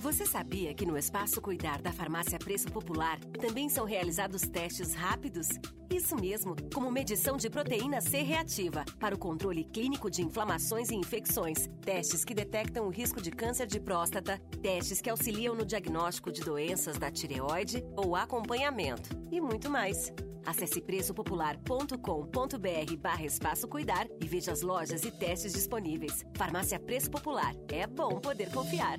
Você 0.00 0.24
sabia 0.24 0.72
que 0.72 0.86
no 0.86 0.96
Espaço 0.96 1.42
Cuidar 1.42 1.82
da 1.82 1.92
Farmácia 1.92 2.38
Preço 2.38 2.72
Popular 2.72 3.20
também 3.38 3.68
são 3.68 3.84
realizados 3.84 4.40
testes 4.40 4.94
rápidos? 4.94 5.46
Isso 5.90 6.16
mesmo, 6.16 6.56
como 6.72 6.90
medição 6.90 7.36
de 7.36 7.50
proteína 7.50 8.00
C 8.00 8.22
reativa 8.22 8.82
para 8.98 9.14
o 9.14 9.18
controle 9.18 9.62
clínico 9.62 10.10
de 10.10 10.22
inflamações 10.22 10.88
e 10.88 10.94
infecções, 10.94 11.68
testes 11.82 12.24
que 12.24 12.32
detectam 12.32 12.86
o 12.86 12.90
risco 12.90 13.20
de 13.20 13.30
câncer 13.30 13.66
de 13.66 13.78
próstata, 13.78 14.38
testes 14.62 15.02
que 15.02 15.10
auxiliam 15.10 15.54
no 15.54 15.66
diagnóstico 15.66 16.32
de 16.32 16.40
doenças 16.40 16.96
da 16.96 17.10
tireoide 17.10 17.84
ou 17.94 18.16
acompanhamento 18.16 19.10
e 19.30 19.38
muito 19.38 19.68
mais. 19.68 20.10
Acesse 20.46 20.80
preçopopular.com.br 20.80 22.96
barra 22.98 23.26
espaço 23.26 23.68
cuidar 23.68 24.06
e 24.18 24.26
veja 24.26 24.50
as 24.50 24.62
lojas 24.62 25.04
e 25.04 25.10
testes 25.10 25.52
disponíveis. 25.52 26.24
Farmácia 26.36 26.80
Preço 26.80 27.10
Popular. 27.10 27.54
É 27.68 27.86
bom 27.86 28.18
poder 28.18 28.50
confiar. 28.50 28.98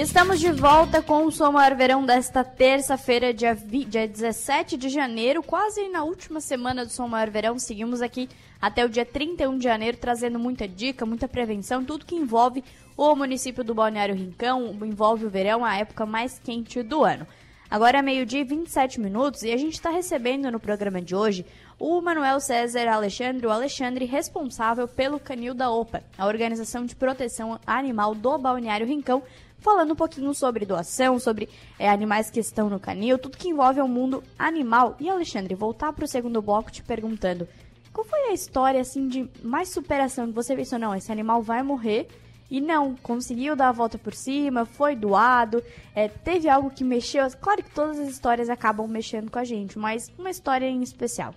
Estamos 0.00 0.38
de 0.38 0.52
volta 0.52 1.02
com 1.02 1.26
o 1.26 1.32
Som 1.32 1.50
Maior 1.50 1.74
Verão 1.74 2.06
desta 2.06 2.44
terça-feira, 2.44 3.34
dia, 3.34 3.56
dia 3.56 4.06
17 4.06 4.76
de 4.76 4.88
janeiro, 4.88 5.42
quase 5.42 5.88
na 5.88 6.04
última 6.04 6.40
semana 6.40 6.86
do 6.86 6.92
Som 6.92 7.08
Maior 7.08 7.28
Verão. 7.30 7.58
Seguimos 7.58 8.00
aqui 8.00 8.28
até 8.62 8.84
o 8.84 8.88
dia 8.88 9.04
31 9.04 9.58
de 9.58 9.64
janeiro, 9.64 9.96
trazendo 9.96 10.38
muita 10.38 10.68
dica, 10.68 11.04
muita 11.04 11.26
prevenção, 11.26 11.84
tudo 11.84 12.06
que 12.06 12.14
envolve 12.14 12.62
o 12.96 13.16
município 13.16 13.64
do 13.64 13.74
Balneário 13.74 14.14
Rincão, 14.14 14.70
envolve 14.84 15.26
o 15.26 15.30
verão, 15.30 15.64
a 15.64 15.76
época 15.76 16.06
mais 16.06 16.38
quente 16.38 16.80
do 16.80 17.02
ano. 17.02 17.26
Agora 17.68 17.98
é 17.98 18.02
meio-dia 18.02 18.40
e 18.40 18.44
27 18.44 18.98
minutos 18.98 19.42
e 19.42 19.52
a 19.52 19.56
gente 19.56 19.74
está 19.74 19.90
recebendo 19.90 20.50
no 20.50 20.58
programa 20.58 21.02
de 21.02 21.14
hoje 21.14 21.44
o 21.78 22.00
Manuel 22.00 22.40
César 22.40 22.88
Alexandre, 22.88 23.46
o 23.46 23.50
Alexandre 23.50 24.06
responsável 24.06 24.88
pelo 24.88 25.20
Canil 25.20 25.52
da 25.52 25.70
OPA, 25.70 26.02
a 26.16 26.26
Organização 26.26 26.86
de 26.86 26.96
Proteção 26.96 27.60
Animal 27.66 28.14
do 28.14 28.38
Balneário 28.38 28.86
Rincão, 28.86 29.22
falando 29.58 29.92
um 29.92 29.96
pouquinho 29.96 30.32
sobre 30.34 30.64
doação, 30.64 31.18
sobre 31.18 31.48
é, 31.78 31.88
animais 31.88 32.30
que 32.30 32.40
estão 32.40 32.68
no 32.68 32.80
canil, 32.80 33.18
tudo 33.18 33.36
que 33.36 33.48
envolve 33.48 33.80
o 33.80 33.88
mundo 33.88 34.22
animal. 34.38 34.96
E 35.00 35.08
Alexandre, 35.08 35.54
voltar 35.54 35.92
para 35.92 36.04
o 36.04 36.08
segundo 36.08 36.40
bloco 36.40 36.70
te 36.70 36.82
perguntando, 36.82 37.48
qual 37.92 38.06
foi 38.06 38.30
a 38.30 38.32
história, 38.32 38.80
assim, 38.80 39.08
de 39.08 39.28
mais 39.42 39.70
superação 39.70 40.28
que 40.28 40.32
você 40.32 40.54
pensou, 40.54 40.78
não, 40.78 40.94
esse 40.94 41.10
animal 41.10 41.42
vai 41.42 41.62
morrer 41.62 42.08
e 42.50 42.60
não, 42.60 42.94
conseguiu 42.96 43.54
dar 43.54 43.68
a 43.68 43.72
volta 43.72 43.98
por 43.98 44.14
cima, 44.14 44.64
foi 44.64 44.96
doado, 44.96 45.62
é, 45.94 46.08
teve 46.08 46.48
algo 46.48 46.70
que 46.70 46.82
mexeu. 46.82 47.28
Claro 47.40 47.62
que 47.62 47.70
todas 47.70 47.98
as 47.98 48.08
histórias 48.08 48.48
acabam 48.48 48.88
mexendo 48.88 49.30
com 49.30 49.38
a 49.38 49.44
gente, 49.44 49.78
mas 49.78 50.10
uma 50.18 50.30
história 50.30 50.64
em 50.66 50.82
especial. 50.82 51.34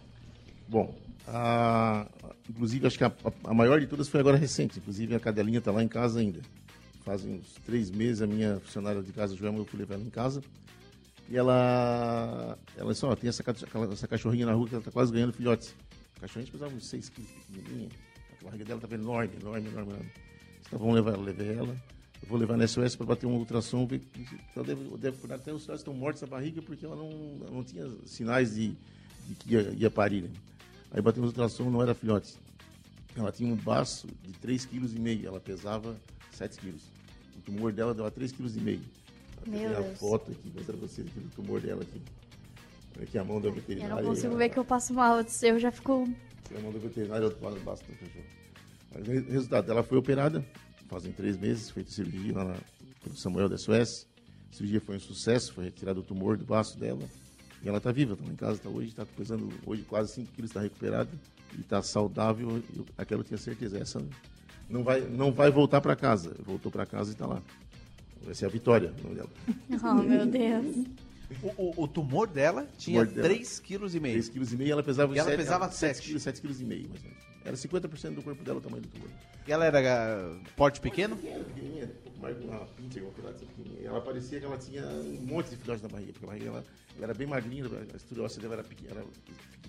Bom, 0.67 0.93
a, 1.27 2.07
inclusive 2.49 2.87
acho 2.87 2.97
que 2.97 3.03
a, 3.03 3.11
a, 3.43 3.53
maior 3.53 3.79
de 3.79 3.87
todas 3.87 4.07
foi 4.07 4.19
agora 4.19 4.37
recente. 4.37 4.79
Inclusive 4.79 5.15
a 5.15 5.19
cadelinha 5.19 5.59
está 5.59 5.71
lá 5.71 5.83
em 5.83 5.87
casa 5.87 6.19
ainda. 6.19 6.39
Fazem 7.03 7.35
uns 7.35 7.53
três 7.65 7.89
meses 7.89 8.21
a 8.21 8.27
minha 8.27 8.59
funcionária 8.59 9.01
de 9.01 9.11
casa, 9.11 9.35
Joelma, 9.35 9.59
eu 9.59 9.65
fui 9.65 9.79
levar 9.79 9.95
ela 9.95 10.03
em 10.03 10.09
casa. 10.09 10.41
E 11.29 11.37
ela, 11.37 12.57
ela 12.75 12.93
só 12.93 13.15
tem 13.15 13.29
essa, 13.29 13.43
essa 13.91 14.07
cachorrinha 14.07 14.45
na 14.45 14.53
rua 14.53 14.67
que 14.67 14.75
ela 14.75 14.81
está 14.81 14.91
quase 14.91 15.11
ganhando 15.11 15.33
filhote. 15.33 15.73
A 16.17 16.21
cachorrinha 16.21 16.51
pesava 16.51 16.75
uns 16.75 16.85
6 16.87 17.09
quilos, 17.09 17.31
pequenininha. 17.31 17.89
A 18.39 18.43
barriga 18.43 18.65
dela 18.65 18.77
estava 18.77 18.95
enorme, 18.95 19.35
enorme, 19.39 19.69
enorme. 19.69 19.91
enorme. 19.93 20.11
Então 20.67 20.77
vamos 20.77 20.95
levar 20.95 21.13
ela, 21.13 21.23
levei 21.23 21.53
ela. 21.53 21.75
Eu 22.21 22.27
vou 22.27 22.37
levar 22.37 22.55
na 22.55 22.67
SOS 22.67 22.95
para 22.95 23.05
bater 23.05 23.25
um 23.25 23.35
ultrassom. 23.35 23.87
Ver, 23.87 24.01
ela 24.55 24.65
deve, 24.65 24.97
deve 24.97 25.33
até 25.33 25.51
os 25.51 25.63
filhotes 25.63 25.81
estão 25.81 25.93
mortos 25.93 26.21
na 26.21 26.27
barriga 26.27 26.61
porque 26.61 26.85
ela 26.85 26.95
não, 26.95 27.09
não 27.51 27.63
tinha 27.63 27.89
sinais 28.05 28.55
de, 28.55 28.75
de 29.27 29.35
que 29.35 29.53
ia, 29.53 29.61
ia 29.71 29.89
parir. 29.89 30.23
Né? 30.23 30.29
Aí 30.91 31.01
bateu 31.01 31.23
um 31.23 31.25
ultrassom, 31.25 31.69
não 31.69 31.81
era 31.81 31.95
filhote. 31.95 32.35
Ela 33.15 33.31
tinha 33.31 33.51
um 33.51 33.55
baço 33.55 34.07
de 34.21 34.33
3,5 34.33 34.93
kg. 34.95 35.25
Ela 35.25 35.39
pesava 35.39 35.97
7 36.41 36.57
kg. 36.57 36.75
O 37.37 37.41
tumor 37.41 37.71
dela 37.71 37.93
dava 37.93 38.11
3,5 38.11 38.53
kg. 38.53 38.79
Meu 39.47 39.59
Tem 39.59 39.75
a 39.75 39.95
foto 39.95 40.31
aqui, 40.31 40.51
mostrar 40.53 40.77
pra 40.77 40.87
vocês 40.87 41.07
aqui 41.07 41.19
do 41.19 41.29
tumor 41.29 41.61
dela 41.61 41.81
aqui. 41.81 42.01
Olha 42.95 43.03
aqui 43.03 43.17
a 43.17 43.23
mão 43.23 43.41
da 43.41 43.49
veterinária. 43.49 43.93
Eu 43.93 44.03
não 44.03 44.09
consigo 44.09 44.35
ver 44.35 44.49
que 44.49 44.57
eu 44.57 44.65
passo 44.65 44.93
mal, 44.93 45.19
eu 45.19 45.59
já 45.59 45.71
fico... 45.71 46.07
A 46.55 46.59
mão 46.59 46.71
da 46.71 46.79
veterinária, 46.79 47.25
eu 47.25 47.31
passo 47.31 47.83
do 47.83 47.93
cachorro. 47.93 49.23
Resultado, 49.29 49.71
ela 49.71 49.83
foi 49.83 49.97
operada, 49.97 50.45
fazem 50.89 51.11
três 51.11 51.37
meses, 51.37 51.69
feita 51.69 51.89
cirurgia 51.89 52.35
lá 52.35 52.43
na, 52.43 52.55
pelo 53.01 53.15
Samuel 53.15 53.47
da 53.47 53.57
SOS. 53.57 54.07
A 54.51 54.53
cirurgia 54.53 54.81
foi 54.81 54.97
um 54.97 54.99
sucesso, 54.99 55.53
foi 55.53 55.65
retirado 55.65 56.01
o 56.01 56.03
tumor 56.03 56.37
do 56.37 56.43
baço 56.43 56.77
dela. 56.77 57.07
E 57.63 57.69
ela 57.69 57.77
está 57.77 57.91
viva, 57.91 58.13
está 58.13 58.25
em 58.25 58.35
casa, 58.35 58.53
está 58.53 58.69
hoje, 58.69 58.89
está 58.89 59.05
pesando 59.05 59.49
hoje 59.65 59.83
quase 59.83 60.13
5 60.13 60.31
quilos, 60.33 60.49
está 60.49 60.59
recuperada 60.59 61.09
e 61.57 61.61
está 61.61 61.81
saudável. 61.81 62.61
Aquela 62.97 63.21
eu 63.21 63.25
tinha 63.25 63.37
certeza, 63.37 63.77
essa 63.77 64.05
não 64.71 64.83
vai, 64.83 65.01
não 65.01 65.31
vai 65.31 65.51
voltar 65.51 65.81
para 65.81 65.95
casa. 65.95 66.33
Voltou 66.45 66.71
para 66.71 66.85
casa 66.85 67.11
e 67.11 67.13
está 67.13 67.27
lá. 67.27 67.41
Vai 68.23 68.33
ser 68.33 68.45
a 68.45 68.49
Vitória, 68.49 68.89
dela. 68.89 69.29
Oh, 69.83 69.95
meu 69.95 70.25
Deus. 70.25 70.87
O, 71.41 71.47
o, 71.63 71.83
o, 71.83 71.87
tumor 71.87 72.27
dela 72.27 72.67
tinha 72.77 73.05
3,5 73.05 73.61
kg. 73.61 73.99
3,5 73.99 74.31
kg 74.31 74.63
e 74.63 74.71
ela 74.71 74.83
pesava 74.83 75.15
e 75.15 75.19
ela 75.19 75.29
7, 75.29 75.37
pesava 75.37 75.71
7 75.71 76.01
kg, 76.01 76.19
7 76.19 76.41
kg 76.41 76.51
e 76.59 76.65
meio, 76.65 76.89
mais 76.89 77.03
ou 77.03 77.09
menos. 77.09 77.23
Era 77.43 77.55
50% 77.55 78.15
do 78.15 78.21
corpo 78.21 78.43
dela 78.43 78.59
o 78.59 78.61
tamanho 78.61 78.83
do 78.83 78.89
tumor. 78.89 79.09
E 79.47 79.51
ela 79.51 79.65
era 79.65 80.35
porte 80.55 80.79
pequeno? 80.81 81.15
Pequenininha, 81.15 81.85
um 81.85 82.03
pouco 82.03 82.19
mais 82.19 82.37
uma 82.37 82.59
uma 82.59 83.11
filhote 83.13 83.45
pequenininha. 83.45 83.87
Ela 83.87 84.01
parecia 84.01 84.39
que 84.39 84.45
ela 84.45 84.57
tinha 84.57 84.85
um 84.85 85.25
monte 85.25 85.49
de 85.49 85.57
filhotes 85.57 85.81
na 85.81 85.89
barriga, 85.89 86.11
porque 86.11 86.25
a 86.25 86.27
barriga 86.27 86.47
ela, 86.47 86.65
ela 86.97 87.05
era 87.05 87.13
bem 87.13 87.27
magrinha, 87.27 87.65
a 87.65 87.95
estrutura 87.95 88.27
dela 88.41 88.53
era, 88.55 88.63
pequena, 88.63 88.91
era 88.91 89.05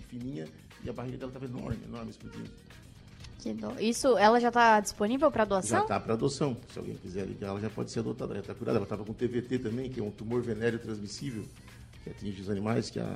fininha 0.09 0.47
e 0.83 0.89
a 0.89 0.93
barriga 0.93 1.17
dela 1.17 1.29
estava 1.29 1.45
enorme, 1.45 1.79
enorme, 1.85 2.11
explodindo. 2.11 2.51
Isso, 3.79 4.17
ela 4.17 4.39
já 4.39 4.49
está 4.49 4.79
disponível 4.79 5.31
para 5.31 5.43
adoção? 5.43 5.77
Já 5.79 5.83
está 5.83 5.99
para 5.99 6.13
adoção. 6.13 6.57
Se 6.71 6.79
alguém 6.79 6.95
quiser 6.95 7.25
ligar, 7.25 7.49
ela 7.49 7.59
já 7.59 7.69
pode 7.69 7.91
ser 7.91 7.99
adotada. 7.99 8.33
Já 8.35 8.39
está 8.41 8.53
curada. 8.53 8.77
Ela 8.77 8.85
estava 8.85 9.03
com 9.03 9.13
TVT 9.13 9.59
também, 9.59 9.89
que 9.89 9.99
é 9.99 10.03
um 10.03 10.11
tumor 10.11 10.41
venéreo 10.41 10.79
transmissível, 10.79 11.43
que 12.03 12.09
atinge 12.09 12.41
os 12.41 12.49
animais, 12.49 12.89
que 12.89 12.99
a, 12.99 13.15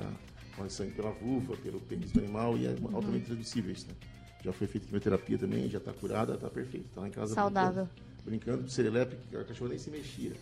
corre 0.58 0.70
sangue 0.70 0.92
pela 0.92 1.10
vulva, 1.12 1.56
pelo 1.56 1.80
pênis 1.80 2.10
do 2.10 2.18
animal 2.18 2.56
e 2.58 2.66
é 2.66 2.70
altamente 2.70 2.94
uhum. 2.94 3.20
transmissível 3.20 3.72
isso, 3.72 3.86
né? 3.86 3.94
Já 4.44 4.52
foi 4.52 4.66
feita 4.66 4.86
quimioterapia 4.86 5.38
também, 5.38 5.68
já 5.68 5.78
está 5.78 5.92
curada, 5.92 6.34
está 6.34 6.48
perfeita. 6.48 6.86
Está 6.88 7.00
lá 7.00 7.08
em 7.08 7.10
casa 7.10 7.34
Saudável. 7.34 7.88
brincando, 8.24 8.58
brincando 8.58 8.70
serelepe, 8.70 9.16
a 9.36 9.44
cachorra 9.44 9.70
nem 9.70 9.78
se 9.78 9.90
mexia. 9.90 10.32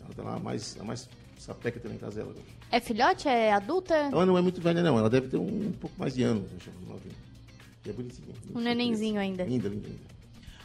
Ela 0.00 0.10
está 0.10 0.22
lá 0.22 0.38
mais, 0.38 0.76
a 0.80 0.84
mais 0.84 1.08
sapeca 1.38 1.78
também 1.78 1.96
em 1.96 2.00
casa 2.00 2.20
dela. 2.20 2.34
É 2.70 2.80
filhote? 2.80 3.28
É 3.28 3.52
adulta? 3.52 3.94
Ela 3.94 4.26
não 4.26 4.36
é 4.36 4.42
muito 4.42 4.60
velha, 4.60 4.82
não. 4.82 4.98
Ela 4.98 5.10
deve 5.10 5.28
ter 5.28 5.36
um, 5.36 5.68
um 5.68 5.72
pouco 5.72 5.94
mais 5.98 6.14
de 6.14 6.22
anos, 6.22 6.50
novinha. 6.86 7.14
E 7.84 7.90
é 7.90 7.92
bonitinha. 7.92 8.34
Um 8.54 8.60
nenenzinho 8.60 9.20
ainda. 9.20 9.44
Linda, 9.44 9.68
linda, 9.68 9.88
linda. 9.88 10.14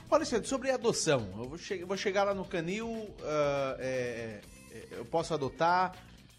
Olha, 0.10 0.22
Alexandre, 0.22 0.48
sobre 0.48 0.72
adoção. 0.72 1.28
Eu 1.38 1.50
vou, 1.50 1.58
che 1.58 1.84
vou 1.84 1.98
chegar 1.98 2.24
lá 2.24 2.34
no 2.34 2.46
canil, 2.46 2.88
uh, 2.88 3.76
é, 3.78 4.42
é, 4.72 4.88
eu 4.92 5.06
posso 5.06 5.34
adotar, 5.34 5.96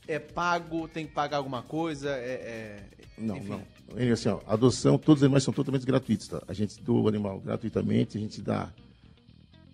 é 0.08 0.18
pago, 0.18 0.88
tem 0.88 1.06
que 1.06 1.12
pagar 1.12 1.36
alguma 1.36 1.62
coisa, 1.62 2.10
é, 2.10 2.82
não, 3.20 3.36
enfim. 3.36 3.48
não. 3.48 3.62
Ele, 3.96 4.12
assim, 4.12 4.28
ó, 4.28 4.40
adoção, 4.46 4.96
todos 4.96 5.20
os 5.20 5.24
animais 5.24 5.44
são 5.44 5.52
totalmente 5.52 5.84
gratuitos, 5.84 6.28
tá? 6.28 6.42
A 6.48 6.52
gente 6.54 6.80
doa 6.82 7.02
o 7.02 7.08
animal 7.08 7.38
gratuitamente, 7.40 8.16
a 8.16 8.20
gente 8.20 8.40
dá. 8.40 8.72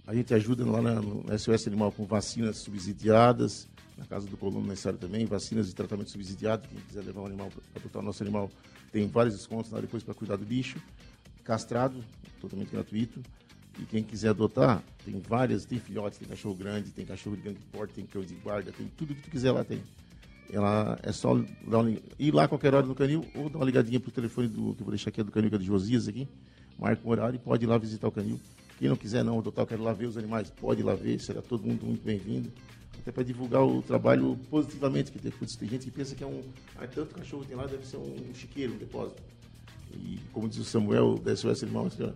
A 0.07 0.15
gente 0.15 0.33
ajuda 0.35 0.65
lá 0.65 0.81
na, 0.81 0.95
no 0.95 1.39
SOS 1.39 1.67
Animal 1.67 1.93
com 1.93 2.05
vacinas 2.05 2.59
subsidiadas, 2.59 3.69
na 3.97 4.05
casa 4.07 4.27
do 4.27 4.37
colono 4.37 4.67
necessário 4.67 4.99
também, 4.99 5.27
vacinas 5.27 5.67
de 5.67 5.75
tratamento 5.75 6.11
subsidiado. 6.11 6.67
Quem 6.69 6.81
quiser 6.81 7.05
levar 7.05 7.23
o 7.23 7.27
animal 7.27 7.51
para 7.51 7.81
adotar 7.81 8.03
o 8.03 8.05
nosso 8.05 8.23
animal, 8.23 8.51
tem 8.97 9.07
vários 9.07 9.37
descontos 9.37 9.71
lá 9.71 9.79
depois 9.79 10.03
para 10.03 10.15
cuidar 10.15 10.37
do 10.37 10.45
bicho. 10.47 10.81
Castrado, 11.45 12.03
totalmente 12.41 12.71
gratuito. 12.71 13.21
E 13.79 13.85
quem 13.85 14.03
quiser 14.03 14.31
adotar, 14.31 14.83
tem 15.05 15.21
várias, 15.21 15.67
tem 15.67 15.79
filhotes, 15.79 16.19
tem 16.19 16.27
cachorro 16.27 16.55
grande, 16.55 16.91
tem 16.93 17.05
cachorro 17.05 17.37
de 17.37 17.43
grande 17.43 17.59
porte, 17.71 17.93
tem 17.93 18.07
cão 18.07 18.23
de 18.23 18.35
guarda, 18.37 18.73
tem 18.73 18.91
tudo 18.97 19.15
que 19.15 19.21
tu 19.21 19.31
quiser 19.31 19.53
lá 19.53 19.63
tem. 19.63 19.83
Ela 20.51 20.99
é 21.03 21.13
só 21.13 21.35
um, 21.35 21.47
ir 22.19 22.33
lá 22.33 22.49
qualquer 22.49 22.73
hora 22.73 22.87
no 22.87 22.95
canil 22.95 23.23
ou 23.35 23.51
dar 23.51 23.59
uma 23.59 23.67
ligadinha 23.67 24.01
pro 24.01 24.11
telefone 24.11 24.49
do, 24.49 24.73
que 24.75 24.81
eu 24.81 24.85
vou 24.87 24.91
deixar 24.91 25.11
aqui, 25.11 25.21
é 25.21 25.25
do 25.25 25.31
canil, 25.31 25.51
que 25.51 25.57
é 25.57 25.59
de 25.59 25.67
Josias 25.67 26.09
aqui. 26.09 26.27
Marca 26.79 27.07
um 27.07 27.11
horário 27.11 27.37
e 27.37 27.39
pode 27.39 27.65
ir 27.65 27.67
lá 27.67 27.77
visitar 27.77 28.09
o 28.09 28.13
canil. 28.13 28.41
Quem 28.79 28.89
não 28.89 28.97
quiser 28.97 29.23
não 29.23 29.39
adotar, 29.39 29.65
eu 29.65 29.67
quero 29.67 29.83
lá 29.83 29.93
ver 29.93 30.07
os 30.07 30.17
animais, 30.17 30.51
pode 30.51 30.81
ir 30.81 30.85
lá 30.85 30.95
ver, 30.95 31.21
será 31.21 31.43
todo 31.43 31.67
mundo 31.67 31.85
muito 31.85 32.03
bem-vindo. 32.03 32.51
Até 33.01 33.13
para 33.13 33.23
divulgar 33.23 33.65
o 33.65 33.83
trabalho 33.83 34.39
positivamente, 34.51 35.13
que 35.13 35.19
tem, 35.19 35.31
tem 35.31 35.69
gente 35.69 35.85
que 35.85 35.91
pensa 35.91 36.15
que 36.15 36.25
é 36.25 36.27
um. 36.27 36.43
Ah, 36.77 36.87
tanto 36.87 37.15
cachorro 37.15 37.45
tem 37.45 37.57
lá, 37.57 37.67
deve 37.67 37.87
ser 37.87 37.97
um 37.99 38.35
chiqueiro, 38.35 38.75
um 38.75 38.77
depósito. 38.77 39.23
E 39.95 40.19
como 40.33 40.49
diz 40.49 40.59
o 40.59 40.65
Samuel, 40.65 41.17
da 41.19 41.35
SOS 41.35 41.63
Irmãos, 41.63 41.95
assim, 41.95 42.13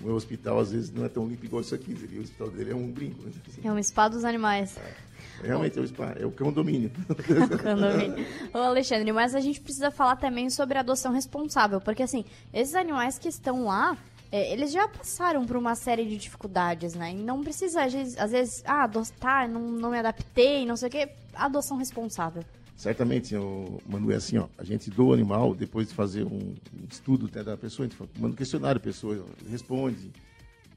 o 0.00 0.04
meu 0.04 0.14
hospital 0.14 0.58
às 0.58 0.72
vezes 0.72 0.92
não 0.92 1.04
é 1.04 1.08
tão 1.08 1.26
limpo 1.26 1.44
igual 1.44 1.62
isso 1.62 1.74
aqui. 1.74 1.92
O 1.92 2.20
hospital 2.20 2.50
dele 2.50 2.70
é 2.72 2.74
um 2.74 2.90
brinco. 2.90 3.22
Né? 3.22 3.32
É 3.64 3.72
um 3.72 3.82
spa 3.82 4.08
dos 4.08 4.24
animais. 4.24 4.76
É. 4.76 4.94
Realmente 5.42 5.78
é 5.78 5.82
o 5.82 5.86
spa, 5.86 6.14
é 6.18 6.24
o 6.24 6.30
condomínio. 6.30 6.90
condomínio. 7.62 8.26
Ô 8.54 8.58
Alexandre, 8.58 9.10
mas 9.12 9.34
a 9.34 9.40
gente 9.40 9.60
precisa 9.60 9.90
falar 9.90 10.16
também 10.16 10.48
sobre 10.50 10.78
adoção 10.78 11.12
responsável, 11.12 11.80
porque 11.80 12.02
assim, 12.02 12.24
esses 12.52 12.74
animais 12.74 13.18
que 13.18 13.28
estão 13.28 13.64
lá, 13.64 13.96
é, 14.36 14.52
eles 14.52 14.70
já 14.70 14.86
passaram 14.86 15.46
por 15.46 15.56
uma 15.56 15.74
série 15.74 16.04
de 16.04 16.14
dificuldades, 16.18 16.94
né? 16.94 17.10
E 17.10 17.14
não 17.14 17.42
precisa, 17.42 17.84
às 17.84 17.92
vezes, 17.94 18.18
às 18.18 18.32
vezes 18.32 18.62
ah, 18.66 18.84
adotar, 18.84 19.48
não, 19.48 19.62
não 19.62 19.90
me 19.90 19.98
adaptei, 19.98 20.66
não 20.66 20.76
sei 20.76 20.88
o 20.88 20.90
quê. 20.90 21.08
Adoção 21.32 21.78
responsável. 21.78 22.44
Certamente, 22.76 23.34
o 23.34 23.80
Manu, 23.86 24.12
é 24.12 24.16
assim, 24.16 24.36
ó, 24.36 24.46
a 24.58 24.62
gente 24.62 24.90
doa 24.90 25.06
o 25.06 25.12
animal 25.14 25.54
depois 25.54 25.88
de 25.88 25.94
fazer 25.94 26.24
um, 26.24 26.36
um 26.36 26.86
estudo 26.90 27.24
até 27.24 27.42
da 27.42 27.56
pessoa, 27.56 27.86
a 27.86 27.88
gente 27.88 27.98
manda 28.20 28.34
um 28.34 28.36
questionário, 28.36 28.78
a 28.78 28.82
pessoa 28.82 29.24
responde. 29.50 30.12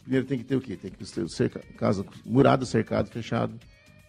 Primeiro 0.03 0.25
tem 0.25 0.37
que 0.37 0.45
ter 0.45 0.55
o 0.55 0.61
quê? 0.61 0.77
Tem 0.77 0.89
que 0.89 0.97
ter 0.97 1.27
cerca, 1.27 1.59
casa 1.75 2.05
murado, 2.25 2.65
cercado, 2.65 3.09
fechado. 3.09 3.59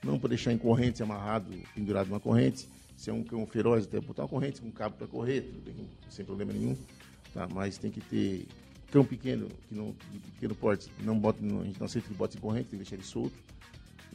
Não 0.04 0.16
para 0.16 0.28
deixar 0.28 0.52
em 0.52 0.58
corrente, 0.58 1.02
amarrado, 1.02 1.50
pendurado 1.74 2.06
numa 2.06 2.20
corrente. 2.20 2.68
Se 2.96 3.10
é 3.10 3.12
um 3.12 3.24
cão 3.24 3.44
feroz, 3.48 3.84
até 3.84 4.00
botar 4.00 4.22
uma 4.22 4.28
corrente 4.28 4.60
com 4.60 4.68
um 4.68 4.70
cabo 4.70 4.94
para 4.96 5.08
correr, 5.08 5.52
sem 6.08 6.24
problema 6.24 6.52
nenhum. 6.52 6.76
Tá? 7.34 7.48
Mas 7.52 7.78
tem 7.78 7.90
que 7.90 8.00
ter 8.00 8.46
cão 8.90 9.04
pequeno, 9.04 9.48
que 9.68 9.74
não, 9.74 9.94
de 10.10 10.18
pequeno 10.18 10.54
porte, 10.54 10.90
não 11.00 11.18
bota, 11.18 11.38
não, 11.42 11.62
a 11.62 11.64
gente 11.64 11.78
não 11.78 11.86
aceita 11.86 12.08
que 12.08 12.14
bote 12.14 12.36
em 12.36 12.40
corrente, 12.40 12.68
tem 12.68 12.78
que 12.78 12.84
deixar 12.84 12.96
ele 12.96 13.04
solto. 13.04 13.36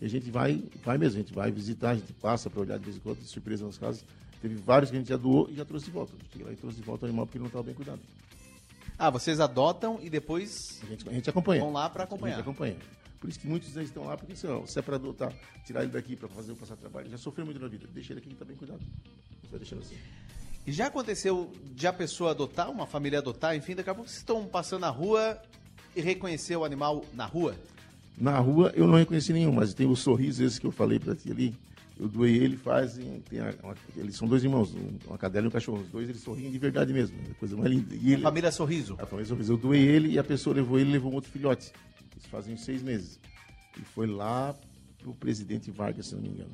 E 0.02 0.06
a 0.06 0.10
gente 0.10 0.30
vai, 0.30 0.64
vai 0.84 0.98
mesmo, 0.98 1.20
a 1.20 1.24
gente 1.24 1.34
vai 1.34 1.52
visitar, 1.52 1.92
a 1.92 1.96
gente 1.96 2.12
passa 2.14 2.50
para 2.50 2.62
olhar 2.62 2.78
de 2.78 2.86
vez 2.86 2.98
em 2.98 3.00
quando, 3.00 3.20
de 3.20 3.28
surpresa 3.28 3.66
nas 3.66 3.78
casas. 3.78 4.04
Teve 4.42 4.56
vários 4.56 4.92
que 4.92 4.98
a 4.98 5.00
gente 5.00 5.10
já 5.10 5.18
doou 5.18 5.50
e 5.50 5.56
já 5.56 5.66
trouxe 5.66 5.86
de 5.86 5.92
volta. 5.92 6.14
A 6.14 6.24
gente 6.24 6.44
lá 6.44 6.52
e 6.52 6.56
trouxe 6.56 6.78
de 6.78 6.84
volta 6.84 7.06
o 7.06 7.08
animal 7.08 7.26
porque 7.26 7.38
ele 7.38 7.44
não 7.44 7.48
estava 7.48 7.64
bem 7.64 7.74
cuidado. 7.74 8.02
Ah, 8.98 9.10
vocês 9.10 9.40
adotam 9.40 10.00
e 10.02 10.10
depois. 10.10 10.82
A 10.84 10.86
gente, 10.86 11.10
a 11.10 11.14
gente 11.14 11.30
acompanha. 11.30 11.62
Vão 11.62 11.72
lá 11.72 11.90
para 11.90 12.04
acompanhar. 12.04 12.36
A 12.36 12.38
gente 12.38 12.48
acompanha. 12.48 12.78
Por 13.20 13.30
isso 13.30 13.40
que 13.40 13.48
muitos 13.48 13.74
deles 13.74 13.90
estão 13.90 14.06
lá, 14.06 14.16
porque 14.16 14.34
assim, 14.34 14.48
ó, 14.48 14.66
se 14.66 14.78
é 14.78 14.82
para 14.82 14.98
adotar, 14.98 15.34
tirar 15.66 15.84
ele 15.84 15.92
daqui 15.92 16.16
para 16.16 16.28
fazer 16.28 16.52
o 16.52 16.56
passar 16.56 16.76
trabalho, 16.76 17.10
já 17.10 17.18
sofreu 17.18 17.46
muito 17.46 17.60
na 17.60 17.68
vida. 17.68 17.88
Deixa 17.92 18.14
ele 18.14 18.20
aqui 18.20 18.30
que 18.30 18.36
está 18.36 18.46
bem 18.46 18.56
cuidado. 18.56 18.80
Gente 18.80 19.50
vai 19.50 19.60
deixando 19.60 19.82
assim. 19.82 19.96
E 20.68 20.72
já 20.72 20.88
aconteceu 20.88 21.52
de 21.76 21.86
a 21.86 21.94
pessoa 21.94 22.32
adotar, 22.32 22.72
uma 22.72 22.88
família 22.88 23.20
adotar, 23.20 23.56
enfim, 23.56 23.76
daqui 23.76 23.90
a 23.90 23.94
pouco 23.94 24.10
vocês 24.10 24.20
estão 24.20 24.46
passando 24.46 24.82
na 24.82 24.90
rua 24.90 25.40
e 25.96 26.02
reconhecer 26.02 26.56
o 26.56 26.66
animal 26.66 27.06
na 27.14 27.26
rua? 27.26 27.56
Na 28.18 28.40
rua 28.40 28.72
eu 28.76 28.88
não 28.88 28.98
reconheci 28.98 29.32
nenhum, 29.32 29.52
mas 29.52 29.74
tem 29.74 29.86
o 29.86 29.96
sorriso 29.96 30.44
esse 30.44 30.60
que 30.60 30.66
eu 30.66 30.72
falei 30.72 31.00
para 31.00 31.16
ti 31.16 31.32
ali. 31.32 31.56
Eu 31.98 32.10
doei 32.10 32.36
ele, 32.36 32.58
fazem. 32.58 33.24
Eles 33.96 34.18
são 34.18 34.28
dois 34.28 34.44
irmãos, 34.44 34.76
uma 35.08 35.18
cadela 35.18 35.46
e 35.46 35.48
um 35.48 35.52
cachorro. 35.52 35.82
Os 35.82 35.88
dois 35.88 36.10
eles 36.10 36.22
sorriem 36.22 36.52
de 36.52 36.58
verdade 36.58 36.92
mesmo. 36.92 37.18
É 37.30 37.34
coisa 37.36 37.56
mais 37.56 37.72
linda. 37.72 37.96
E 37.96 38.12
ele, 38.12 38.22
a 38.22 38.28
família 38.28 38.52
Sorriso. 38.52 38.98
A 39.00 39.06
família 39.06 39.28
Sorriso. 39.28 39.54
Eu 39.54 39.58
doei 39.58 39.82
ele 39.82 40.10
e 40.10 40.20
a 40.20 40.24
pessoa 40.24 40.56
levou 40.56 40.78
ele 40.78 40.90
e 40.90 40.94
levou 40.94 41.12
um 41.12 41.16
outro 41.16 41.32
filhote. 41.32 41.72
Isso 42.18 42.28
fazem 42.28 42.58
seis 42.58 42.82
meses. 42.82 43.18
E 43.80 43.82
foi 43.82 44.08
lá 44.08 44.54
pro 45.00 45.14
presidente 45.14 45.72
Vargas, 45.72 46.08
se 46.08 46.16
não 46.16 46.22
me 46.22 46.30
engano. 46.30 46.52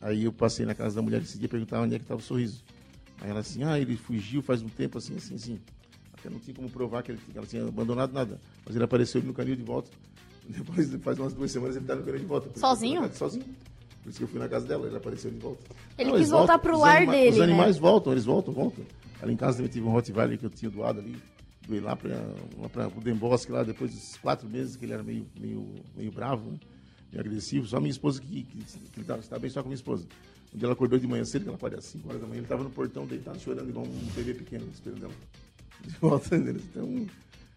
Aí 0.00 0.24
eu 0.24 0.32
passei 0.32 0.64
na 0.64 0.74
casa 0.74 0.96
da 0.96 1.02
mulher 1.02 1.20
esse 1.20 1.38
dia 1.38 1.48
perguntava 1.48 1.82
onde 1.82 1.96
é 1.96 1.98
que 1.98 2.04
estava 2.04 2.20
o 2.20 2.24
sorriso. 2.24 2.64
Aí 3.20 3.30
ela 3.30 3.40
assim, 3.40 3.62
ah, 3.64 3.78
ele 3.78 3.96
fugiu 3.96 4.42
faz 4.42 4.62
um 4.62 4.68
tempo, 4.68 4.98
assim, 4.98 5.16
assim, 5.16 5.34
assim. 5.34 5.60
Eu 6.24 6.30
não 6.30 6.38
tinha 6.38 6.54
como 6.54 6.68
provar 6.68 7.02
que, 7.02 7.12
ele, 7.12 7.18
que 7.32 7.36
ela 7.36 7.46
tinha 7.46 7.66
abandonado 7.66 8.12
nada. 8.12 8.38
Mas 8.66 8.74
ele 8.74 8.84
apareceu 8.84 9.22
no 9.22 9.32
canil 9.32 9.56
de 9.56 9.62
volta. 9.62 9.90
Depois, 10.48 10.92
faz 11.02 11.18
umas 11.18 11.32
duas 11.32 11.50
semanas, 11.50 11.76
ele 11.76 11.84
tá 11.86 11.94
no 11.94 12.02
canil 12.02 12.20
de 12.20 12.26
volta. 12.26 12.48
Que 12.50 12.58
Sozinho? 12.58 13.00
casa- 13.02 13.14
Sozinho. 13.14 13.44
Por 14.02 14.08
isso 14.10 14.18
que 14.18 14.24
eu 14.24 14.28
fui 14.28 14.38
na 14.38 14.48
casa 14.48 14.66
dela, 14.66 14.86
ele 14.86 14.96
apareceu 14.96 15.30
de 15.30 15.38
volta. 15.38 15.62
Ele 15.98 16.10
Não, 16.10 16.18
quis 16.18 16.30
voltar 16.30 16.56
voltam, 16.56 16.70
pro 16.70 16.78
lar 16.80 17.06
dele, 17.06 17.30
Os 17.32 17.36
né? 17.38 17.44
animais 17.44 17.76
voltam, 17.78 18.12
eles 18.12 18.24
voltam, 18.24 18.52
voltam. 18.52 18.84
Ali 19.22 19.34
em 19.34 19.36
casa 19.36 19.58
também 19.58 19.70
tive 19.70 19.86
um 19.86 19.90
Rottweiler 19.90 20.38
que 20.38 20.44
eu 20.46 20.50
tinha 20.50 20.70
doado 20.70 21.00
ali. 21.00 21.16
Doei 21.68 21.80
lá 21.80 21.94
para 21.94 22.88
o 22.96 23.00
Dembosque, 23.02 23.52
lá 23.52 23.62
depois 23.62 23.92
dos 23.92 24.16
quatro 24.16 24.48
meses 24.48 24.76
que 24.76 24.86
ele 24.86 24.94
era 24.94 25.02
meio, 25.02 25.26
meio, 25.38 25.74
meio 25.94 26.10
bravo, 26.10 26.50
né? 26.50 26.58
meio 27.12 27.20
agressivo. 27.26 27.66
Só 27.66 27.78
minha 27.78 27.90
esposa 27.90 28.20
que, 28.22 28.42
que, 28.44 28.58
que 28.64 28.98
ele 29.00 29.04
tava, 29.06 29.20
estava 29.20 29.38
bem 29.40 29.50
só 29.50 29.62
com 29.62 29.68
minha 29.68 29.74
esposa. 29.76 30.06
Um 30.52 30.58
dia 30.58 30.66
ela 30.66 30.72
acordou 30.72 30.98
de 30.98 31.06
manhã 31.06 31.24
cedo, 31.24 31.42
que 31.42 31.48
ela 31.48 31.58
parece 31.58 31.78
às 31.78 31.92
5 31.92 32.08
horas 32.08 32.20
da 32.20 32.26
manhã, 32.26 32.38
ele 32.38 32.46
estava 32.46 32.64
no 32.64 32.70
portão 32.70 33.06
deitado 33.06 33.38
chorando 33.38 33.68
igual 33.68 33.86
um 33.86 34.12
bebê 34.14 34.34
pequeno, 34.34 34.66
esperando 34.72 35.04
ela. 35.04 35.14
De 35.82 35.94
volta 35.96 36.38
deles. 36.38 36.62
Então, 36.70 37.06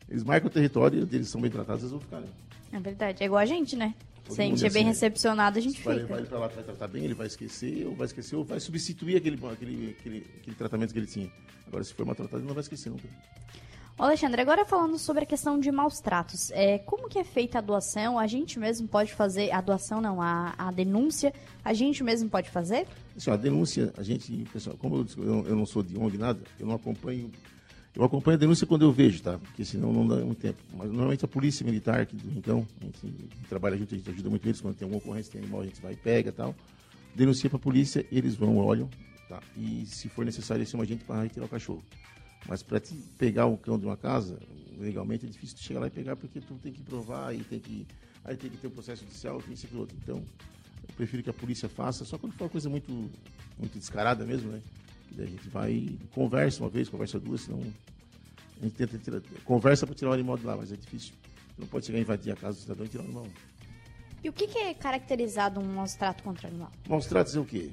eles 0.09 0.23
marcam 0.23 0.47
o 0.47 0.51
território, 0.51 1.07
eles 1.11 1.27
são 1.27 1.41
bem 1.41 1.49
tratados, 1.49 1.81
eles 1.81 1.91
vão 1.91 1.99
ficar. 1.99 2.21
Né? 2.21 2.27
É 2.71 2.79
verdade. 2.79 3.23
É 3.23 3.25
igual 3.25 3.41
a 3.41 3.45
gente, 3.45 3.75
né? 3.75 3.93
Todo 4.23 4.35
Se 4.35 4.41
a 4.41 4.45
gente 4.45 4.65
é 4.65 4.69
bem 4.69 4.83
assim, 4.83 4.89
recepcionado, 4.89 5.57
a 5.57 5.61
gente 5.61 5.81
vai, 5.81 5.95
fica. 5.95 6.07
vai 6.07 6.19
ele 6.19 6.27
pra 6.27 6.39
lá, 6.39 6.47
vai 6.47 6.63
tratar 6.63 6.87
bem, 6.87 7.03
ele 7.03 7.13
vai 7.13 7.27
esquecer, 7.27 7.85
ou 7.85 7.95
vai 7.95 8.05
esquecer, 8.05 8.35
ou 8.35 8.45
vai 8.45 8.59
substituir 8.59 9.17
aquele, 9.17 9.35
aquele, 9.45 9.95
aquele, 9.99 10.25
aquele 10.37 10.55
tratamento 10.55 10.93
que 10.93 10.99
ele 10.99 11.07
tinha. 11.07 11.29
Agora, 11.67 11.83
se 11.83 11.93
for 11.93 12.05
maltratado, 12.05 12.37
ele 12.37 12.47
não 12.47 12.53
vai 12.53 12.61
esquecer 12.61 12.89
nunca. 12.89 13.07
Alexandre, 13.97 14.41
agora 14.41 14.65
falando 14.65 14.97
sobre 14.97 15.23
a 15.23 15.25
questão 15.25 15.59
de 15.59 15.71
maus 15.71 15.99
tratos, 15.99 16.49
é, 16.51 16.79
como 16.79 17.07
que 17.07 17.19
é 17.19 17.23
feita 17.23 17.59
a 17.59 17.61
doação? 17.61 18.17
A 18.17 18.25
gente 18.25 18.59
mesmo 18.59 18.87
pode 18.87 19.13
fazer, 19.13 19.51
a 19.51 19.61
doação 19.61 20.01
não, 20.01 20.19
a, 20.19 20.53
a 20.57 20.71
denúncia, 20.71 21.31
a 21.63 21.73
gente 21.73 22.03
mesmo 22.03 22.27
pode 22.27 22.49
fazer? 22.49 22.87
Assim, 23.15 23.29
a 23.29 23.35
denúncia, 23.35 23.93
a 23.95 24.01
gente, 24.01 24.45
pessoal, 24.51 24.75
como 24.77 24.95
eu, 24.95 25.23
eu, 25.23 25.47
eu 25.49 25.55
não 25.55 25.65
sou 25.65 25.83
de 25.83 25.95
ONG 25.95 26.17
nada, 26.17 26.41
eu 26.59 26.65
não 26.65 26.75
acompanho. 26.75 27.31
Eu 27.95 28.03
acompanho 28.03 28.35
a 28.35 28.39
denúncia 28.39 28.65
quando 28.65 28.81
eu 28.81 28.91
vejo, 28.91 29.21
tá? 29.21 29.37
Porque 29.37 29.63
senão 29.63 29.93
não 29.93 30.07
dá 30.07 30.15
muito 30.15 30.41
tempo. 30.41 30.57
Mas 30.73 30.87
normalmente 30.89 31.23
a 31.23 31.27
polícia 31.27 31.63
militar 31.63 32.07
do 32.07 32.27
Rincão, 32.31 32.67
a 32.81 32.85
gente, 32.85 32.97
a 33.03 33.07
gente 33.35 33.47
trabalha 33.47 33.77
junto, 33.77 33.93
a 33.93 33.97
gente 33.99 34.09
ajuda 34.09 34.29
muito 34.31 34.47
eles. 34.47 34.59
Quando 34.59 34.75
tem 34.75 34.87
alguma 34.87 34.97
ocorrência, 34.97 35.31
tem 35.31 35.41
animal, 35.41 35.61
a 35.61 35.65
gente 35.65 35.79
vai 35.79 35.93
e 35.93 35.95
pega 35.95 36.29
e 36.29 36.31
tal. 36.31 36.55
Denuncia 37.13 37.47
pra 37.47 37.59
polícia, 37.59 38.03
eles 38.11 38.33
vão, 38.33 38.57
olham, 38.57 38.89
tá? 39.29 39.39
E 39.55 39.85
se 39.85 40.09
for 40.09 40.25
necessário, 40.25 40.61
eles 40.61 40.71
chamam 40.71 40.83
a 40.83 40.87
gente 40.87 41.05
para 41.05 41.21
retirar 41.21 41.45
o 41.45 41.49
cachorro. 41.49 41.83
Mas 42.47 42.61
para 42.61 42.81
pegar 43.17 43.45
o 43.45 43.57
cão 43.57 43.79
de 43.79 43.85
uma 43.85 43.97
casa, 43.97 44.39
legalmente 44.77 45.25
é 45.25 45.29
difícil 45.29 45.57
chegar 45.57 45.79
lá 45.79 45.87
e 45.87 45.91
pegar, 45.91 46.15
porque 46.15 46.41
tu 46.41 46.55
tem 46.55 46.71
que 46.71 46.81
provar 46.81 47.33
e 47.33 47.43
tem 47.43 47.59
que. 47.59 47.87
Aí 48.25 48.37
tem 48.37 48.49
que 48.49 48.57
ter 48.57 48.67
um 48.67 48.71
processo 48.71 49.03
judicial, 49.03 49.41
tem 49.41 49.53
isso 49.53 49.67
e 49.71 49.75
outro. 49.75 49.95
Então, 50.01 50.17
eu 50.17 50.95
prefiro 50.95 51.21
que 51.23 51.29
a 51.29 51.33
polícia 51.33 51.67
faça, 51.67 52.05
só 52.05 52.17
quando 52.17 52.33
for 52.33 52.45
uma 52.45 52.49
coisa 52.49 52.69
muito, 52.69 52.91
muito 53.57 53.77
descarada 53.77 54.25
mesmo, 54.25 54.51
né? 54.51 54.61
Que 55.09 55.15
daí 55.15 55.27
a 55.27 55.29
gente 55.29 55.49
vai 55.49 55.71
e 55.71 55.99
conversa 56.13 56.63
uma 56.63 56.69
vez, 56.69 56.87
conversa 56.87 57.19
duas, 57.19 57.41
senão 57.41 57.61
a 58.61 58.63
gente 58.63 58.75
tenta 58.75 58.97
tirar, 58.97 59.21
conversa 59.43 59.85
para 59.85 59.95
tirar 59.95 60.11
o 60.11 60.13
animal 60.13 60.37
de 60.37 60.45
lá, 60.45 60.55
mas 60.55 60.71
é 60.71 60.75
difícil. 60.75 61.13
Não 61.57 61.67
pode 61.67 61.85
chegar 61.85 61.99
e 61.99 62.01
invadir 62.01 62.31
a 62.31 62.35
casa 62.35 62.57
do 62.57 62.61
cidadão 62.61 62.85
e 62.85 62.89
tirar 62.89 63.03
o 63.03 63.05
animal. 63.05 63.27
E 64.23 64.29
o 64.29 64.33
que, 64.33 64.47
que 64.47 64.57
é 64.57 64.73
caracterizado 64.73 65.59
um 65.59 65.65
maus 65.65 65.95
trato 65.95 66.23
contra 66.23 66.47
o 66.47 66.49
animal? 66.49 66.71
Maus 66.87 67.05
tratos 67.05 67.35
é 67.35 67.39
o 67.39 67.45
quê? 67.45 67.71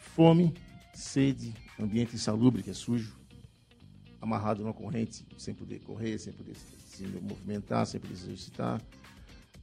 Fome, 0.00 0.52
sede, 0.92 1.54
ambiente 1.78 2.16
insalubre, 2.16 2.62
que 2.64 2.70
é 2.70 2.74
sujo, 2.74 3.16
amarrado 4.24 4.62
numa 4.62 4.72
corrente, 4.72 5.24
sem 5.38 5.54
poder 5.54 5.80
correr, 5.80 6.18
sem 6.18 6.32
poder 6.32 6.56
se 6.56 7.06
movimentar, 7.06 7.86
sem 7.86 8.00
poder 8.00 8.16
se 8.16 8.24
exercitar. 8.24 8.80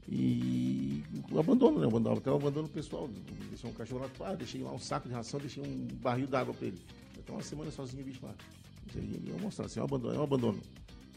E 0.07 1.03
abandono, 1.37 1.79
né? 1.79 1.87
Abandono, 1.87 2.17
até 2.17 2.31
o 2.31 2.35
abandono 2.35 2.67
pessoal. 2.69 3.09
Deixou 3.49 3.69
um 3.69 3.73
cachorro 3.73 4.01
lá, 4.01 4.27
ah, 4.27 4.35
deixei 4.35 4.61
lá 4.61 4.71
um 4.71 4.79
saco 4.79 5.07
de 5.07 5.13
ração, 5.13 5.39
deixei 5.39 5.63
um 5.63 5.87
barril 5.95 6.27
d'água 6.27 6.53
para 6.53 6.67
ele. 6.67 6.81
Então 7.17 7.35
uma 7.35 7.43
semana 7.43 7.71
sozinho 7.71 8.03
o 8.03 8.05
bicho 8.05 8.19
lá. 8.23 8.33
Isso 8.87 8.97
aí 8.97 9.33
é 9.35 9.41
mostrar, 9.41 9.65
assim, 9.65 9.79
é 9.79 9.83
um 9.83 9.85
abandono, 9.85 10.15
é 10.15 10.19
um 10.19 10.23
abandono. 10.23 10.59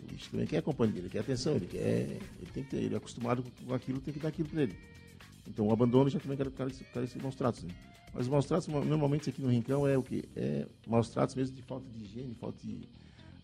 O 0.02 0.06
bicho 0.06 0.30
também 0.30 0.46
quer 0.46 0.62
companhia, 0.62 0.98
ele 0.98 1.08
quer 1.08 1.20
atenção, 1.20 1.54
ele 1.54 1.66
quer. 1.66 2.18
Ele 2.40 2.50
tem 2.52 2.62
que 2.64 2.70
ter, 2.70 2.76
ele 2.78 2.94
é 2.94 2.96
acostumado 2.96 3.44
com 3.66 3.74
aquilo, 3.74 4.00
tem 4.00 4.12
que 4.12 4.20
dar 4.20 4.28
aquilo 4.28 4.48
para 4.48 4.62
ele. 4.62 4.76
Então 5.46 5.66
o 5.66 5.72
abandono 5.72 6.08
já 6.08 6.18
também 6.18 6.38
carece 6.38 6.84
de 7.16 7.22
maus 7.22 7.34
tratos. 7.34 7.62
Né? 7.62 7.74
Mas 8.12 8.22
os 8.22 8.28
maus 8.28 8.46
tratos, 8.46 8.68
normalmente 8.68 9.28
aqui 9.28 9.42
no 9.42 9.48
Rincão, 9.48 9.86
é 9.86 9.98
o 9.98 10.02
quê? 10.02 10.24
É 10.36 10.66
maus 10.86 11.08
tratos 11.08 11.34
mesmo 11.34 11.56
de 11.56 11.62
falta 11.62 11.86
de 11.90 12.04
higiene, 12.04 12.34
falta 12.34 12.58
de, 12.64 12.86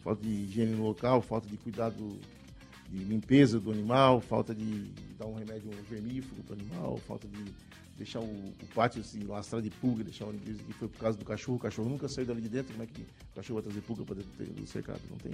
falta 0.02 0.22
de 0.22 0.28
higiene 0.28 0.74
no 0.74 0.86
local, 0.86 1.22
falta 1.22 1.48
de 1.48 1.56
cuidado, 1.56 2.18
de 2.88 3.04
limpeza 3.04 3.60
do 3.60 3.70
animal, 3.70 4.20
falta 4.20 4.54
de 4.54 4.90
dar 5.18 5.26
um 5.26 5.34
remédio 5.34 5.70
vermífugo 5.88 6.42
para 6.42 6.56
o 6.56 6.58
animal, 6.58 6.96
falta 7.06 7.28
de 7.28 7.44
deixar 7.96 8.20
o, 8.20 8.24
o 8.24 8.66
pátio 8.74 9.02
assim, 9.02 9.22
lastrar 9.24 9.60
de 9.60 9.70
pulga, 9.70 10.02
deixar 10.02 10.24
o 10.24 10.32
que 10.32 10.72
foi 10.72 10.88
por 10.88 10.98
causa 10.98 11.18
do 11.18 11.24
cachorro, 11.24 11.56
o 11.56 11.60
cachorro 11.60 11.88
nunca 11.88 12.08
saiu 12.08 12.26
dali 12.26 12.40
de 12.40 12.48
dentro, 12.48 12.72
como 12.72 12.82
é 12.82 12.86
que 12.86 13.02
o 13.02 13.34
cachorro 13.36 13.60
vai 13.60 13.70
trazer 13.70 13.86
pulga 13.86 14.04
para 14.04 14.14
dentro 14.14 14.54
do 14.54 14.66
cercado? 14.66 15.00
Não 15.10 15.18
tem. 15.18 15.32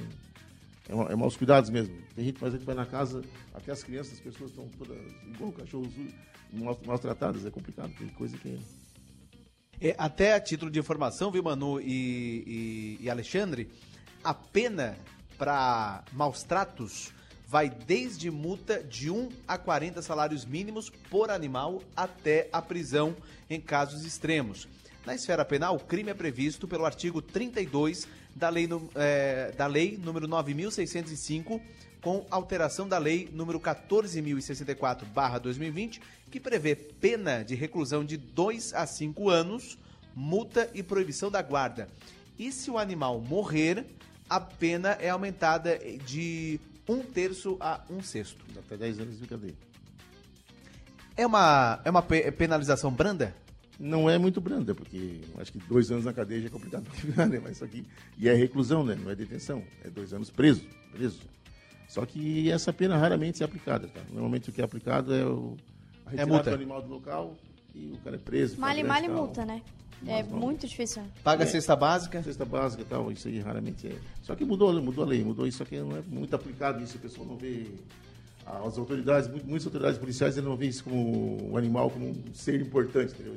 É, 0.89 1.13
é 1.13 1.17
maus 1.17 1.37
cuidados 1.37 1.71
mesmo. 1.71 1.97
Tem 2.15 2.25
gente, 2.25 2.39
mas 2.41 2.55
a 2.55 2.57
gente 2.57 2.67
vai 2.67 2.75
na 2.75 2.85
casa, 2.85 3.23
até 3.55 3.71
as 3.71 3.83
crianças, 3.85 4.15
as 4.15 4.21
pessoas 4.21 4.51
estão 4.51 4.69
todas 4.77 4.99
igual 5.29 5.51
o 5.51 5.53
cachorro 5.53 5.89
mal, 6.53 6.79
maltratadas, 6.85 7.47
é 7.47 7.51
complicado, 7.51 7.93
tem 7.97 8.09
coisa 8.09 8.37
que 8.37 8.49
é... 9.81 9.89
é. 9.89 9.95
Até 9.97 10.35
a 10.35 10.41
título 10.41 10.71
de 10.71 10.81
informação, 10.81 11.31
viu, 11.31 11.45
Manu 11.45 11.81
e, 11.81 12.99
e, 13.01 13.05
e 13.05 13.11
Alexandre, 13.11 13.69
a 14.27 14.35
pena 14.35 14.99
para 15.39 16.05
maus 16.13 16.43
tratos 16.43 17.15
vai 17.47 17.71
desde 17.71 18.29
multa 18.29 18.83
de 18.83 19.09
1 19.09 19.29
a 19.47 19.57
40 19.57 20.03
salários 20.03 20.45
mínimos 20.45 20.91
por 20.91 21.31
animal 21.31 21.81
até 21.95 22.49
a 22.53 22.61
prisão 22.61 23.15
em 23.49 23.61
casos 23.61 24.05
extremos. 24.05 24.67
Na 25.07 25.15
esfera 25.15 25.45
penal, 25.45 25.77
o 25.77 25.81
crime 25.81 26.11
é 26.11 26.15
previsto 26.15 26.67
pelo 26.67 26.85
artigo 26.85 27.23
32 27.23 28.09
da 28.35 28.49
lei, 28.49 28.69
é, 28.97 29.53
da 29.57 29.69
lei 29.69 29.97
número 29.97 30.27
9.605, 30.27 31.61
com 32.01 32.27
alteração 32.29 32.89
da 32.89 32.99
lei 32.99 33.29
número 33.33 33.61
14.064-2020, 33.61 36.01
que 36.33 36.41
prevê 36.41 36.75
pena 36.75 37.45
de 37.45 37.55
reclusão 37.55 38.05
de 38.05 38.17
2 38.17 38.75
a 38.75 38.89
5 38.89 39.31
anos, 39.31 39.79
multa 40.17 40.69
e 40.75 40.83
proibição 40.83 41.31
da 41.31 41.41
guarda. 41.41 41.89
E 42.37 42.51
se 42.51 42.73
o 42.73 42.77
animal 42.77 43.21
morrer, 43.21 43.87
a 44.29 44.41
pena 44.41 44.91
é 45.01 45.11
aumentada 45.11 45.79
de 46.05 46.61
um 46.89 47.03
terço 47.03 47.57
a 47.61 47.81
um 47.91 48.03
sexto. 48.03 48.45
Até 48.59 48.77
10 48.77 49.01
anos 49.01 49.19
de 49.19 49.27
cadeia. 49.27 49.55
É 51.17 51.27
uma, 51.27 51.81
é 51.85 51.91
uma 51.91 52.03
penalização 52.03 52.93
branda? 52.93 53.35
Não 53.79 54.09
é 54.09 54.17
muito 54.17 54.41
branda, 54.41 54.75
porque 54.75 55.21
acho 55.39 55.53
que 55.53 55.59
dois 55.59 55.91
anos 55.91 56.05
na 56.05 56.13
cadeia 56.13 56.41
já 56.41 56.47
é 56.47 56.51
complicado 56.51 56.85
pra 57.15 57.27
né? 57.27 57.41
Mas 57.43 57.57
isso 57.57 57.65
aqui. 57.65 57.85
E 58.19 58.29
é 58.29 58.35
reclusão, 58.35 58.85
né? 58.85 58.95
Não 58.95 59.11
é 59.11 59.15
detenção. 59.15 59.63
É 59.85 59.91
dois 59.91 60.13
anos 60.13 60.31
preso. 60.31 60.67
preso. 60.93 61.21
Só 61.89 62.05
que 62.05 62.51
essa 62.51 62.73
pena 62.73 62.97
raramente 62.97 63.43
é 63.43 63.47
aplicada, 63.47 63.87
tá? 63.89 64.01
Normalmente 64.11 64.51
o 64.51 64.53
que 64.53 64.61
é 64.61 64.65
aplicado 64.65 65.15
é 65.15 65.25
o 65.25 65.57
a 66.07 66.11
retirada 66.11 66.33
multa. 66.33 66.51
do 66.51 66.57
animal 66.57 66.83
do 66.83 66.89
local 66.89 67.37
e 67.75 67.93
o 67.93 67.99
cara 67.99 68.17
é 68.17 68.19
preso. 68.19 68.61
Male, 68.61 68.83
male 68.83 69.09
multa, 69.09 69.45
né? 69.45 69.63
É 70.07 70.23
Mas, 70.23 70.31
muito 70.31 70.67
difícil. 70.67 71.03
Paga 71.23 71.45
é, 71.45 71.47
a 71.47 71.51
cesta 71.51 71.75
básica? 71.77 72.23
Cesta 72.23 72.45
básica 72.45 72.83
e 72.83 72.85
tal, 72.85 73.11
isso 73.11 73.29
aí 73.29 73.41
raramente 73.41 73.87
é. 73.87 73.97
Só 74.23 74.35
que 74.35 74.45
mudou, 74.45 74.73
mudou 74.83 75.05
a 75.05 75.07
lei, 75.07 75.25
mudou 75.25 75.47
isso, 75.47 75.59
só 75.59 75.65
que 75.65 75.79
não 75.79 75.97
é 75.97 76.03
muito 76.07 76.35
aplicado 76.35 76.83
isso, 76.83 76.97
o 76.97 77.01
pessoal 77.01 77.27
não 77.27 77.37
vê. 77.37 77.67
As 78.47 78.79
autoridades, 78.79 79.29
muitas 79.29 79.67
autoridades 79.67 79.99
policiais 79.99 80.37
não 80.37 80.57
veem 80.57 80.71
isso 80.71 80.85
como 80.85 81.51
o 81.51 81.57
animal 81.57 81.91
como 81.91 82.11
um 82.11 82.15
ser 82.33 82.61
importante, 82.61 83.13
entendeu? 83.13 83.35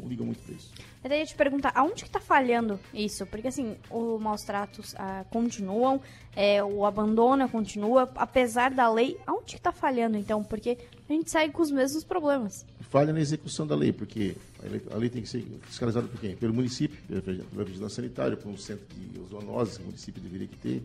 Não 0.00 0.08
ligam 0.08 0.26
muito 0.26 0.42
para 0.42 0.54
isso. 0.54 0.72
Eu 1.04 1.10
ia 1.12 1.24
te 1.24 1.34
perguntar, 1.36 1.70
aonde 1.76 2.02
que 2.02 2.10
tá 2.10 2.18
falhando 2.18 2.78
isso? 2.92 3.24
Porque 3.26 3.46
assim, 3.46 3.76
os 3.88 4.20
maus 4.20 4.42
tratos 4.42 4.96
ah, 4.98 5.24
continuam, 5.30 6.00
é, 6.34 6.62
o 6.62 6.84
abandono 6.84 7.48
continua, 7.48 8.10
apesar 8.16 8.72
da 8.72 8.92
lei, 8.92 9.16
aonde 9.28 9.54
que 9.54 9.60
tá 9.60 9.70
falhando 9.70 10.18
então? 10.18 10.42
Porque 10.42 10.76
a 11.08 11.12
gente 11.12 11.30
segue 11.30 11.52
com 11.52 11.62
os 11.62 11.70
mesmos 11.70 12.02
problemas. 12.02 12.66
Falha 12.80 13.12
na 13.12 13.20
execução 13.20 13.64
da 13.64 13.76
lei, 13.76 13.92
porque 13.92 14.34
a 14.60 14.68
lei, 14.68 14.82
a 14.90 14.96
lei 14.96 15.08
tem 15.08 15.22
que 15.22 15.28
ser 15.28 15.44
fiscalizada 15.62 16.08
por 16.08 16.20
quem? 16.20 16.34
Pelo 16.34 16.52
município, 16.52 16.98
pela 17.22 17.64
vigilância 17.64 18.02
sanitária, 18.02 18.36
por 18.36 18.48
um 18.48 18.56
centro 18.56 18.86
de 18.92 19.20
zoonoses 19.28 19.76
que 19.76 19.84
o 19.84 19.86
município 19.86 20.20
deveria 20.20 20.48
ter, 20.60 20.82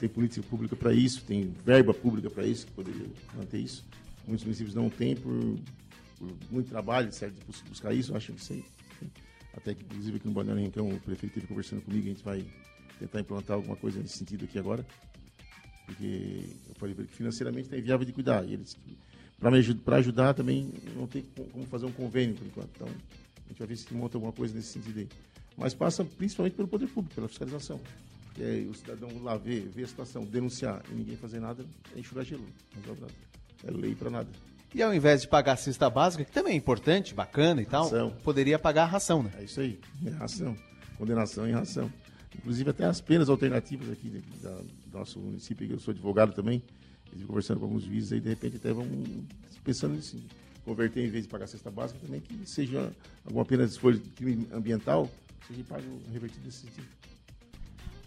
tem 0.00 0.08
política 0.08 0.44
pública 0.48 0.74
para 0.74 0.94
isso, 0.94 1.22
tem 1.24 1.54
verba 1.64 1.92
pública 1.92 2.30
para 2.30 2.46
isso, 2.46 2.66
que 2.66 2.72
poderia 2.72 3.06
manter 3.36 3.58
isso. 3.58 3.84
Muitos 4.26 4.44
municípios 4.44 4.74
não 4.74 4.88
têm 4.88 5.14
por, 5.14 5.58
por 6.18 6.32
muito 6.50 6.70
trabalho, 6.70 7.12
certo, 7.12 7.34
de 7.34 7.68
buscar 7.68 7.92
isso, 7.92 8.12
eu 8.12 8.16
acho 8.16 8.32
que 8.32 8.42
sei. 8.42 8.64
Até 9.54 9.74
que, 9.74 9.84
inclusive, 9.84 10.16
aqui 10.16 10.26
no 10.26 10.32
Balneário 10.32 10.62
Rincão, 10.62 10.88
o 10.88 11.00
prefeito 11.00 11.32
esteve 11.32 11.46
conversando 11.46 11.82
comigo, 11.82 12.06
a 12.06 12.08
gente 12.08 12.24
vai 12.24 12.44
tentar 12.98 13.20
implantar 13.20 13.56
alguma 13.56 13.76
coisa 13.76 14.00
nesse 14.00 14.16
sentido 14.16 14.44
aqui 14.44 14.58
agora, 14.58 14.86
porque 15.84 16.44
eu 16.68 16.74
falei 16.76 16.94
para 16.94 17.02
ele 17.02 17.10
que 17.10 17.16
financeiramente 17.16 17.66
está 17.66 17.76
inviável 17.76 18.06
de 18.06 18.12
cuidar. 18.12 18.44
E 18.48 18.58
para 19.84 19.96
ajudar 19.96 20.32
também, 20.34 20.72
não 20.96 21.06
tem 21.06 21.24
como 21.52 21.66
fazer 21.66 21.86
um 21.86 21.92
convênio 21.92 22.36
por 22.36 22.46
enquanto. 22.46 22.70
Então, 22.74 22.88
a 22.88 23.48
gente 23.48 23.58
vai 23.58 23.68
ver 23.68 23.76
se 23.76 23.92
monta 23.92 24.16
alguma 24.16 24.32
coisa 24.32 24.54
nesse 24.54 24.68
sentido 24.68 25.00
aí. 25.00 25.08
Mas 25.56 25.74
passa 25.74 26.04
principalmente 26.04 26.54
pelo 26.54 26.68
poder 26.68 26.86
público, 26.86 27.14
pela 27.14 27.28
fiscalização. 27.28 27.80
Porque 28.40 28.52
aí 28.52 28.66
o 28.66 28.74
cidadão 28.74 29.10
lá 29.22 29.36
vê, 29.36 29.60
vê 29.60 29.82
a 29.82 29.86
situação, 29.86 30.24
denunciar 30.24 30.82
e 30.90 30.94
ninguém 30.94 31.14
fazer 31.14 31.40
nada, 31.40 31.62
é 31.94 32.00
enxugar 32.00 32.24
gelo. 32.24 32.46
É 33.62 33.70
lei 33.70 33.94
para 33.94 34.08
nada. 34.08 34.28
E 34.74 34.82
ao 34.82 34.94
invés 34.94 35.20
de 35.20 35.28
pagar 35.28 35.52
a 35.52 35.56
cesta 35.56 35.90
básica, 35.90 36.24
que 36.24 36.32
também 36.32 36.54
é 36.54 36.56
importante, 36.56 37.12
bacana 37.12 37.60
e 37.60 37.66
tal, 37.66 37.84
ração. 37.84 38.16
poderia 38.24 38.58
pagar 38.58 38.84
a 38.84 38.86
ração, 38.86 39.22
né? 39.22 39.30
É 39.38 39.44
isso 39.44 39.60
aí, 39.60 39.78
é 40.06 40.10
ração. 40.10 40.56
Condenação 40.96 41.46
em 41.46 41.52
ração. 41.52 41.92
Inclusive 42.34 42.70
até 42.70 42.86
as 42.86 42.98
penas 42.98 43.28
alternativas 43.28 43.90
aqui 43.90 44.22
da, 44.42 44.52
do 44.52 44.98
nosso 44.98 45.18
município, 45.18 45.66
que 45.66 45.74
eu 45.74 45.78
sou 45.78 45.92
advogado 45.92 46.32
também, 46.32 46.62
eles 47.12 47.26
conversando 47.26 47.60
com 47.60 47.66
alguns 47.66 47.82
juízes 47.82 48.12
aí, 48.12 48.20
de 48.20 48.28
repente 48.30 48.56
até 48.56 48.72
vão 48.72 48.86
pensando 49.62 49.96
nisso, 49.96 50.16
converter 50.64 51.04
em 51.04 51.10
vez 51.10 51.24
de 51.24 51.28
pagar 51.28 51.44
a 51.44 51.48
cesta 51.48 51.70
básica 51.70 52.00
também, 52.00 52.22
que 52.22 52.48
seja 52.48 52.90
alguma 53.22 53.44
pena 53.44 53.66
de 53.66 53.72
esforço 53.72 54.00
de 54.00 54.08
crime 54.08 54.48
ambiental, 54.50 55.10
seja 55.46 55.62
pago 55.64 56.00
revertido 56.10 56.46
nesse 56.46 56.60
sentido. 56.60 57.00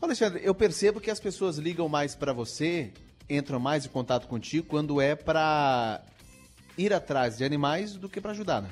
Alexandre, 0.05 0.41
eu 0.43 0.53
percebo 0.53 0.99
que 0.99 1.09
as 1.09 1.19
pessoas 1.19 1.57
ligam 1.57 1.87
mais 1.87 2.15
para 2.15 2.33
você, 2.33 2.91
entram 3.29 3.59
mais 3.59 3.85
em 3.85 3.89
contato 3.89 4.27
contigo 4.27 4.67
quando 4.67 4.99
é 4.99 5.15
para 5.15 6.01
ir 6.77 6.93
atrás 6.93 7.37
de 7.37 7.43
animais 7.43 7.95
do 7.95 8.09
que 8.09 8.19
para 8.19 8.31
ajudar, 8.31 8.61
né? 8.61 8.69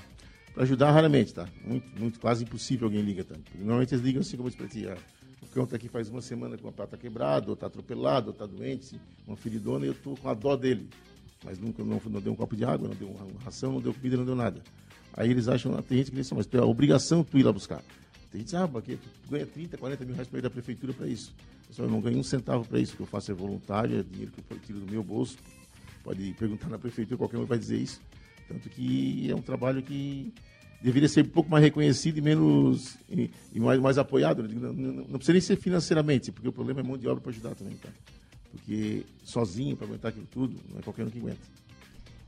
Para 0.54 0.64
ajudar, 0.64 0.92
raramente, 0.92 1.34
tá? 1.34 1.48
Muito, 1.66 2.00
muito, 2.00 2.20
quase 2.20 2.44
impossível 2.44 2.88
alguém 2.88 3.02
liga? 3.02 3.24
Porque 3.24 3.58
normalmente 3.58 3.94
eles 3.94 4.04
ligam 4.04 4.22
assim, 4.22 4.36
como 4.36 4.50
eu 4.50 4.54
disse 4.54 4.68
ti, 4.68 4.88
ah, 4.88 4.98
o 5.42 5.48
cão 5.48 5.66
tá 5.66 5.78
aqui 5.78 5.88
faz 5.88 6.10
uma 6.10 6.22
semana 6.22 6.58
com 6.58 6.68
a 6.68 6.72
pata 6.72 6.98
quebrada, 6.98 7.50
ou 7.50 7.56
tá 7.56 7.68
atropelado, 7.68 8.28
ou 8.28 8.34
tá 8.34 8.46
doente, 8.46 9.00
uma 9.26 9.38
feridona, 9.38 9.86
e 9.86 9.88
eu 9.88 9.94
tô 9.94 10.16
com 10.16 10.28
a 10.28 10.34
dó 10.34 10.58
dele. 10.58 10.90
Mas 11.44 11.58
nunca, 11.58 11.84
não, 11.84 12.02
não 12.06 12.22
deu 12.22 12.34
um 12.34 12.36
copo 12.36 12.56
de 12.56 12.66
água, 12.66 12.88
não 12.88 12.96
deu 12.96 13.08
uma 13.08 13.26
ração, 13.44 13.72
não 13.72 13.82
deu 13.82 13.94
comida, 13.94 14.18
não 14.18 14.26
deu 14.26 14.36
nada. 14.36 14.62
Aí 15.14 15.30
eles 15.30 15.48
acham, 15.48 15.82
tem 15.82 16.00
gente 16.00 16.12
que 16.12 16.18
diz 16.18 16.28
assim, 16.28 16.36
mas 16.36 16.48
é 16.52 16.58
a 16.58 16.66
obrigação 16.66 17.24
tu 17.24 17.38
ir 17.38 17.44
lá 17.44 17.52
buscar. 17.52 17.82
Tem 18.32 18.40
gente 18.40 18.50
que 18.50 18.92
diz, 18.92 19.00
ah, 19.04 19.10
tu 19.24 19.32
ganha 19.32 19.46
30, 19.46 19.78
40 19.78 20.06
mil 20.06 20.14
reais 20.16 20.28
para 20.28 20.40
ir 20.40 20.42
da 20.42 20.50
prefeitura 20.50 20.94
para 20.94 21.08
isso. 21.08 21.34
Eu 21.68 21.76
só 21.76 21.88
não 21.88 22.00
ganho 22.00 22.18
um 22.18 22.24
centavo 22.24 22.66
para 22.66 22.80
isso, 22.80 22.96
que 22.96 23.02
eu 23.02 23.06
faço 23.06 23.32
é 23.32 23.34
voluntário, 23.34 24.00
é 24.00 24.04
dinheiro 24.04 24.32
que 24.32 24.54
eu 24.54 24.60
tiro 24.60 24.80
do 24.80 24.90
meu 24.90 25.04
bolso. 25.04 25.38
Pode 26.04 26.34
perguntar 26.40 26.70
na 26.70 26.80
prefeitura, 26.80 27.18
qualquer 27.18 27.38
um 27.38 27.46
vai 27.46 27.60
dizer 27.60 27.78
isso. 27.78 28.02
Tanto 28.48 28.70
que 28.70 29.30
é 29.30 29.36
um 29.36 29.42
trabalho 29.42 29.82
que 29.82 30.34
deveria 30.82 31.10
ser 31.10 31.26
um 31.26 31.30
pouco 31.30 31.50
mais 31.50 31.64
reconhecido 31.64 32.18
e 32.18 32.22
menos 32.22 32.98
e, 33.10 33.30
e 33.54 33.60
mais, 33.60 33.80
mais 33.80 33.98
apoiado. 33.98 34.42
Eu 34.42 34.48
digo, 34.48 34.62
Não, 34.62 34.74
não, 34.74 34.94
não 34.94 35.18
precisa 35.20 35.34
nem 35.34 35.42
ser 35.42 35.58
financeiramente, 35.58 36.32
porque 36.32 36.48
o 36.48 36.54
problema 36.54 36.80
é 36.80 36.84
mão 36.84 36.98
de 36.98 37.08
obra 37.08 37.22
para 37.22 37.32
ajudar 37.32 37.54
também, 37.54 37.76
tá? 37.76 37.90
Porque 38.52 39.06
sozinho, 39.24 39.76
para 39.78 39.88
aguentar 39.88 40.10
aquilo 40.10 40.28
tudo, 40.32 40.56
não 40.70 40.80
é 40.80 40.82
qualquer 40.82 41.06
um 41.06 41.10
que 41.10 41.20
aguenta. 41.20 41.40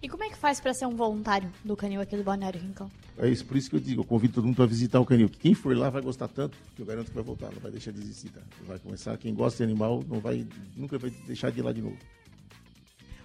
E 0.03 0.09
como 0.09 0.21
é 0.21 0.29
que 0.29 0.35
faz 0.35 0.59
pra 0.59 0.73
ser 0.73 0.85
um 0.85 0.95
voluntário 0.95 1.49
do 1.63 1.77
canil 1.77 2.01
aqui 2.01 2.17
do 2.17 2.23
Balneário 2.23 2.59
Rincão? 2.59 2.91
É 3.17 3.29
isso, 3.29 3.45
por 3.45 3.55
isso 3.55 3.69
que 3.69 3.77
eu 3.77 3.79
digo, 3.79 4.01
eu 4.01 4.05
convido 4.05 4.33
todo 4.33 4.43
mundo 4.45 4.57
para 4.57 4.65
visitar 4.65 4.99
o 4.99 5.05
canil. 5.05 5.29
Que 5.29 5.37
quem 5.37 5.53
for 5.53 5.75
lá 5.77 5.89
vai 5.89 6.01
gostar 6.01 6.27
tanto, 6.27 6.57
que 6.75 6.81
eu 6.81 6.85
garanto 6.85 7.07
que 7.07 7.15
vai 7.15 7.23
voltar, 7.23 7.49
não 7.53 7.61
vai 7.61 7.71
deixar 7.71 7.91
de 7.91 8.01
existir, 8.01 8.29
tá? 8.29 8.41
Vai 8.67 8.77
começar, 8.79 9.17
quem 9.17 9.33
gosta 9.33 9.57
de 9.57 9.63
animal 9.63 10.03
não 10.09 10.19
vai, 10.19 10.45
nunca 10.75 10.97
vai 10.97 11.09
deixar 11.25 11.51
de 11.51 11.59
ir 11.59 11.63
lá 11.63 11.71
de 11.71 11.81
novo. 11.81 11.97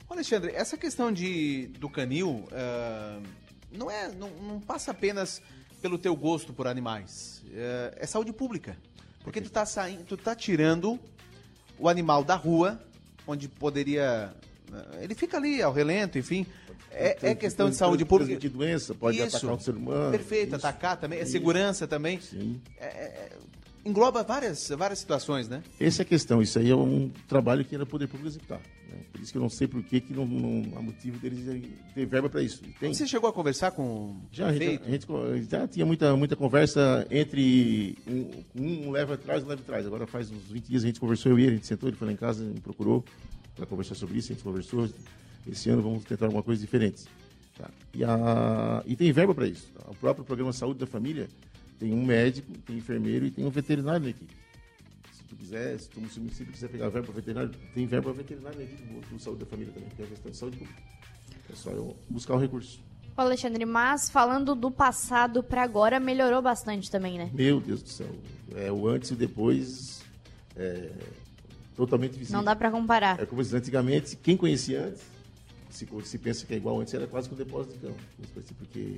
Ô, 0.08 0.12
Alexandre, 0.14 0.52
essa 0.52 0.76
questão 0.76 1.10
de, 1.10 1.66
do 1.80 1.90
canil 1.90 2.44
ah, 2.52 3.20
não, 3.72 3.90
é, 3.90 4.12
não, 4.12 4.30
não 4.30 4.60
passa 4.60 4.92
apenas 4.92 5.42
pelo 5.82 5.98
teu 5.98 6.14
gosto 6.14 6.52
por 6.52 6.68
animais. 6.68 7.42
É, 7.52 7.98
é 8.02 8.06
saúde 8.06 8.32
pública. 8.32 8.76
Porque 9.24 9.40
tu 9.40 9.50
tá 9.50 9.66
saindo, 9.66 10.04
tu 10.04 10.16
tá 10.16 10.32
tirando 10.34 10.98
o 11.76 11.88
animal 11.88 12.22
da 12.22 12.36
rua, 12.36 12.80
onde 13.26 13.48
poderia. 13.48 14.32
ah, 14.72 14.96
Ele 15.00 15.14
fica 15.16 15.36
ali 15.36 15.60
ao 15.60 15.72
relento, 15.72 16.16
enfim. 16.18 16.46
É, 16.98 17.30
é 17.30 17.34
questão 17.34 17.70
de 17.70 17.76
saúde 17.76 18.04
pública. 18.04 18.38
De 18.38 18.48
doença, 18.48 18.94
pode 18.94 19.18
Isso. 19.18 19.36
atacar 19.36 19.56
o 19.56 19.60
ser 19.60 19.74
humano. 19.74 20.10
Perfeito, 20.10 20.56
Isso. 20.56 20.66
atacar 20.66 20.96
também. 20.96 21.20
É 21.20 21.24
segurança 21.24 21.86
também. 21.86 22.20
Sim. 22.20 22.60
É, 22.78 22.86
é, 22.86 23.30
engloba 23.84 24.22
várias, 24.22 24.68
várias 24.70 24.98
situações, 24.98 25.48
né? 25.48 25.62
Essa 25.80 26.02
é 26.02 26.04
a 26.04 26.06
questão. 26.06 26.42
Isso 26.42 26.58
aí 26.58 26.70
é 26.70 26.76
um 26.76 27.10
trabalho 27.28 27.64
que 27.64 27.74
era 27.74 27.86
poder 27.86 28.06
público 28.06 28.28
executar. 28.28 28.58
né? 28.58 28.98
Por 29.12 29.20
isso 29.20 29.32
que 29.32 29.38
eu 29.38 29.42
não 29.42 29.48
sei 29.48 29.66
por 29.66 29.82
que, 29.82 30.00
que 30.00 30.12
não, 30.12 30.26
não 30.26 30.76
há 30.76 30.82
motivo 30.82 31.18
deles 31.18 31.40
ter 31.94 32.06
verba 32.06 32.28
para 32.28 32.42
isso. 32.42 32.62
Tem. 32.78 32.92
Você 32.92 33.06
chegou 33.06 33.30
a 33.30 33.32
conversar 33.32 33.70
com 33.70 33.82
o 33.82 34.16
Já, 34.30 34.48
a 34.48 34.52
gente, 34.52 34.78
prefeito? 34.78 35.16
a 35.16 35.36
gente 35.36 35.50
já 35.50 35.68
tinha 35.68 35.86
muita, 35.86 36.16
muita 36.16 36.36
conversa 36.36 37.06
entre 37.10 37.96
um, 38.06 38.30
um 38.56 38.90
leva 38.90 39.14
atrás 39.14 39.42
e 39.42 39.46
um 39.46 39.48
leva 39.48 39.62
atrás. 39.62 39.86
Agora 39.86 40.06
faz 40.06 40.30
uns 40.30 40.50
20 40.50 40.66
dias 40.66 40.84
a 40.84 40.86
gente 40.86 41.00
conversou, 41.00 41.32
eu 41.32 41.38
e 41.38 41.42
ele, 41.42 41.52
a 41.52 41.54
gente 41.54 41.66
sentou, 41.66 41.88
ele 41.88 41.96
foi 41.96 42.06
lá 42.06 42.12
em 42.12 42.16
casa, 42.16 42.44
me 42.44 42.60
procurou 42.60 43.04
para 43.54 43.66
conversar 43.66 43.94
sobre 43.94 44.18
isso, 44.18 44.32
a 44.32 44.34
gente 44.34 44.44
conversou. 44.44 44.88
Esse 45.46 45.70
ano 45.70 45.82
vamos 45.82 46.04
tentar 46.04 46.26
alguma 46.26 46.42
coisa 46.42 46.60
diferente. 46.60 47.04
tá? 47.56 47.70
E, 47.94 48.04
a, 48.04 48.82
e 48.86 48.96
tem 48.96 49.12
verba 49.12 49.34
para 49.34 49.46
isso. 49.46 49.68
tá? 49.72 49.90
O 49.90 49.94
próprio 49.94 50.24
programa 50.24 50.52
Saúde 50.52 50.78
da 50.80 50.86
Família 50.86 51.28
tem 51.78 51.92
um 51.92 52.04
médico, 52.04 52.52
tem 52.58 52.76
enfermeiro 52.76 53.26
e 53.26 53.30
tem 53.30 53.44
um 53.44 53.50
veterinário 53.50 54.02
na 54.02 54.10
equipe. 54.10 54.34
Se 55.12 55.22
tu 55.24 55.36
quiser, 55.36 55.78
se 55.78 55.88
tu 55.88 56.00
se 56.08 56.18
o 56.18 56.22
município 56.22 56.52
quiser 56.52 56.68
pegar 56.68 56.88
verba 56.88 57.06
para 57.06 57.16
veterinário, 57.16 57.50
tem 57.74 57.86
verba 57.86 58.12
para 58.12 58.22
veterinário 58.22 58.58
na 58.58 58.64
equipe 58.64 58.82
do, 58.82 59.18
Saúde 59.18 59.40
da 59.40 59.46
Família 59.46 59.72
também, 59.72 59.88
que 59.90 60.02
é 60.02 60.04
a 60.04 60.08
questão 60.08 60.30
de 60.30 60.36
saúde 60.36 60.56
pública. 60.56 60.82
É 61.50 61.54
só 61.54 61.70
eu 61.70 61.96
buscar 62.08 62.34
o 62.34 62.38
recurso. 62.38 62.80
Ô, 63.16 63.20
Alexandre, 63.20 63.64
mas 63.64 64.08
falando 64.10 64.54
do 64.54 64.70
passado 64.70 65.42
pra 65.42 65.62
agora, 65.62 65.98
melhorou 65.98 66.40
bastante 66.40 66.90
também, 66.90 67.18
né? 67.18 67.30
Meu 67.32 67.60
Deus 67.60 67.82
do 67.82 67.88
céu. 67.88 68.14
É, 68.54 68.70
o 68.70 68.86
antes 68.86 69.10
e 69.10 69.14
o 69.14 69.16
depois 69.16 70.02
é 70.56 70.90
totalmente 71.74 72.12
visível. 72.12 72.36
Não 72.36 72.44
dá 72.44 72.54
pra 72.54 72.70
comparar. 72.70 73.20
É 73.20 73.26
como 73.26 73.42
se 73.42 73.56
antigamente, 73.56 74.16
quem 74.16 74.36
conhecia 74.36 74.86
antes, 74.86 75.02
se, 75.78 75.88
se 76.04 76.18
pensa 76.18 76.46
que 76.46 76.54
é 76.54 76.56
igual 76.56 76.80
antes, 76.80 76.92
era 76.94 77.06
quase 77.06 77.28
que 77.28 77.34
um 77.34 77.38
depósito 77.38 77.74
de 77.74 77.80
cão. 77.80 77.94
Porque 78.58 78.96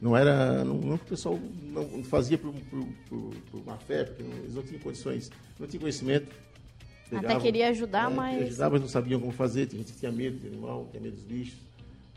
não 0.00 0.16
era. 0.16 0.64
Não, 0.64 0.74
não 0.78 0.98
que 0.98 1.04
o 1.04 1.08
pessoal 1.08 1.38
não 1.62 2.02
fazia 2.04 2.36
por, 2.38 2.52
por, 2.52 2.86
por, 3.08 3.34
por 3.50 3.64
má 3.66 3.76
fé, 3.78 4.04
porque 4.04 4.22
não- 4.22 4.36
eles 4.38 4.54
não 4.54 4.62
tinham 4.62 4.80
condições, 4.80 5.30
não 5.58 5.66
tinham 5.66 5.80
conhecimento. 5.80 6.26
Até 7.14 7.38
queria 7.40 7.68
ajudar, 7.68 8.10
é, 8.10 8.14
mas- 8.14 8.42
Ajudar, 8.42 8.70
mas 8.70 8.80
não 8.80 8.88
sabiam 8.88 9.20
como 9.20 9.32
fazer. 9.32 9.66
Tem 9.66 9.78
gente 9.80 9.92
que 9.92 9.98
tinha 9.98 10.10
medo 10.12 10.38
de 10.38 10.46
animal, 10.46 10.88
tinha 10.90 11.02
medo 11.02 11.14
dos 11.14 11.24
bichos. 11.24 11.58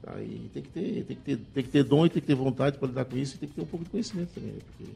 Tá? 0.02 0.22
E 0.22 0.50
tem 0.54 0.64
que, 0.64 0.70
ter, 0.70 1.04
tem, 1.04 1.16
que 1.18 1.22
ter, 1.24 1.38
tem 1.54 1.64
que 1.64 1.70
ter 1.70 1.84
dom 1.84 2.06
e 2.06 2.10
tem 2.10 2.22
que 2.22 2.28
ter 2.28 2.36
vontade 2.36 2.78
para 2.78 2.88
lidar 2.88 3.06
com 3.06 3.18
isso 3.18 3.36
e 3.36 3.40
tem 3.40 3.50
que 3.50 3.56
ter 3.56 3.62
um 3.62 3.66
pouco 3.66 3.84
de 3.86 3.92
conhecimento 3.92 4.30
também. 4.36 4.52
né? 4.54 4.60
Porque 4.78 4.92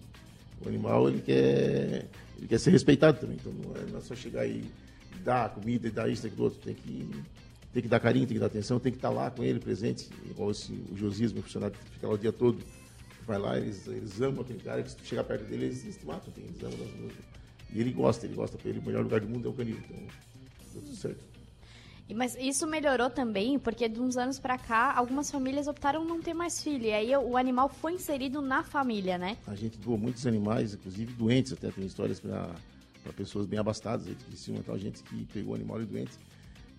o 0.63 0.69
animal 0.69 1.09
ele 1.09 1.21
quer, 1.21 2.05
ele 2.37 2.47
quer 2.47 2.59
ser 2.59 2.71
respeitado 2.71 3.19
também. 3.19 3.37
Então 3.39 3.51
não 3.51 3.75
é, 3.75 3.85
não 3.91 3.97
é 3.97 4.01
só 4.01 4.15
chegar 4.15 4.45
e 4.47 4.63
dar 5.23 5.49
comida 5.53 5.87
e 5.87 5.91
dar 5.91 6.09
isso, 6.09 6.25
aquilo 6.27 6.43
outro. 6.45 6.59
Tem 6.63 6.73
que, 6.75 7.09
tem 7.73 7.81
que 7.83 7.87
dar 7.89 7.99
carinho, 7.99 8.25
tem 8.25 8.35
que 8.35 8.39
dar 8.39 8.47
atenção, 8.47 8.79
tem 8.79 8.91
que 8.91 8.97
estar 8.97 9.09
lá 9.09 9.29
com 9.29 9.43
ele 9.43 9.59
presente. 9.59 10.09
Igual 10.29 10.51
esse, 10.51 10.71
o 10.91 10.97
Josias, 10.97 11.31
meu 11.31 11.43
funcionário, 11.43 11.75
que 11.77 11.89
fica 11.91 12.07
lá 12.07 12.13
o 12.13 12.17
dia 12.17 12.31
todo. 12.33 12.59
Vai 13.27 13.37
lá, 13.37 13.57
eles, 13.57 13.85
eles 13.87 14.19
amam 14.21 14.41
aquele 14.41 14.59
cara, 14.59 14.81
que 14.81 14.89
se 14.91 14.97
chegar 15.03 15.23
perto 15.23 15.45
dele, 15.45 15.65
eles, 15.65 15.83
eles 15.83 15.97
te 15.97 16.05
matam. 16.05 16.31
tem- 16.33 16.45
Eles 16.45 16.63
amam. 16.63 16.77
E 17.71 17.79
ele 17.79 17.91
gosta, 17.91 18.25
ele 18.25 18.33
gosta 18.33 18.57
para 18.57 18.69
ele. 18.69 18.79
O 18.79 18.83
melhor 18.83 19.03
lugar 19.03 19.19
do 19.21 19.27
mundo 19.29 19.47
é 19.47 19.51
o 19.51 19.53
canil. 19.53 19.77
Então, 19.77 19.97
deu 20.73 20.81
tudo 20.81 20.95
certo. 20.95 21.23
Mas 22.15 22.35
isso 22.39 22.65
melhorou 22.65 23.07
também, 23.11 23.59
porque 23.59 23.87
de 23.87 23.99
uns 24.01 24.17
anos 24.17 24.39
pra 24.39 24.57
cá, 24.57 24.91
algumas 24.95 25.29
famílias 25.29 25.67
optaram 25.67 26.03
não 26.03 26.19
ter 26.19 26.33
mais 26.33 26.59
filho. 26.63 26.85
E 26.85 26.91
aí 26.91 27.15
o 27.15 27.37
animal 27.37 27.69
foi 27.69 27.93
inserido 27.93 28.41
na 28.41 28.63
família, 28.63 29.15
né? 29.19 29.37
A 29.45 29.53
gente 29.53 29.77
doa 29.77 29.95
muitos 29.95 30.25
animais, 30.25 30.73
inclusive 30.73 31.13
doentes, 31.13 31.53
até 31.53 31.69
tem 31.69 31.85
histórias 31.85 32.19
para 32.19 32.55
pessoas 33.15 33.45
bem 33.45 33.59
abastadas. 33.59 34.07
aí, 34.07 34.15
que 34.15 34.23
Criciúma, 34.25 34.63
tal 34.65 34.75
gente 34.79 35.03
que 35.03 35.23
pegou 35.25 35.53
animal 35.53 35.79
e 35.83 35.85
doente. 35.85 36.13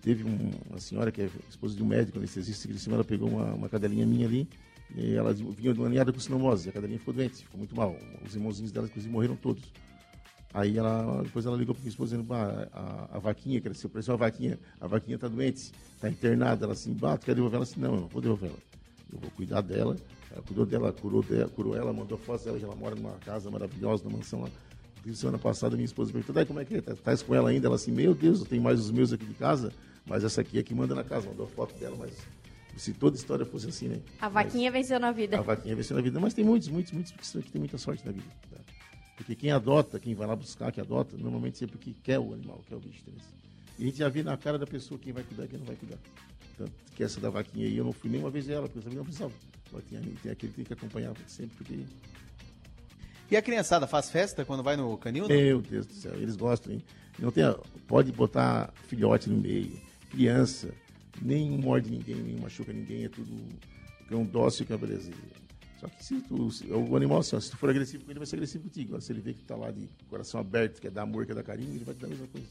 Teve 0.01 0.23
um- 0.23 0.51
uma 0.69 0.79
senhora 0.79 1.11
que 1.11 1.21
é 1.21 1.29
esposa 1.49 1.75
de 1.75 1.83
um 1.83 1.85
médico 1.85 2.17
anestesista 2.17 2.67
Criciúma, 2.67 2.95
ela 2.97 3.03
pegou 3.03 3.29
uma, 3.29 3.53
uma 3.53 3.69
cadelinha 3.69 4.05
minha 4.05 4.25
ali, 4.27 4.47
e 4.95 5.13
ela 5.13 5.33
vinha 5.33 5.73
de 5.73 5.79
uma 5.79 5.89
ninhada 5.89 6.11
com 6.11 6.19
sinomose, 6.19 6.69
a 6.69 6.71
cadelinha 6.71 6.99
ficou 6.99 7.13
doente, 7.13 7.43
ficou 7.43 7.57
muito 7.57 7.75
mal. 7.75 7.95
Os 8.25 8.35
irmãozinhos 8.35 8.71
dela, 8.71 8.87
inclusive, 8.87 9.11
morreram 9.11 9.35
todos. 9.35 9.63
Aí 10.53 10.77
ela, 10.77 11.21
depois 11.23 11.45
ela 11.45 11.55
ligou 11.55 11.73
para 11.73 11.81
minha 11.81 11.89
esposa 11.91 12.11
dizendo, 12.15 12.27
bah, 12.27 12.67
a, 12.73 13.15
a 13.17 13.19
vaquinha, 13.19 13.61
cresceu, 13.61 13.89
parecia 13.89 14.11
uma 14.11 14.17
vaquinha, 14.17 14.59
a 14.81 14.87
vaquinha 14.87 15.15
está 15.15 15.27
doente, 15.29 15.71
está 15.95 16.09
internada. 16.09 16.65
Ela 16.65 16.73
assim, 16.73 16.93
bah, 16.93 17.17
tu 17.17 17.25
quer 17.25 17.35
devolver 17.35 17.55
ela? 17.55 17.63
assim, 17.63 17.79
não, 17.79 17.95
eu 17.95 18.01
não 18.01 18.07
vou 18.07 18.21
devolver 18.21 18.49
ela. 18.49 18.59
Eu 19.13 19.19
vou 19.19 19.31
cuidar 19.31 19.61
dela. 19.61 19.95
Ela 20.29 20.41
cuidou 20.41 20.65
dela, 20.65 20.91
curou, 20.91 21.23
dela, 21.23 21.47
curou 21.49 21.75
ela, 21.75 21.93
mandou 21.93 22.17
fotos 22.17 22.45
dela, 22.45 22.59
ela 22.61 22.75
mora 22.75 22.95
numa 22.95 23.13
casa 23.19 23.49
maravilhosa, 23.49 24.03
numa 24.03 24.17
mansão 24.17 24.41
lá. 24.41 24.49
Semana 25.13 25.37
passada, 25.39 25.75
minha 25.75 25.85
esposa 25.85 26.11
perguntou, 26.11 26.45
como 26.45 26.59
é 26.59 26.65
que 26.65 26.75
é? 26.75 26.81
Tá, 26.81 26.95
tá 26.95 27.17
com 27.17 27.33
ela 27.33 27.49
ainda? 27.49 27.67
Ela 27.67 27.75
assim, 27.75 27.91
meu 27.91 28.13
Deus, 28.13 28.41
eu 28.41 28.45
tenho 28.45 28.61
mais 28.61 28.79
os 28.79 28.91
meus 28.91 29.11
aqui 29.13 29.25
de 29.25 29.33
casa, 29.33 29.71
mas 30.05 30.23
essa 30.23 30.41
aqui 30.41 30.59
é 30.59 30.63
que 30.63 30.73
manda 30.73 30.93
na 30.95 31.03
casa. 31.03 31.27
Mandou 31.27 31.47
foto 31.47 31.73
dela, 31.79 31.95
mas 31.97 32.13
se 32.77 32.93
toda 32.93 33.15
história 33.15 33.45
fosse 33.45 33.67
assim, 33.67 33.87
né? 33.87 33.99
A 34.19 34.29
vaquinha 34.29 34.71
venceu 34.71 34.99
na 34.99 35.11
vida. 35.11 35.37
A 35.39 35.41
vaquinha 35.41 35.75
venceu 35.75 35.95
na 35.95 36.01
vida. 36.01 36.19
Mas 36.19 36.33
tem 36.33 36.43
muitos, 36.45 36.67
muitos, 36.69 36.91
muitos 36.91 37.11
que 37.11 37.51
tem 37.51 37.59
muita 37.59 37.77
sorte 37.77 38.05
na 38.05 38.11
vida. 38.11 38.25
tá? 38.49 38.57
Porque 39.17 39.35
quem 39.35 39.51
adota, 39.51 39.99
quem 39.99 40.15
vai 40.15 40.25
lá 40.27 40.35
buscar, 40.35 40.71
que 40.71 40.81
adota, 40.81 41.15
normalmente 41.17 41.57
sempre 41.57 41.77
que 41.77 41.93
quer 41.93 42.19
o 42.19 42.33
animal, 42.33 42.61
quer 42.67 42.75
o 42.75 42.79
bicho. 42.79 43.03
E 43.77 43.83
a 43.83 43.85
gente 43.85 43.97
já 43.97 44.09
vê 44.09 44.23
na 44.23 44.35
cara 44.37 44.57
da 44.57 44.65
pessoa 44.65 44.99
quem 44.99 45.13
vai 45.13 45.23
cuidar 45.23 45.45
e 45.45 45.47
quem 45.47 45.59
não 45.59 45.65
vai 45.65 45.75
cuidar. 45.75 45.97
Tanto 46.57 46.71
que 46.95 47.03
essa 47.03 47.19
da 47.19 47.29
vaquinha 47.29 47.67
aí, 47.67 47.77
eu 47.77 47.83
não 47.83 47.91
fui 47.93 48.09
nenhuma 48.09 48.29
vez 48.29 48.49
ela, 48.49 48.63
porque 48.63 48.79
eu 48.79 48.83
também 48.83 48.97
não 48.97 49.03
precisava. 49.05 49.33
Agora 49.69 49.83
tem, 49.89 49.99
tem 50.01 50.31
aquele 50.31 50.51
que 50.51 50.55
tem 50.57 50.65
que 50.65 50.73
acompanhar 50.73 51.13
sempre, 51.27 51.55
porque 51.57 51.79
E 53.29 53.37
a 53.37 53.41
criançada 53.41 53.87
faz 53.87 54.09
festa 54.09 54.43
quando 54.43 54.61
vai 54.63 54.75
no 54.75 54.97
canil? 54.97 55.27
não? 55.27 55.35
Meu 55.35 55.61
Deus 55.61 55.85
do 55.85 55.93
céu, 55.93 56.13
eles 56.15 56.35
gostam, 56.35 56.73
hein? 56.73 56.83
Não 57.19 57.31
tem, 57.31 57.43
pode 57.87 58.11
botar 58.11 58.73
filhote 58.87 59.29
no 59.29 59.37
meio, 59.37 59.71
criança, 60.11 60.73
nem 61.21 61.49
morde 61.57 61.89
ninguém, 61.89 62.15
nem 62.15 62.35
machuca 62.39 62.71
ninguém, 62.73 63.05
é 63.05 63.09
tudo 63.09 63.31
cão 64.07 64.23
dócil 64.25 64.65
que 64.65 64.73
é 64.73 64.77
beleza. 64.77 65.11
Só 65.79 65.87
que 65.87 66.03
se 66.05 66.21
tu, 66.21 66.51
se- 66.51 66.65
o 66.71 66.95
animal, 66.95 67.23
se 67.23 67.31
tu 67.49 67.57
for 67.57 67.69
agressivo 67.69 68.03
com 68.05 68.11
ele, 68.11 68.19
vai 68.19 68.27
ser 68.27 68.35
agressivo 68.35 68.65
contigo. 68.65 68.99
Se 69.01 69.11
ele 69.11 69.21
vê 69.21 69.33
que 69.33 69.39
tu 69.39 69.45
tá 69.45 69.55
lá 69.55 69.71
de 69.71 69.89
coração 70.09 70.39
aberto, 70.39 70.79
quer 70.79 70.91
dar 70.91 71.03
amor, 71.03 71.25
quer 71.25 71.33
dar 71.33 71.41
carinho, 71.43 71.73
ele 71.73 71.83
vai 71.83 71.95
te 71.95 72.01
dar 72.01 72.07
a 72.07 72.09
mesma 72.09 72.27
coisa. 72.27 72.47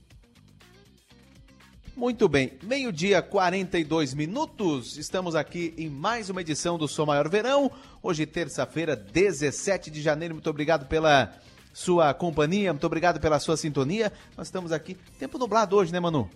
Muito 1.96 2.28
bem, 2.28 2.52
meio-dia, 2.62 3.20
42 3.20 4.14
minutos. 4.14 4.96
Estamos 4.96 5.34
aqui 5.34 5.74
em 5.76 5.88
mais 5.90 6.30
uma 6.30 6.40
edição 6.40 6.78
do 6.78 6.88
Som 6.88 7.06
Maior 7.06 7.28
Verão. 7.28 7.70
Hoje, 8.02 8.24
terça-feira, 8.26 8.96
17 8.96 9.90
de 9.90 10.00
janeiro. 10.00 10.34
Muito 10.34 10.48
obrigado 10.48 10.86
pela 10.86 11.32
sua 11.74 12.14
companhia, 12.14 12.72
muito 12.72 12.86
obrigado 12.86 13.20
pela 13.20 13.38
sua 13.38 13.56
sintonia. 13.56 14.11
Nós 14.36 14.46
estamos 14.46 14.72
aqui. 14.72 14.96
Tempo 15.18 15.36
nublado 15.38 15.76
hoje, 15.76 15.92
né, 15.92 16.00
Manu? 16.00 16.28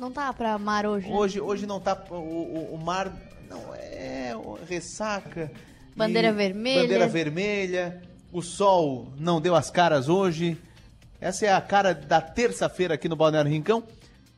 Não 0.00 0.10
tá 0.10 0.32
pra 0.32 0.56
mar 0.56 0.86
hoje, 0.86 1.06
né? 1.06 1.14
Hoje, 1.14 1.40
hoje 1.42 1.66
não 1.66 1.78
tá. 1.78 2.02
O, 2.08 2.14
o, 2.14 2.74
o 2.74 2.78
mar. 2.78 3.14
Não 3.50 3.74
é. 3.74 4.32
Ressaca. 4.66 5.52
Bandeira 5.94 6.32
vermelha. 6.32 6.82
Bandeira 6.82 7.06
vermelha. 7.06 8.02
O 8.32 8.40
sol 8.40 9.12
não 9.18 9.42
deu 9.42 9.54
as 9.54 9.70
caras 9.70 10.08
hoje. 10.08 10.56
Essa 11.20 11.46
é 11.46 11.52
a 11.52 11.60
cara 11.60 11.92
da 11.92 12.18
terça-feira 12.18 12.94
aqui 12.94 13.10
no 13.10 13.16
Balneário 13.16 13.50
Rincão. 13.50 13.84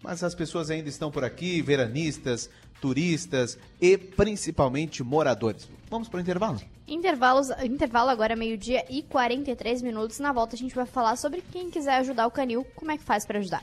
Mas 0.02 0.24
as 0.24 0.34
pessoas 0.34 0.68
ainda 0.68 0.88
estão 0.88 1.12
por 1.12 1.22
aqui, 1.22 1.62
veranistas, 1.62 2.50
turistas 2.80 3.56
e 3.80 3.96
principalmente 3.96 5.00
moradores. 5.04 5.68
Vamos 5.88 6.08
para 6.08 6.18
o 6.18 6.20
intervalo? 6.20 6.60
Intervalos, 6.88 7.50
intervalo 7.62 8.10
agora 8.10 8.34
meio-dia 8.34 8.84
e 8.90 9.02
43 9.02 9.80
minutos. 9.80 10.18
Na 10.18 10.32
volta 10.32 10.56
a 10.56 10.58
gente 10.58 10.74
vai 10.74 10.86
falar 10.86 11.14
sobre 11.14 11.40
quem 11.52 11.70
quiser 11.70 11.98
ajudar 11.98 12.26
o 12.26 12.32
Canil, 12.32 12.66
como 12.74 12.90
é 12.90 12.98
que 12.98 13.04
faz 13.04 13.24
para 13.24 13.38
ajudar. 13.38 13.62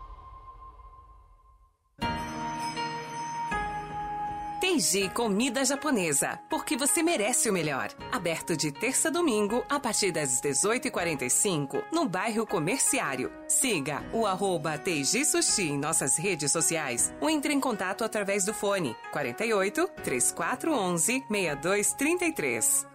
Teiji 4.81 5.09
Comida 5.09 5.63
Japonesa, 5.63 6.39
porque 6.49 6.75
você 6.75 7.03
merece 7.03 7.47
o 7.47 7.53
melhor. 7.53 7.89
Aberto 8.11 8.57
de 8.57 8.71
terça 8.71 9.09
a 9.09 9.11
domingo, 9.11 9.63
a 9.69 9.79
partir 9.79 10.11
das 10.11 10.41
18h45, 10.41 11.83
no 11.93 12.09
bairro 12.09 12.47
Comerciário. 12.47 13.31
Siga 13.47 14.03
o 14.11 14.25
arroba 14.25 14.79
Teiji 14.79 15.23
Sushi 15.23 15.69
em 15.69 15.77
nossas 15.77 16.17
redes 16.17 16.51
sociais 16.51 17.13
ou 17.21 17.29
entre 17.29 17.53
em 17.53 17.59
contato 17.59 18.03
através 18.03 18.43
do 18.43 18.55
fone 18.55 18.95
48 19.11 19.87
3411 20.03 21.25
6233. 21.29 22.87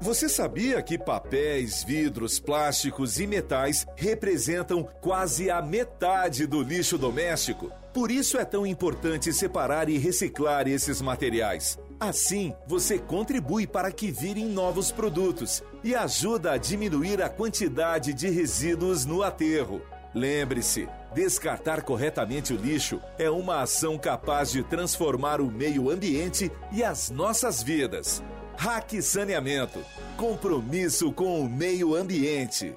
Você 0.00 0.28
sabia 0.28 0.82
que 0.82 0.98
papéis, 0.98 1.84
vidros, 1.84 2.40
plásticos 2.40 3.20
e 3.20 3.28
metais 3.28 3.86
representam 3.96 4.82
quase 5.00 5.50
a 5.50 5.62
metade 5.62 6.48
do 6.48 6.62
lixo 6.62 6.98
doméstico? 6.98 7.70
Por 7.92 8.10
isso 8.10 8.38
é 8.38 8.44
tão 8.44 8.66
importante 8.66 9.32
separar 9.32 9.88
e 9.88 9.98
reciclar 9.98 10.68
esses 10.68 11.00
materiais. 11.00 11.78
Assim, 11.98 12.54
você 12.66 12.98
contribui 12.98 13.66
para 13.66 13.90
que 13.90 14.10
virem 14.10 14.46
novos 14.46 14.92
produtos 14.92 15.62
e 15.82 15.94
ajuda 15.94 16.52
a 16.52 16.56
diminuir 16.56 17.20
a 17.20 17.28
quantidade 17.28 18.12
de 18.12 18.28
resíduos 18.28 19.04
no 19.04 19.22
aterro. 19.22 19.82
Lembre-se, 20.14 20.88
descartar 21.14 21.82
corretamente 21.82 22.52
o 22.52 22.56
lixo 22.56 23.00
é 23.18 23.28
uma 23.28 23.62
ação 23.62 23.98
capaz 23.98 24.52
de 24.52 24.62
transformar 24.62 25.40
o 25.40 25.50
meio 25.50 25.90
ambiente 25.90 26.52
e 26.70 26.84
as 26.84 27.10
nossas 27.10 27.62
vidas. 27.62 28.22
Hack 28.56 29.00
Saneamento. 29.02 29.78
Compromisso 30.16 31.12
com 31.12 31.40
o 31.40 31.48
meio 31.48 31.94
ambiente. 31.94 32.76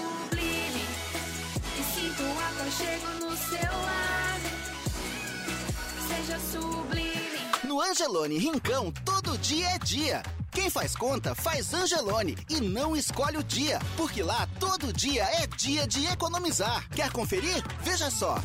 Angelone 7.91 8.37
Rincão, 8.37 8.89
todo 9.03 9.37
dia 9.39 9.67
é 9.71 9.77
dia. 9.77 10.23
Quem 10.49 10.69
faz 10.69 10.95
conta, 10.95 11.35
faz 11.35 11.73
Angelone 11.73 12.37
e 12.49 12.61
não 12.61 12.95
escolhe 12.95 13.35
o 13.35 13.43
dia, 13.43 13.79
porque 13.97 14.23
lá 14.23 14.47
todo 14.61 14.93
dia 14.93 15.23
é 15.23 15.45
dia 15.45 15.85
de 15.85 16.05
economizar. 16.05 16.87
Quer 16.95 17.11
conferir? 17.11 17.61
Veja 17.81 18.09
só. 18.09 18.41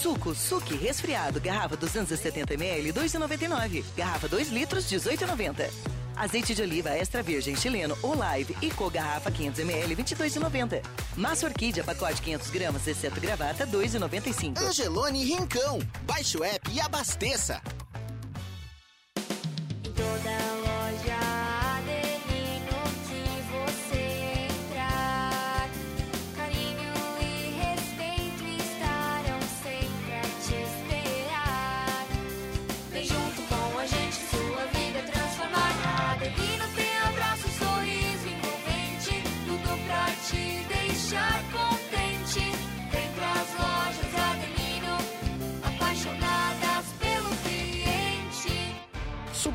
Suco 0.00 0.34
Suki 0.34 0.74
resfriado, 0.74 1.38
garrafa 1.38 1.76
270ml, 1.76 2.94
2,99. 2.94 3.84
Garrafa 3.94 4.26
2 4.26 4.48
litros, 4.48 4.86
18,90. 4.86 5.70
Azeite 6.16 6.54
de 6.54 6.62
oliva 6.62 6.88
extra 6.96 7.22
virgem 7.22 7.54
chileno 7.54 7.94
Olive 8.02 8.56
e 8.62 8.70
co 8.70 8.88
garrafa 8.88 9.30
500ml, 9.30 9.94
22,90. 9.94 10.82
Massa 11.14 11.44
orquídea 11.44 11.84
pacote 11.84 12.22
500 12.22 12.48
gramas, 12.48 12.86
exceto 12.88 13.20
gravata, 13.20 13.66
2,95. 13.66 14.58
Angelone 14.62 15.24
Rincão. 15.24 15.78
Baixe 16.06 16.38
o 16.38 16.42
app 16.42 16.70
e 16.72 16.80
abasteça. 16.80 17.60
Toda 19.96 20.35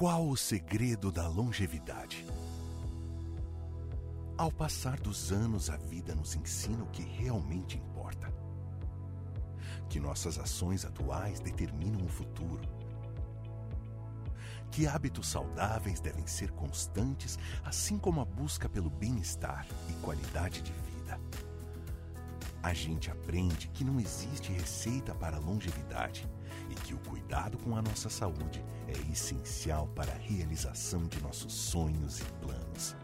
Qual 0.00 0.30
o 0.30 0.34
segredo 0.34 1.12
da 1.12 1.28
longevidade? 1.28 2.24
Ao 4.34 4.50
passar 4.50 4.98
dos 4.98 5.30
anos, 5.30 5.68
a 5.68 5.76
vida 5.76 6.14
nos 6.14 6.34
ensina 6.34 6.82
o 6.84 6.86
que 6.86 7.02
realmente 7.02 7.76
importa. 7.76 8.32
Que 9.90 10.00
nossas 10.00 10.38
ações 10.38 10.86
atuais 10.86 11.38
determinam 11.38 12.02
o 12.02 12.08
futuro. 12.08 12.66
Que 14.70 14.86
hábitos 14.86 15.28
saudáveis 15.28 16.00
devem 16.00 16.26
ser 16.26 16.50
constantes, 16.52 17.38
assim 17.62 17.98
como 17.98 18.22
a 18.22 18.24
busca 18.24 18.70
pelo 18.70 18.88
bem-estar 18.88 19.66
e 19.90 19.92
qualidade 20.02 20.62
de 20.62 20.72
vida. 20.72 21.20
a 22.62 22.72
gente 22.72 23.10
aprende 23.10 23.68
que 23.68 23.84
não 23.84 24.00
existe 24.00 24.50
receita 24.50 25.14
para 25.14 25.38
longevidade 25.38 26.26
e 26.70 26.74
que 26.74 26.94
o 26.94 26.98
cuidado 26.98 27.58
com 27.58 27.76
a 27.76 27.82
nossa 27.82 28.08
saúde 28.08 28.64
é 28.90 29.12
essencial 29.12 29.86
para 29.94 30.12
a 30.12 30.18
realização 30.18 31.06
de 31.06 31.20
nossos 31.22 31.52
sonhos 31.52 32.20
e 32.20 32.24
planos. 32.44 32.96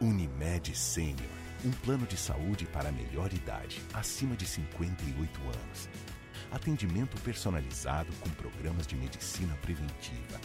Unimed 0.00 0.74
Sênior, 0.76 1.28
um 1.64 1.70
plano 1.70 2.06
de 2.06 2.16
saúde 2.16 2.66
para 2.66 2.88
a 2.88 2.92
melhor 2.92 3.32
idade, 3.32 3.82
acima 3.92 4.36
de 4.36 4.46
58 4.46 5.40
anos. 5.40 5.88
Atendimento 6.50 7.20
personalizado 7.22 8.12
com 8.20 8.30
programas 8.30 8.86
de 8.86 8.96
medicina 8.96 9.54
preventiva. 9.56 10.40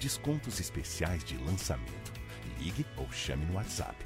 Descontos 0.00 0.58
especiais 0.60 1.24
de 1.24 1.36
lançamento. 1.38 2.12
Ligue 2.58 2.84
ou 2.96 3.10
chame 3.12 3.46
no 3.46 3.54
WhatsApp. 3.54 3.96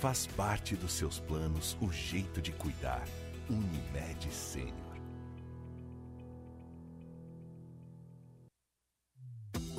Faz 0.00 0.26
parte 0.26 0.74
dos 0.74 0.92
seus 0.92 1.20
planos 1.20 1.76
o 1.80 1.92
jeito 1.92 2.40
de 2.40 2.52
cuidar. 2.52 3.04
Unimed 3.48 4.32
Sênior. 4.32 4.89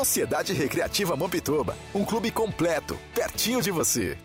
Sociedade 0.00 0.54
Recreativa 0.54 1.14
Mampituba, 1.14 1.76
um 1.94 2.06
clube 2.06 2.30
completo, 2.30 2.98
pertinho 3.14 3.60
de 3.60 3.70
você. 3.70 4.16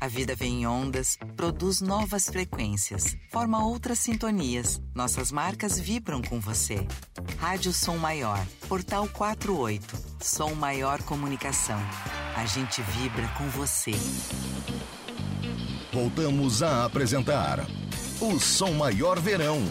A 0.00 0.08
vida 0.08 0.34
vem 0.34 0.62
em 0.62 0.66
ondas, 0.66 1.16
produz 1.36 1.80
novas 1.80 2.24
frequências, 2.24 3.16
forma 3.30 3.64
outras 3.64 4.00
sintonias. 4.00 4.82
Nossas 4.92 5.30
marcas 5.30 5.78
vibram 5.78 6.20
com 6.20 6.40
você. 6.40 6.84
Rádio 7.38 7.72
Som 7.72 7.98
Maior, 7.98 8.44
Portal 8.66 9.06
48, 9.06 9.96
Som 10.20 10.54
Maior 10.54 11.00
Comunicação. 11.04 11.78
A 12.34 12.44
gente 12.44 12.82
vibra 12.82 13.28
com 13.38 13.48
você. 13.50 13.92
Voltamos 15.92 16.64
a 16.64 16.84
apresentar 16.84 17.64
o 18.20 18.40
Som 18.40 18.72
Maior 18.72 19.20
Verão. 19.20 19.62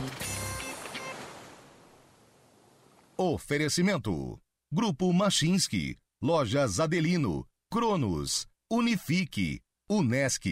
Oferecimento: 3.17 4.39
Grupo 4.71 5.11
Machinski, 5.11 5.97
Lojas 6.21 6.79
Adelino, 6.79 7.43
Cronos, 7.71 8.45
Unifique, 8.71 9.61
Unesc, 9.89 10.45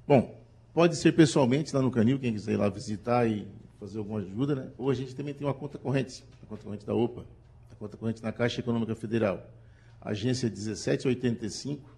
Bom, 0.07 0.39
pode 0.75 0.97
ser 0.97 1.13
pessoalmente 1.13 1.75
lá 1.75 1.81
no 1.81 1.91
Canil, 1.91 2.19
quem 2.19 2.33
quiser 2.33 2.53
ir 2.53 2.57
lá 2.57 2.69
visitar 2.69 3.27
e 3.27 3.47
fazer 3.79 3.99
alguma 3.99 4.19
ajuda, 4.19 4.55
né? 4.55 4.71
Ou 4.77 4.91
a 4.91 4.95
gente 4.95 5.15
também 5.15 5.33
tem 5.33 5.47
uma 5.47 5.55
conta 5.55 5.79
corrente, 5.79 6.25
a 6.43 6.47
conta 6.47 6.65
corrente 6.65 6.85
da 6.85 6.95
OPA, 6.95 7.25
a 7.71 7.75
conta 7.77 7.97
corrente 7.97 8.23
na 8.23 8.33
Caixa 8.33 8.61
Econômica 8.61 8.95
Federal. 8.95 9.49
Agência 10.01 10.49
1785, 10.49 11.89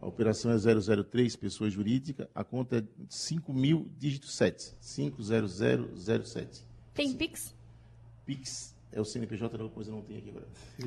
a 0.00 0.06
operação 0.06 0.52
é 0.52 0.56
003, 0.56 1.34
pessoa 1.36 1.68
jurídica, 1.68 2.30
a 2.34 2.44
conta 2.44 2.78
é 2.78 2.82
5 3.08 3.52
mil, 3.52 3.90
dígito 3.98 4.26
7, 4.26 4.74
50007. 4.80 6.64
Tem 6.94 7.12
Pix? 7.14 7.54
Pix 8.24 8.74
é 8.92 9.00
o 9.00 9.04
CNPJ, 9.04 9.54
alguma 9.54 9.70
coisa 9.70 9.90
não 9.90 10.02
tem 10.02 10.18
aqui 10.18 10.30
agora. 10.30 10.46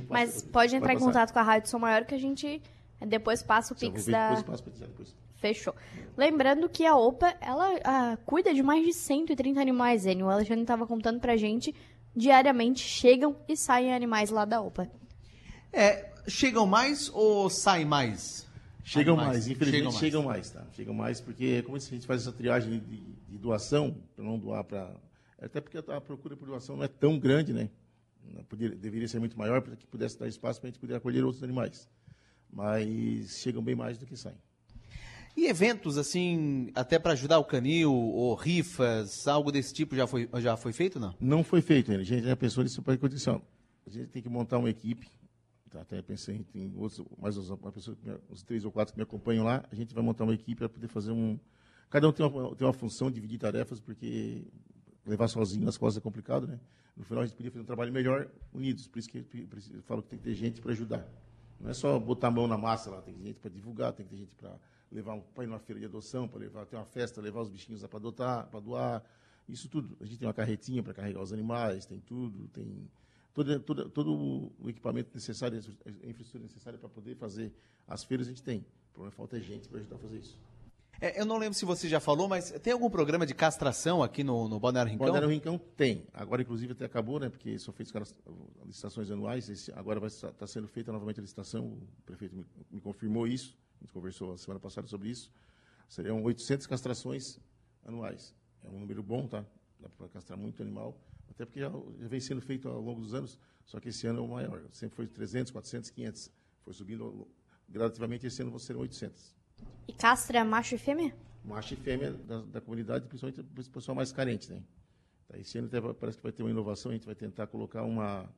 Mas 0.09 0.41
pode 0.41 0.75
entrar 0.75 0.93
em 0.93 0.99
contato 0.99 1.33
com 1.33 1.39
a 1.39 1.43
Rádio 1.43 1.69
Som 1.69 1.79
Maior 1.79 2.05
que 2.05 2.15
a 2.15 2.19
gente 2.19 2.61
depois 3.07 3.41
passa 3.43 3.73
o 3.73 3.77
Já 3.77 3.87
Pix 3.87 4.05
da... 4.05 4.29
depois, 4.29 4.43
passo 4.43 4.63
pra 4.63 4.87
depois. 4.87 5.15
Fechou. 5.35 5.75
Lembrando 6.15 6.69
que 6.69 6.85
a 6.85 6.95
OPA, 6.95 7.35
ela 7.41 7.79
ah, 7.83 8.17
cuida 8.25 8.53
de 8.53 8.61
mais 8.61 8.85
de 8.85 8.93
130 8.93 9.59
animais, 9.59 10.05
Enio. 10.05 10.27
O 10.27 10.29
Alexandre 10.29 10.61
estava 10.61 10.85
contando 10.85 11.19
pra 11.19 11.35
gente, 11.35 11.73
diariamente 12.15 12.81
chegam 12.81 13.35
e 13.47 13.57
saem 13.57 13.93
animais 13.93 14.29
lá 14.29 14.45
da 14.45 14.61
OPA. 14.61 14.89
É, 15.73 16.11
chegam 16.27 16.67
mais 16.67 17.09
ou 17.13 17.49
saem 17.49 17.85
mais? 17.85 18.47
Chegam 18.83 19.13
Animais. 19.13 19.33
mais, 19.33 19.47
infelizmente 19.47 19.83
Chegam 19.83 19.99
chegam 19.99 20.23
mais. 20.23 20.53
mais, 20.53 20.65
tá? 20.67 20.73
Chegam 20.75 20.93
mais 20.93 21.21
porque 21.21 21.61
como 21.63 21.77
a 21.77 21.79
gente 21.79 22.05
faz 22.05 22.21
essa 22.21 22.31
triagem 22.31 22.79
de, 22.79 22.97
de 23.29 23.37
doação, 23.37 23.95
para 24.15 24.25
não 24.25 24.37
doar 24.37 24.63
para... 24.63 24.91
Até 25.39 25.61
porque 25.61 25.77
a 25.77 26.01
procura 26.01 26.35
por 26.35 26.47
doação 26.47 26.77
não 26.77 26.83
é 26.83 26.87
tão 26.87 27.17
grande, 27.17 27.53
né? 27.53 27.69
Poderia, 28.47 28.75
deveria 28.75 29.07
ser 29.07 29.19
muito 29.19 29.37
maior 29.37 29.61
para 29.61 29.75
que 29.75 29.87
pudesse 29.87 30.19
dar 30.19 30.27
espaço 30.27 30.59
para 30.59 30.67
a 30.67 30.71
gente 30.71 30.79
poder 30.79 30.95
acolher 30.95 31.23
outros 31.23 31.43
animais. 31.43 31.89
Mas 32.51 33.37
chegam 33.39 33.61
bem 33.63 33.75
mais 33.75 33.97
do 33.97 34.05
que 34.05 34.15
saem. 34.17 34.37
E 35.35 35.47
eventos, 35.47 35.97
assim, 35.97 36.69
até 36.75 36.99
para 36.99 37.13
ajudar 37.13 37.39
o 37.39 37.45
canil, 37.45 37.93
ou 37.93 38.35
rifas, 38.35 39.27
algo 39.27 39.51
desse 39.51 39.73
tipo 39.73 39.95
já 39.95 40.05
foi, 40.05 40.29
já 40.39 40.57
foi 40.57 40.73
feito, 40.73 40.99
não? 40.99 41.15
Não 41.19 41.43
foi 41.43 41.61
feito 41.61 41.89
ainda. 41.89 42.01
A 42.03 42.05
gente 42.05 42.25
já 42.25 42.35
pensou 42.35 42.63
nisso 42.63 42.81
para 42.81 42.97
condição. 42.97 43.41
A 43.87 43.89
gente 43.89 44.07
tem 44.07 44.21
que 44.21 44.27
montar 44.29 44.57
uma 44.57 44.69
equipe. 44.69 45.07
Tá? 45.69 45.81
Até 45.81 46.01
pensei 46.01 46.45
em 46.53 46.73
outros, 46.75 47.01
mais 47.17 47.37
me- 47.37 48.17
uns 48.29 48.43
três 48.43 48.65
ou 48.65 48.71
quatro 48.73 48.93
que 48.93 48.99
me 48.99 49.03
acompanham 49.03 49.45
lá. 49.45 49.63
A 49.71 49.75
gente 49.75 49.93
vai 49.95 50.03
montar 50.03 50.25
uma 50.25 50.33
equipe 50.33 50.55
para 50.59 50.67
poder 50.67 50.89
fazer 50.89 51.11
um. 51.11 51.39
Cada 51.89 52.09
um 52.09 52.11
tem 52.11 52.25
uma, 52.25 52.53
tem 52.55 52.67
uma 52.67 52.73
função, 52.73 53.09
dividir 53.09 53.39
tarefas, 53.39 53.79
porque 53.79 54.43
levar 55.05 55.29
sozinho 55.29 55.63
nas 55.63 55.77
costas 55.77 56.01
é 56.01 56.03
complicado, 56.03 56.45
né? 56.45 56.59
No 56.95 57.05
final 57.05 57.23
a 57.23 57.25
gente 57.25 57.35
podia 57.37 57.49
fazer 57.51 57.63
um 57.63 57.65
trabalho 57.65 57.91
melhor 57.93 58.29
unidos. 58.53 58.85
Por 58.85 58.99
isso 58.99 59.07
que 59.09 59.19
eu 59.73 59.81
falo 59.83 60.03
que 60.03 60.09
tem 60.09 60.19
que 60.19 60.25
ter 60.25 60.33
gente 60.35 60.59
para 60.59 60.73
ajudar. 60.73 61.07
Não 61.61 61.69
é 61.69 61.73
só 61.73 61.99
botar 61.99 62.27
a 62.27 62.31
mão 62.31 62.47
na 62.47 62.57
massa 62.57 62.89
lá, 62.89 63.01
tem 63.01 63.15
gente 63.21 63.39
para 63.39 63.49
divulgar, 63.49 63.93
tem 63.93 64.05
que 64.05 64.11
ter 64.11 64.17
gente 64.17 64.35
para 64.35 64.57
levar 64.91 65.17
para 65.33 65.43
ir 65.43 65.47
numa 65.47 65.59
feira 65.59 65.79
de 65.79 65.85
adoção, 65.85 66.27
para 66.27 66.39
levar 66.39 66.65
ter 66.65 66.75
uma 66.75 66.85
festa, 66.85 67.21
levar 67.21 67.41
os 67.41 67.49
bichinhos 67.49 67.85
para 67.85 67.97
adotar, 67.97 68.47
para 68.47 68.59
doar, 68.59 69.03
isso 69.47 69.69
tudo. 69.69 69.95
A 70.01 70.05
gente 70.05 70.17
tem 70.17 70.27
uma 70.27 70.33
carretinha 70.33 70.81
para 70.81 70.93
carregar 70.93 71.21
os 71.21 71.31
animais, 71.31 71.85
tem 71.85 71.99
tudo, 71.99 72.47
tem 72.49 72.89
todo, 73.33 73.59
todo, 73.59 73.89
todo 73.89 74.51
o 74.59 74.69
equipamento 74.69 75.11
necessário, 75.13 75.57
a 75.85 76.07
infraestrutura 76.07 76.43
necessária 76.43 76.79
para 76.79 76.89
poder 76.89 77.15
fazer 77.15 77.53
as 77.87 78.03
feiras 78.03 78.27
a 78.27 78.29
gente 78.31 78.43
tem. 78.43 78.59
O 78.59 78.93
problema 78.93 79.13
é 79.13 79.15
falta 79.15 79.37
é 79.37 79.41
gente 79.41 79.69
para 79.69 79.79
ajudar 79.79 79.95
a 79.95 79.99
fazer 79.99 80.17
isso. 80.17 80.50
É, 81.01 81.19
eu 81.19 81.25
não 81.25 81.39
lembro 81.39 81.55
se 81.55 81.65
você 81.65 81.89
já 81.89 81.99
falou, 81.99 82.27
mas 82.27 82.51
tem 82.61 82.71
algum 82.71 82.87
programa 82.87 83.25
de 83.25 83.33
castração 83.33 84.03
aqui 84.03 84.23
no, 84.23 84.47
no 84.47 84.59
Balneário 84.59 84.91
Rincão? 84.91 85.07
Balneário 85.07 85.29
Rincão 85.29 85.57
tem. 85.75 86.05
Agora, 86.13 86.43
inclusive, 86.43 86.73
até 86.73 86.85
acabou, 86.85 87.19
né? 87.19 87.27
Porque 87.27 87.57
são 87.57 87.73
feitas 87.73 87.89
aquelas 87.89 88.15
licitações 88.63 89.09
anuais. 89.09 89.49
Esse- 89.49 89.71
agora 89.71 89.99
vai 89.99 90.09
estar 90.09 90.31
tá 90.31 90.45
sendo 90.45 90.67
feita 90.67 90.91
novamente 90.91 91.19
a 91.19 91.23
licitação. 91.23 91.65
O 91.65 92.01
prefeito 92.05 92.35
me, 92.35 92.45
me 92.69 92.79
confirmou 92.79 93.25
isso. 93.25 93.57
A 93.79 93.83
gente 93.83 93.91
conversou 93.91 94.33
a 94.33 94.37
semana 94.37 94.59
passada 94.59 94.87
sobre 94.87 95.09
isso. 95.09 95.31
Seriam 95.89 96.21
800 96.21 96.67
castrações 96.67 97.39
anuais. 97.83 98.35
É 98.63 98.69
um 98.69 98.79
número 98.79 99.01
bom, 99.01 99.25
tá? 99.25 99.43
Dá 99.79 99.89
para 99.89 100.07
castrar 100.07 100.37
muito 100.37 100.61
animal. 100.61 100.95
Até 101.31 101.45
porque 101.45 101.61
já 101.61 101.71
vem 101.97 102.19
sendo 102.19 102.41
feito 102.41 102.69
ao 102.69 102.79
longo 102.79 103.01
dos 103.01 103.15
anos. 103.15 103.39
Só 103.65 103.79
que 103.79 103.89
esse 103.89 104.05
ano 104.05 104.19
é 104.19 104.21
o 104.21 104.27
maior. 104.27 104.61
Sempre 104.71 104.97
foi 104.97 105.07
300, 105.07 105.51
400, 105.51 105.89
500. 105.89 106.31
Foi 106.63 106.73
subindo 106.75 107.27
gradativamente. 107.67 108.27
Esse 108.27 108.43
ano 108.43 108.59
serão 108.59 108.81
800 108.81 109.40
E 109.87 109.93
castra 109.93 110.43
macho 110.45 110.75
e 110.75 110.77
fêmea? 110.77 111.13
macho 111.43 111.73
e 111.73 111.77
fêmea 111.77 112.13
da, 112.13 112.41
da 112.41 112.61
comunidade, 112.61 113.05
principalmente 113.07 113.41
o 113.41 113.71
pessoal 113.71 113.95
mais 113.95 114.11
carente. 114.11 114.51
Né? 114.51 114.61
Tá, 115.27 115.37
Esse 115.37 115.57
ano 115.57 115.67
até 115.67 115.81
parece 115.93 116.17
que 116.17 116.23
vai 116.23 116.31
ter 116.31 116.43
uma 116.43 116.51
inovação, 116.51 116.91
a 116.91 116.93
gente 116.93 117.05
vai 117.05 117.15
tentar 117.15 117.47
colocar 117.47 117.83
uma, 117.83 118.29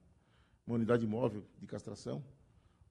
uma 0.65 0.75
unidade 0.75 1.05
móvel 1.05 1.43
de 1.59 1.67
castração. 1.67 2.23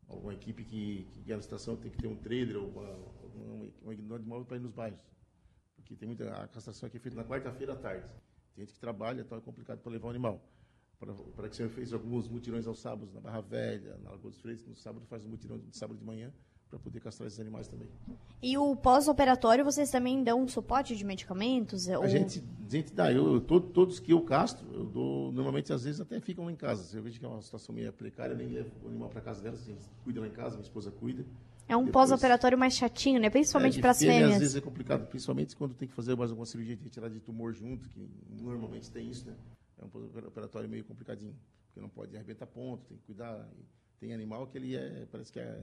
Alguma 0.08 0.34
equipe 0.34 0.64
que, 0.64 1.04
que 1.10 1.20
guia 1.22 1.34
a 1.34 1.38
licitação 1.38 1.76
tem 1.76 1.90
que 1.90 1.96
ter 1.96 2.06
um 2.06 2.16
trailer 2.16 2.56
ou 2.56 2.68
uma, 2.68 2.90
uma, 3.34 3.70
uma 3.82 3.90
unidade 3.92 4.24
móvel 4.24 4.44
para 4.44 4.56
ir 4.56 4.60
nos 4.60 4.72
bairros. 4.72 5.00
Porque 5.76 5.96
tem 5.96 6.06
muita, 6.06 6.30
a 6.34 6.48
castração 6.48 6.86
aqui 6.86 6.98
é 6.98 7.00
feita 7.00 7.16
na 7.16 7.24
quarta-feira 7.24 7.72
à 7.72 7.76
tarde. 7.76 8.06
Tem 8.54 8.64
gente 8.64 8.74
que 8.74 8.80
trabalha, 8.80 9.22
então 9.22 9.38
é 9.38 9.40
complicado 9.40 9.78
para 9.80 9.92
levar 9.92 10.08
o 10.08 10.10
animal. 10.10 10.46
Para, 10.98 11.14
para 11.14 11.48
que 11.48 11.56
você 11.56 11.68
fez 11.68 11.92
alguns 11.92 12.28
mutirões 12.28 12.66
aos 12.66 12.78
sábados 12.78 13.12
na 13.14 13.20
Barra 13.20 13.40
Velha, 13.40 13.96
na 13.98 14.10
Lagoa 14.10 14.30
dos 14.30 14.40
Freitas, 14.40 14.66
no 14.66 14.76
sábado 14.76 15.06
faz 15.06 15.24
um 15.24 15.30
mutirão 15.30 15.58
de 15.58 15.76
sábado 15.76 15.98
de 15.98 16.04
manhã 16.04 16.32
para 16.72 16.78
poder 16.78 17.00
castrar 17.00 17.26
esses 17.26 17.38
animais 17.38 17.68
também. 17.68 17.86
E 18.42 18.56
o 18.56 18.74
pós-operatório, 18.74 19.62
vocês 19.62 19.90
também 19.90 20.24
dão 20.24 20.48
suporte 20.48 20.96
de 20.96 21.04
medicamentos? 21.04 21.86
A 21.86 21.98
ou... 21.98 22.08
gente, 22.08 22.42
a 22.66 22.70
gente 22.70 22.94
dá, 22.94 23.12
eu, 23.12 23.42
todo- 23.42 23.68
todos 23.68 24.00
que 24.00 24.10
eu 24.12 24.22
castro, 24.22 24.66
eu 24.72 24.86
dou, 24.86 25.30
normalmente 25.32 25.70
às 25.70 25.84
vezes 25.84 26.00
até 26.00 26.18
ficam 26.18 26.46
lá 26.46 26.50
em 26.50 26.56
casa. 26.56 26.82
Se 26.82 26.96
eu 26.96 27.02
vejo 27.02 27.20
que 27.20 27.26
é 27.26 27.28
uma 27.28 27.42
situação 27.42 27.74
meio 27.74 27.92
precária, 27.92 28.32
eu 28.32 28.38
nem 28.38 28.48
levo 28.48 28.70
o 28.82 28.88
animal 28.88 29.10
para 29.10 29.20
casa 29.20 29.42
delas, 29.42 29.60
a 29.60 29.64
gente 29.64 29.82
cuida 30.02 30.20
lá 30.20 30.26
em 30.26 30.30
casa, 30.30 30.56
minha 30.56 30.62
esposa 30.62 30.90
cuida. 30.90 31.26
É 31.68 31.76
um 31.76 31.86
pós-operatório 31.86 32.56
mais 32.56 32.74
chatinho, 32.74 33.20
né? 33.20 33.28
Principalmente 33.28 33.78
É, 33.78 33.80
para 33.82 33.90
as 33.90 33.98
fêmea, 33.98 34.14
fêmeas. 34.14 34.32
Às 34.34 34.40
vezes 34.40 34.56
é 34.56 34.60
complicado, 34.62 35.06
principalmente 35.08 35.54
quando 35.54 35.74
tem 35.74 35.86
que 35.86 35.94
fazer 35.94 36.16
mais 36.16 36.30
alguma 36.30 36.46
cirurgia 36.46 36.74
de 36.74 36.82
retirada 36.82 37.12
de 37.12 37.20
tumor 37.20 37.52
junto, 37.52 37.86
que 37.90 38.00
normalmente 38.40 38.90
tem 38.90 39.10
isso, 39.10 39.26
né? 39.26 39.34
É 39.78 39.84
um 39.84 39.88
pós-operatório 39.88 40.68
meio 40.70 40.84
complicadinho, 40.84 41.34
porque 41.66 41.80
não 41.80 41.88
pode 41.90 42.16
arrebentar 42.16 42.46
ponto, 42.46 42.82
tem 42.86 42.96
que 42.96 43.04
cuidar. 43.04 43.46
Tem 44.00 44.12
animal 44.12 44.46
que 44.48 44.58
ele 44.58 44.74
é, 44.74 45.06
parece 45.12 45.30
que 45.30 45.38
é, 45.38 45.62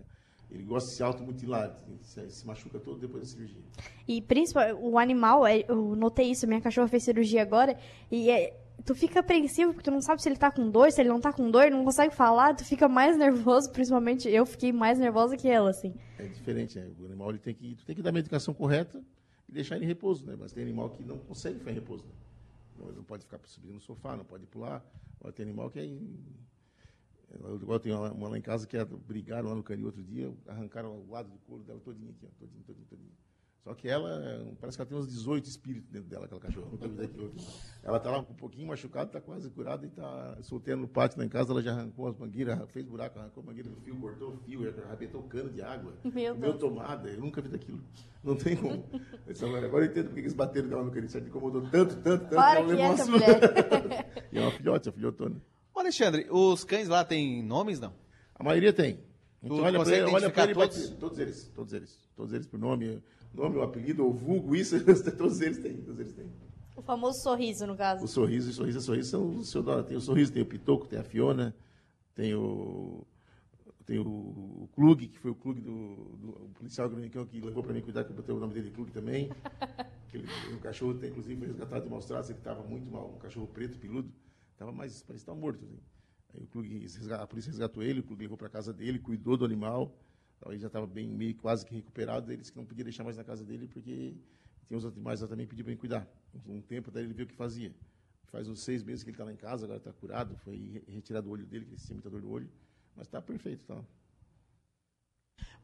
ele 0.51 0.63
gosta 0.63 0.89
de 0.89 0.95
se 0.95 1.03
automutilar, 1.03 1.75
se, 2.01 2.29
se 2.31 2.45
machuca 2.47 2.79
todo 2.79 2.99
depois 2.99 3.23
da 3.23 3.29
cirurgia. 3.29 3.61
E 4.07 4.21
principalmente 4.21 4.79
o 4.81 4.97
animal, 4.97 5.45
é- 5.45 5.63
eu 5.67 5.95
notei 5.95 6.31
isso, 6.31 6.47
minha 6.47 6.61
cachorra 6.61 6.87
fez 6.87 7.03
cirurgia 7.03 7.41
agora, 7.41 7.77
e 8.11 8.29
é- 8.29 8.57
tu 8.85 8.95
fica 8.95 9.19
apreensivo, 9.19 9.73
porque 9.73 9.89
tu 9.89 9.93
não 9.93 10.01
sabe 10.01 10.21
se 10.21 10.29
ele 10.29 10.37
tá 10.37 10.49
com 10.51 10.69
dor, 10.69 10.91
se 10.91 11.01
ele 11.01 11.09
não 11.09 11.19
tá 11.21 11.31
com 11.31 11.51
dor, 11.51 11.69
não 11.69 11.83
consegue 11.83 12.15
falar, 12.15 12.55
tu 12.55 12.65
fica 12.65 12.87
mais 12.87 13.15
nervoso, 13.17 13.69
principalmente 13.73 14.27
eu 14.29 14.45
fiquei 14.45 14.71
mais 14.71 14.97
nervosa 14.97 15.37
que 15.37 15.47
ela, 15.47 15.69
assim. 15.69 15.93
É 16.17 16.25
diferente, 16.25 16.79
né? 16.79 16.89
O 16.99 17.05
animal 17.05 17.29
ele 17.29 17.39
tem 17.39 17.53
que, 17.53 17.75
tu 17.75 17.85
tem 17.85 17.95
que 17.95 18.01
dar 18.01 18.09
a 18.09 18.13
medicação 18.13 18.53
correta 18.53 19.03
e 19.47 19.51
deixar 19.51 19.75
ele 19.75 19.85
em 19.85 19.87
repouso, 19.87 20.25
né? 20.25 20.35
Mas 20.39 20.51
tem 20.51 20.63
animal 20.63 20.89
que 20.89 21.03
não 21.03 21.17
consegue 21.19 21.59
ficar 21.59 21.71
em 21.71 21.75
repouso. 21.75 22.05
Né? 22.05 22.11
Não, 22.95 23.03
pode 23.03 23.23
ficar 23.25 23.39
subindo 23.45 23.73
no 23.73 23.81
sofá, 23.81 24.15
não 24.15 24.23
pode 24.23 24.45
pular. 24.47 24.81
Tem 25.35 25.43
animal 25.45 25.69
que 25.69 25.79
é. 25.79 25.85
em- 25.85 26.17
é, 27.31 27.55
Igual 27.55 27.79
tem 27.79 27.93
uma, 27.93 28.11
uma 28.11 28.29
lá 28.29 28.37
em 28.37 28.41
casa 28.41 28.67
que 28.67 28.77
é, 28.77 28.85
brigaram 28.85 29.49
lá 29.49 29.55
no 29.55 29.63
canil 29.63 29.87
outro 29.87 30.03
dia, 30.03 30.33
arrancaram 30.47 30.95
o 30.95 31.11
lado 31.11 31.29
do 31.29 31.37
couro 31.39 31.63
dela 31.63 31.79
todinho 31.79 32.11
aqui, 32.11 32.25
ó, 32.25 32.29
todinho, 32.39 32.63
todinho, 32.63 32.85
todinho. 32.87 33.11
Só 33.63 33.73
que 33.73 33.89
ela, 33.89 34.09
é, 34.23 34.53
parece 34.59 34.77
que 34.77 34.81
ela 34.81 34.89
tem 34.89 34.97
uns 34.97 35.07
18 35.07 35.45
espíritos 35.45 35.89
dentro 35.91 36.09
dela, 36.09 36.25
aquela 36.25 36.39
cachorra. 36.39 36.69
Ela 37.83 37.99
tá 37.99 38.09
lá 38.09 38.23
com 38.23 38.31
um 38.31 38.35
pouquinho 38.35 38.67
machucada, 38.67 39.11
tá 39.11 39.19
quase 39.19 39.49
curada 39.49 39.85
e 39.85 39.89
tá 39.89 40.37
solteira 40.41 40.79
no 40.79 40.87
pátio 40.87 41.19
lá 41.19 41.25
em 41.25 41.29
casa. 41.29 41.51
Ela 41.51 41.61
já 41.61 41.73
arrancou 41.73 42.07
as 42.07 42.17
mangueiras, 42.17 42.57
fez 42.71 42.85
buraco, 42.85 43.19
arrancou 43.19 43.43
a 43.43 43.45
mangueira 43.45 43.69
do 43.69 43.75
fio, 43.81 43.95
cortou 43.97 44.29
o 44.29 44.37
fio, 44.37 44.67
arrebentou 44.87 45.21
o 45.21 45.23
cano 45.25 45.49
de 45.49 45.61
água. 45.61 45.93
Meu 46.03 46.35
Deus. 46.35 46.57
tomada. 46.57 47.09
Eu 47.09 47.19
nunca 47.19 47.41
vi 47.41 47.49
daquilo. 47.49 47.81
Não 48.23 48.35
tem 48.35 48.55
como. 48.55 48.83
Eu 49.27 49.57
Agora, 49.65 49.85
eu 49.85 49.91
entendo 49.91 50.05
porque 50.05 50.21
eles 50.21 50.33
bateram 50.33 50.67
nela 50.67 50.83
no 50.83 50.91
canil. 50.91 51.09
Certo? 51.09 51.27
Incomodou 51.27 51.61
tanto, 51.69 51.95
tanto, 51.97 52.23
tanto. 52.23 52.35
Para 52.35 52.59
ela 52.59 52.69
que 52.69 52.75
levou 52.75 52.93
essa 52.93 53.05
mulher. 53.05 53.39
e 54.31 54.37
é 54.37 54.41
uma 54.41 54.51
filhote, 54.51 54.89
a 54.89 54.91
filhotona. 54.91 55.39
Ô, 55.79 55.81
Alexandre, 55.81 56.27
os 56.29 56.65
cães 56.65 56.89
lá 56.89 57.05
têm 57.05 57.41
nomes, 57.41 57.79
não? 57.79 57.93
A 58.35 58.43
maioria 58.43 58.73
tem. 58.73 58.99
A 59.41 59.47
gente 59.47 59.57
Tu 59.57 59.63
olha 59.63 59.79
para 59.81 59.95
ele, 59.95 60.11
olha 60.11 60.29
pra 60.29 60.43
ele 60.43 60.51
e 60.51 60.67
dizer, 60.67 60.95
todos 60.97 61.17
eles, 61.17 61.51
todos 61.55 61.71
eles. 61.71 61.97
Todos 62.17 62.33
eles 62.33 62.47
por 62.47 62.59
nome, 62.59 63.01
nome, 63.33 63.55
o 63.55 63.61
apelido, 63.61 64.05
ou 64.05 64.11
vulgo, 64.11 64.57
isso, 64.57 64.75
todos 65.17 65.39
eles 65.39 65.57
têm, 65.59 65.77
todos 65.77 66.01
eles 66.01 66.11
têm. 66.11 66.29
O 66.75 66.81
famoso 66.81 67.21
sorriso, 67.21 67.65
no 67.65 67.77
caso. 67.77 68.03
O 68.03 68.09
sorriso, 68.09 68.49
o 68.49 68.53
sorriso, 68.53 68.79
o 68.79 68.81
sorriso 68.81 69.09
são 69.09 69.37
o 69.37 69.43
seu. 69.45 69.63
Tem 69.85 69.95
o 69.95 70.01
sorriso, 70.01 70.33
tem 70.33 70.41
o 70.41 70.45
Pitoco, 70.45 70.85
tem 70.85 70.99
a 70.99 71.03
Fiona, 71.03 71.55
tem 72.13 72.35
o. 72.35 73.07
Tem 73.85 73.99
o, 73.99 74.05
o 74.05 74.69
Klug, 74.75 75.07
que 75.07 75.17
foi 75.17 75.31
o 75.31 75.35
Klug 75.35 75.61
do, 75.61 75.71
do 75.71 76.29
o 76.29 76.51
policial 76.55 76.89
gronicão 76.89 77.25
que 77.25 77.39
levou 77.39 77.63
para 77.63 77.71
mim 77.71 77.79
cuidar, 77.79 78.03
que 78.03 78.11
eu 78.11 78.15
botei 78.17 78.35
o 78.35 78.39
nome 78.39 78.53
dele 78.53 78.69
Klug 78.69 78.91
também. 78.91 79.31
Aquele, 80.09 80.27
o 80.53 80.59
cachorro, 80.59 80.93
tem, 80.95 81.09
inclusive, 81.09 81.37
foi 81.37 81.47
resgatado 81.47 81.85
de 81.85 81.89
maus 81.89 82.05
tratos, 82.05 82.29
ele 82.29 82.39
estava 82.39 82.61
muito 82.63 82.91
mal, 82.91 83.13
um 83.15 83.19
cachorro 83.19 83.47
preto, 83.47 83.79
peludo, 83.79 84.11
estava 84.59 84.71
mais, 84.73 85.01
parecia 85.03 85.23
estar 85.23 85.33
morto. 85.35 85.65
Né? 85.65 85.77
Aí 86.33 86.43
o 86.43 86.61
resga- 86.99 87.21
a 87.21 87.27
polícia 87.27 87.49
resgatou 87.49 87.81
ele, 87.81 88.01
o 88.01 88.03
Klug 88.03 88.21
levou 88.21 88.37
para 88.37 88.49
casa 88.49 88.73
dele, 88.73 88.99
cuidou 88.99 89.37
do 89.37 89.45
animal, 89.45 89.97
ele 90.47 90.59
já 90.59 90.67
estava 90.67 90.85
bem, 90.85 91.07
meio 91.07 91.35
quase 91.35 91.65
que 91.65 91.73
recuperado, 91.73 92.31
ele 92.31 92.41
disse 92.41 92.51
que 92.51 92.57
não 92.57 92.65
podia 92.65 92.83
deixar 92.83 93.03
mais 93.03 93.17
na 93.17 93.23
casa 93.23 93.43
dele, 93.43 93.67
porque 93.67 94.15
tinha 94.67 94.77
os 94.77 94.85
animais 94.85 95.21
lá 95.21 95.27
também 95.27 95.47
pediu 95.47 95.63
para 95.65 95.71
ele 95.71 95.79
cuidar. 95.79 96.07
Um 96.47 96.61
tempo 96.61 96.91
daí 96.91 97.03
ele 97.03 97.13
viu 97.13 97.25
o 97.25 97.27
que 97.27 97.33
fazia. 97.35 97.73
Faz 98.27 98.47
uns 98.47 98.59
seis 98.61 98.83
meses 98.83 99.03
que 99.03 99.09
ele 99.09 99.15
está 99.15 99.23
lá 99.23 99.33
em 99.33 99.35
casa, 99.37 99.65
agora 99.65 99.79
está 99.79 99.91
curado, 99.91 100.35
foi 100.35 100.55
re- 100.57 100.83
retirado 100.87 101.27
o 101.29 101.31
olho 101.31 101.45
dele, 101.45 101.65
que 101.65 101.71
ele 101.71 101.77
tinha 101.81 101.95
muita 101.95 102.09
dor 102.09 102.21
no 102.21 102.29
olho, 102.29 102.49
mas 102.95 103.07
está 103.07 103.21
perfeito, 103.21 103.65
tá? 103.65 103.83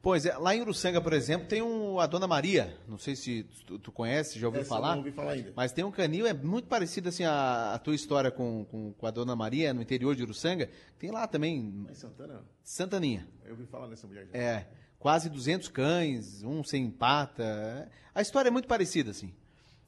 Pois 0.02 0.24
é, 0.24 0.38
lá 0.38 0.56
em 0.56 0.62
Uruçanga, 0.62 1.02
por 1.02 1.14
exemplo, 1.14 1.48
tem 1.48 1.64
um, 1.64 2.00
a 2.00 2.06
Dona 2.06 2.28
Maria. 2.28 2.78
Não 2.88 2.96
sei 2.96 3.16
se 3.16 3.44
tu, 3.66 3.80
tu 3.80 3.92
conhece, 3.92 4.38
já 4.38 4.46
ouviu 4.46 4.62
Essa 4.62 4.70
falar? 4.70 4.92
não 4.92 5.00
ouvi 5.00 5.12
falar 5.12 5.32
ainda. 5.32 5.52
Mas 5.56 5.72
tem 5.72 5.84
um 5.84 5.90
canil, 5.90 6.28
é 6.28 6.34
muito 6.34 6.68
parecido 6.68 7.10
assim 7.10 7.24
a, 7.24 7.74
a 7.74 7.80
tua 7.80 7.96
história 7.96 8.30
com, 8.30 8.66
com, 8.66 8.94
com 8.94 9.08
a 9.08 9.10
Dona 9.10 9.36
Maria 9.36 9.74
no 9.74 9.82
interior 9.82 10.16
de 10.16 10.22
Uruçanga. 10.22 10.70
Tem 11.00 11.10
lá 11.10 11.28
também 11.28 11.74
Mas 11.88 11.98
Santana, 11.98 12.44
Santaninha. 12.64 13.28
eu 13.46 13.54
ouvi 13.54 13.66
falar 13.66 13.88
nessa 13.88 14.06
mulher 14.06 14.28
já. 14.28 14.38
É, 14.38 14.68
quase 15.00 15.28
200 15.28 15.70
cães, 15.70 16.44
um 16.44 16.64
sem 16.64 16.92
pata. 16.92 17.90
A 18.14 18.22
história 18.22 18.50
é 18.50 18.52
muito 18.52 18.68
parecida, 18.68 19.10
assim. 19.10 19.34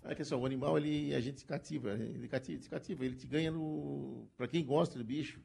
É 0.03 0.15
que 0.15 0.23
assim, 0.23 0.33
o 0.33 0.45
animal, 0.47 0.77
ele, 0.79 1.13
a 1.13 1.19
gente 1.19 1.45
cativa, 1.45 1.91
ele 1.91 2.27
cativa, 2.27 2.59
te 2.59 2.69
cativa, 2.69 3.05
ele 3.05 3.15
te 3.15 3.27
ganha 3.27 3.51
no... 3.51 4.25
Para 4.35 4.47
quem 4.47 4.65
gosta 4.65 4.97
do 4.97 5.05
bicho, 5.05 5.39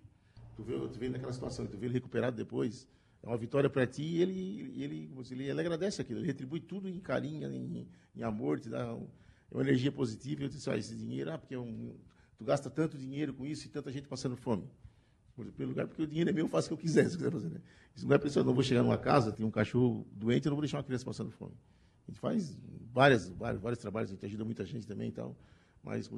tu 0.56 0.62
vê, 0.62 0.78
tu 0.88 0.98
vê 0.98 1.10
naquela 1.10 1.32
situação, 1.32 1.66
tu 1.66 1.76
vê 1.76 1.86
ele 1.86 1.94
recuperado 1.94 2.36
depois, 2.36 2.86
é 3.22 3.26
uma 3.26 3.36
vitória 3.36 3.70
para 3.70 3.86
ti 3.86 4.02
e 4.02 4.20
ele, 4.20 4.82
ele, 4.82 5.10
ele, 5.30 5.44
ele 5.48 5.60
agradece 5.60 6.02
aquilo, 6.02 6.18
ele 6.18 6.26
retribui 6.26 6.60
tudo 6.60 6.88
em 6.88 6.98
carinho, 6.98 7.48
em, 7.52 7.86
em 8.16 8.22
amor, 8.22 8.58
te 8.58 8.68
dá 8.68 8.94
uma 9.50 9.62
energia 9.62 9.92
positiva. 9.92 10.42
Eu 10.42 10.48
disse, 10.48 10.68
ó, 10.68 10.74
esse 10.74 10.96
dinheiro, 10.96 11.32
ah, 11.32 11.38
porque 11.38 11.54
é 11.54 11.58
um, 11.58 11.94
tu 12.36 12.44
gasta 12.44 12.68
tanto 12.68 12.98
dinheiro 12.98 13.32
com 13.32 13.46
isso 13.46 13.66
e 13.66 13.70
tanta 13.70 13.92
gente 13.92 14.08
passando 14.08 14.36
fome. 14.36 14.68
Pelo 15.56 15.70
lugar, 15.70 15.86
porque 15.86 16.02
o 16.02 16.06
dinheiro 16.06 16.28
é 16.30 16.32
meu, 16.32 16.44
eu 16.44 16.48
faço 16.48 16.66
o 16.66 16.68
que 16.70 16.74
eu 16.74 16.78
quiser, 16.78 17.08
se 17.08 17.16
quiser 17.16 17.30
fazer. 17.30 17.48
Né? 17.48 17.60
Isso 17.94 18.06
não 18.06 18.16
é 18.16 18.20
eu 18.22 18.44
não 18.44 18.54
vou 18.54 18.62
chegar 18.62 18.82
numa 18.82 18.98
casa, 18.98 19.32
tem 19.32 19.46
um 19.46 19.50
cachorro 19.50 20.06
doente, 20.12 20.46
eu 20.46 20.50
não 20.50 20.56
vou 20.56 20.62
deixar 20.62 20.78
uma 20.78 20.84
criança 20.84 21.04
passando 21.04 21.30
fome. 21.30 21.54
A 22.06 22.10
gente 22.10 22.20
faz 22.20 22.58
várias, 22.92 23.28
vários, 23.28 23.62
vários 23.62 23.78
trabalhos, 23.78 24.10
a 24.10 24.14
gente 24.14 24.26
ajuda 24.26 24.44
muita 24.44 24.64
gente 24.66 24.86
também 24.86 25.08
e 25.08 25.12
tal, 25.12 25.36
mas 25.82 26.10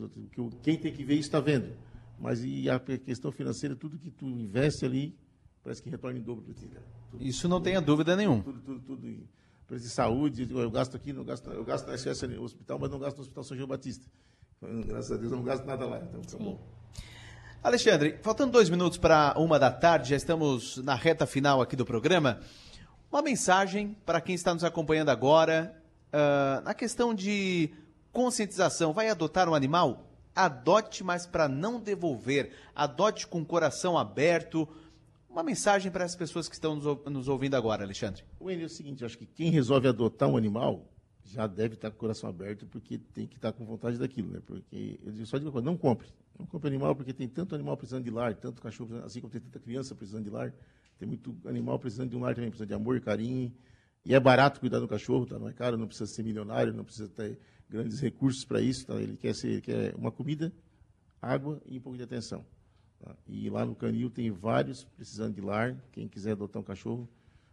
quem 0.63 0.79
tem 0.79 0.93
que 0.93 1.05
ver 1.05 1.15
isso 1.15 1.29
está 1.29 1.39
vendo. 1.39 1.77
Mas 2.19 2.43
e 2.45 2.69
a 2.71 2.81
questão 2.81 3.31
financeira, 3.31 3.77
tudo 3.77 3.99
que 3.99 4.11
tu 4.11 4.27
investe 4.27 4.85
ali, 4.85 5.15
parece 5.65 5.83
que 5.83 5.91
retorna 5.91 6.19
em 6.19 6.23
dobro 6.23 6.45
para 6.45 6.55
ti. 6.55 6.71
Tudo, 7.11 7.25
Isso 7.25 7.49
não 7.49 7.61
tenha 7.61 7.81
dúvida 7.81 8.15
nenhuma. 8.15 8.45
Tudo, 8.45 8.61
tudo, 8.61 8.81
tudo. 8.81 9.07
E 9.09 9.27
preço 9.67 9.85
de 9.85 9.91
saúde, 9.91 10.47
eu 10.51 10.71
gasto 10.71 10.97
aqui, 10.97 11.13
não 11.13 11.25
gasto, 11.25 11.51
eu 11.51 11.65
gasto 11.65 11.87
na 11.87 11.97
SS 11.97 12.27
no 12.27 12.43
hospital, 12.43 12.79
mas 12.79 12.91
não 12.91 12.99
gasto 12.99 13.17
no 13.17 13.23
Hospital 13.23 13.45
São 13.45 13.57
João 13.57 13.69
Batista. 13.69 14.07
Graças 14.87 15.11
a 15.11 15.17
Deus 15.17 15.33
eu 15.33 15.39
não 15.39 15.45
gasto 15.45 15.65
nada 15.65 15.87
lá, 15.87 15.99
então 15.99 16.21
tá 16.21 16.39
bom. 16.39 16.61
Alexandre, 17.63 18.19
faltando 18.23 18.53
dois 18.53 18.69
minutos 18.69 18.99
para 18.99 19.35
uma 19.39 19.59
da 19.59 19.71
tarde, 19.71 20.11
já 20.11 20.17
estamos 20.17 20.77
na 20.79 20.95
reta 20.95 21.27
final 21.27 21.63
aqui 21.63 21.75
do 21.75 21.85
programa. 21.85 22.41
Uma 23.11 23.23
mensagem 23.23 23.97
para 24.05 24.21
quem 24.21 24.35
está 24.35 24.53
nos 24.53 24.65
acompanhando 24.65 25.09
agora, 25.09 25.75
ah, 26.13 26.63
na 26.65 26.75
questão 26.75 27.15
de 27.15 27.71
conscientização. 28.13 28.93
Vai 28.93 29.09
adotar 29.09 29.49
um 29.49 29.55
animal? 29.55 30.07
Adote, 30.35 31.03
mas 31.03 31.27
para 31.27 31.49
não 31.49 31.81
devolver. 31.81 32.53
Adote 32.75 33.27
com 33.27 33.41
o 33.41 33.45
coração 33.45 33.99
aberto. 33.99 34.69
Uma 35.35 35.43
mensagem 35.43 35.91
para 35.91 36.05
as 36.05 36.15
pessoas 36.15 36.49
que 36.49 36.55
estão 36.55 36.77
nos, 36.77 36.87
ou- 36.87 37.03
nos 37.11 37.27
ouvindo 37.27 37.57
agora, 37.57 37.83
Alexandre. 37.83 38.23
Wendy, 38.41 38.63
é 38.63 38.67
o 38.67 38.69
seguinte, 38.69 39.03
eu 39.03 39.07
acho 39.07 39.19
que 39.19 39.27
quem 39.27 39.51
resolve 39.51 39.89
adotar 39.89 40.29
um 40.29 40.37
animal 40.37 40.89
já 41.25 41.45
deve 41.49 41.75
estar 41.75 41.91
com 41.91 41.97
o 41.97 41.99
coração 41.99 42.31
aberto, 42.31 42.69
porque 42.69 42.99
tem 42.99 43.27
que 43.27 43.35
estar 43.35 43.53
com 43.53 43.65
vontade 43.65 43.99
daquilo, 43.99 44.31
né? 44.31 44.41
Porque 44.47 45.01
eu 45.05 45.11
digo, 45.11 45.27
só 45.27 45.37
digo 45.37 45.49
uma 45.49 45.53
coisa, 45.55 45.67
não 45.67 45.77
compre. 45.77 46.07
Não 46.39 46.47
compre 46.47 46.69
animal, 46.69 46.95
porque 46.95 47.13
tem 47.13 47.27
tanto 47.27 47.53
animal 47.53 47.77
precisando 47.77 48.05
de 48.05 48.13
lar, 48.13 48.33
tanto 48.37 48.63
cachorro, 48.63 48.91
precisando- 48.91 49.07
assim 49.09 49.21
como 49.21 49.33
tem 49.33 49.41
tanta 49.41 49.59
criança 49.59 49.93
precisando 49.93 50.23
de 50.23 50.31
lar, 50.31 50.55
tem 51.01 51.09
muito 51.09 51.37
animal 51.47 51.81
precisando 51.81 52.11
de 52.11 52.17
um 52.17 52.21
lar 52.21 52.37
também, 52.37 52.51
precisa 52.51 52.67
de 52.69 52.75
amor, 52.75 53.01
carinho. 53.01 53.53
E 54.05 54.15
é 54.15 54.21
barato 54.21 54.61
cuidar 54.61 54.79
do 54.79 54.87
cachorro, 54.87 55.27
tá? 55.27 55.37
Não 55.37 55.49
é 55.49 55.53
caro, 55.53 55.77
não 55.77 55.89
precisa 55.89 56.07
ser 56.07 56.23
milionário, 56.23 56.73
não 56.73 56.85
precisa 56.85 57.09
ter 57.09 57.41
grandes 57.69 57.99
recursos 57.99 58.45
para 58.45 58.61
isso, 58.61 58.87
tá? 58.87 58.95
Ele 59.03 59.17
quer 59.17 59.35
ser, 59.35 59.49
ele 59.49 59.63
quer 59.63 59.97
uma 59.97 60.13
comida, 60.13 60.53
água 61.21 61.61
e 61.67 61.77
um 61.77 61.81
pouco 61.81 61.99
de 61.99 62.05
atenção. 62.05 62.47
Tá? 63.05 63.15
E 63.29 63.51
lá 63.51 63.65
no 63.65 63.75
Canil 63.75 64.09
tem 64.09 64.31
vários 64.31 64.85
precisando 64.85 65.35
de 65.35 65.41
lar. 65.41 65.77
Quem 65.93 66.09
quiser 66.09 66.33
adotar 66.33 66.61
um 66.61 66.65
cachorro, 66.65 67.09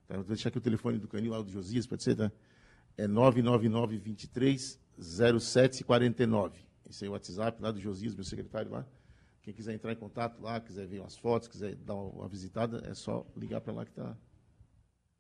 tá? 0.08 0.16
Vou 0.16 0.24
deixar 0.24 0.50
aqui 0.50 0.58
o 0.58 0.62
telefone 0.62 0.98
do 0.98 1.08
Canil, 1.08 1.32
lá 1.32 1.42
do 1.42 1.52
Josias, 1.52 1.86
pode 1.86 2.04
ser, 2.04 2.16
tá? 2.16 2.32
É 2.98 3.08
999 3.08 3.98
23 3.98 4.80
0749. 4.98 6.60
Esse 6.90 7.06
é 7.06 7.10
o 7.10 7.12
WhatsApp 7.12 7.62
lá 7.62 7.72
do 7.72 7.80
Josias, 7.80 8.16
meu 8.16 8.24
secretário 8.24 8.72
lá. 8.72 8.86
Quem 9.42 9.54
quiser 9.54 9.74
entrar 9.74 9.92
em 9.92 9.96
contato 9.96 10.40
lá, 10.42 10.60
quiser 10.60 10.86
ver 10.86 11.00
umas 11.00 11.18
fotos, 11.18 11.48
quiser 11.48 11.76
dar 11.76 11.96
uma 11.96 12.28
visitada, 12.28 12.84
é 12.86 12.94
só 12.94 13.26
ligar 13.36 13.60
para 13.62 13.74
lá 13.74 13.86
que 13.86 13.92
tá. 13.92 14.16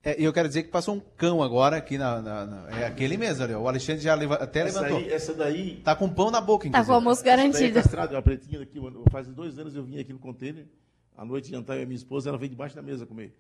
É, 0.04 0.20
e 0.20 0.24
eu 0.24 0.34
quero 0.34 0.47
dizer 0.47 0.64
que 0.64 0.70
passou 0.70 0.95
um 0.95 0.99
cão 1.16 1.43
agora 1.43 1.78
aqui 1.78 1.95
na. 1.97 2.20
na- 2.22 2.45
na- 2.47 2.70
é 2.80 2.86
aquele 2.88 3.18
mesmo, 3.18 3.43
olha, 3.43 3.60
o 3.60 3.68
Alexandre 3.68 4.02
já 4.02 4.16
leva- 4.16 4.36
até 4.36 4.62
Essa 4.62 4.82
levantou. 4.82 4.97
aí- 5.06 5.14
essa 5.14 5.34
daí. 5.34 5.82
Tá 5.84 5.95
com 5.95 6.10
pão 6.10 6.32
na 6.32 6.41
boca, 6.41 6.64
Tá 6.64 6.70
inclusive. 6.70 6.86
com 6.88 6.91
o 6.91 6.95
almoço 6.95 7.22
Essa 7.22 7.24
daí 7.26 7.34
é 7.34 7.38
garantido. 7.52 7.74
castrada, 7.76 8.14
é 8.14 8.16
uma 8.16 8.22
pretinha 8.24 8.60
daqui. 8.60 8.80
mano. 8.80 9.04
Faz 9.12 9.28
dois 9.28 9.60
anos 9.60 9.76
eu 9.76 9.84
vim 9.84 9.99
aqui 9.99 10.12
no 10.12 10.18
container. 10.20 10.66
À 11.16 11.24
noite 11.24 11.52
jantar 11.52 11.76
eu 11.76 11.82
e 11.82 11.84
a 11.84 11.86
minha 11.86 11.95
esposa, 11.97 12.30
ela 12.30 12.38
veio 12.38 12.49
debaixo 12.49 12.76
da 12.76 12.82
mesa 12.82 13.06
comer. 13.06 13.32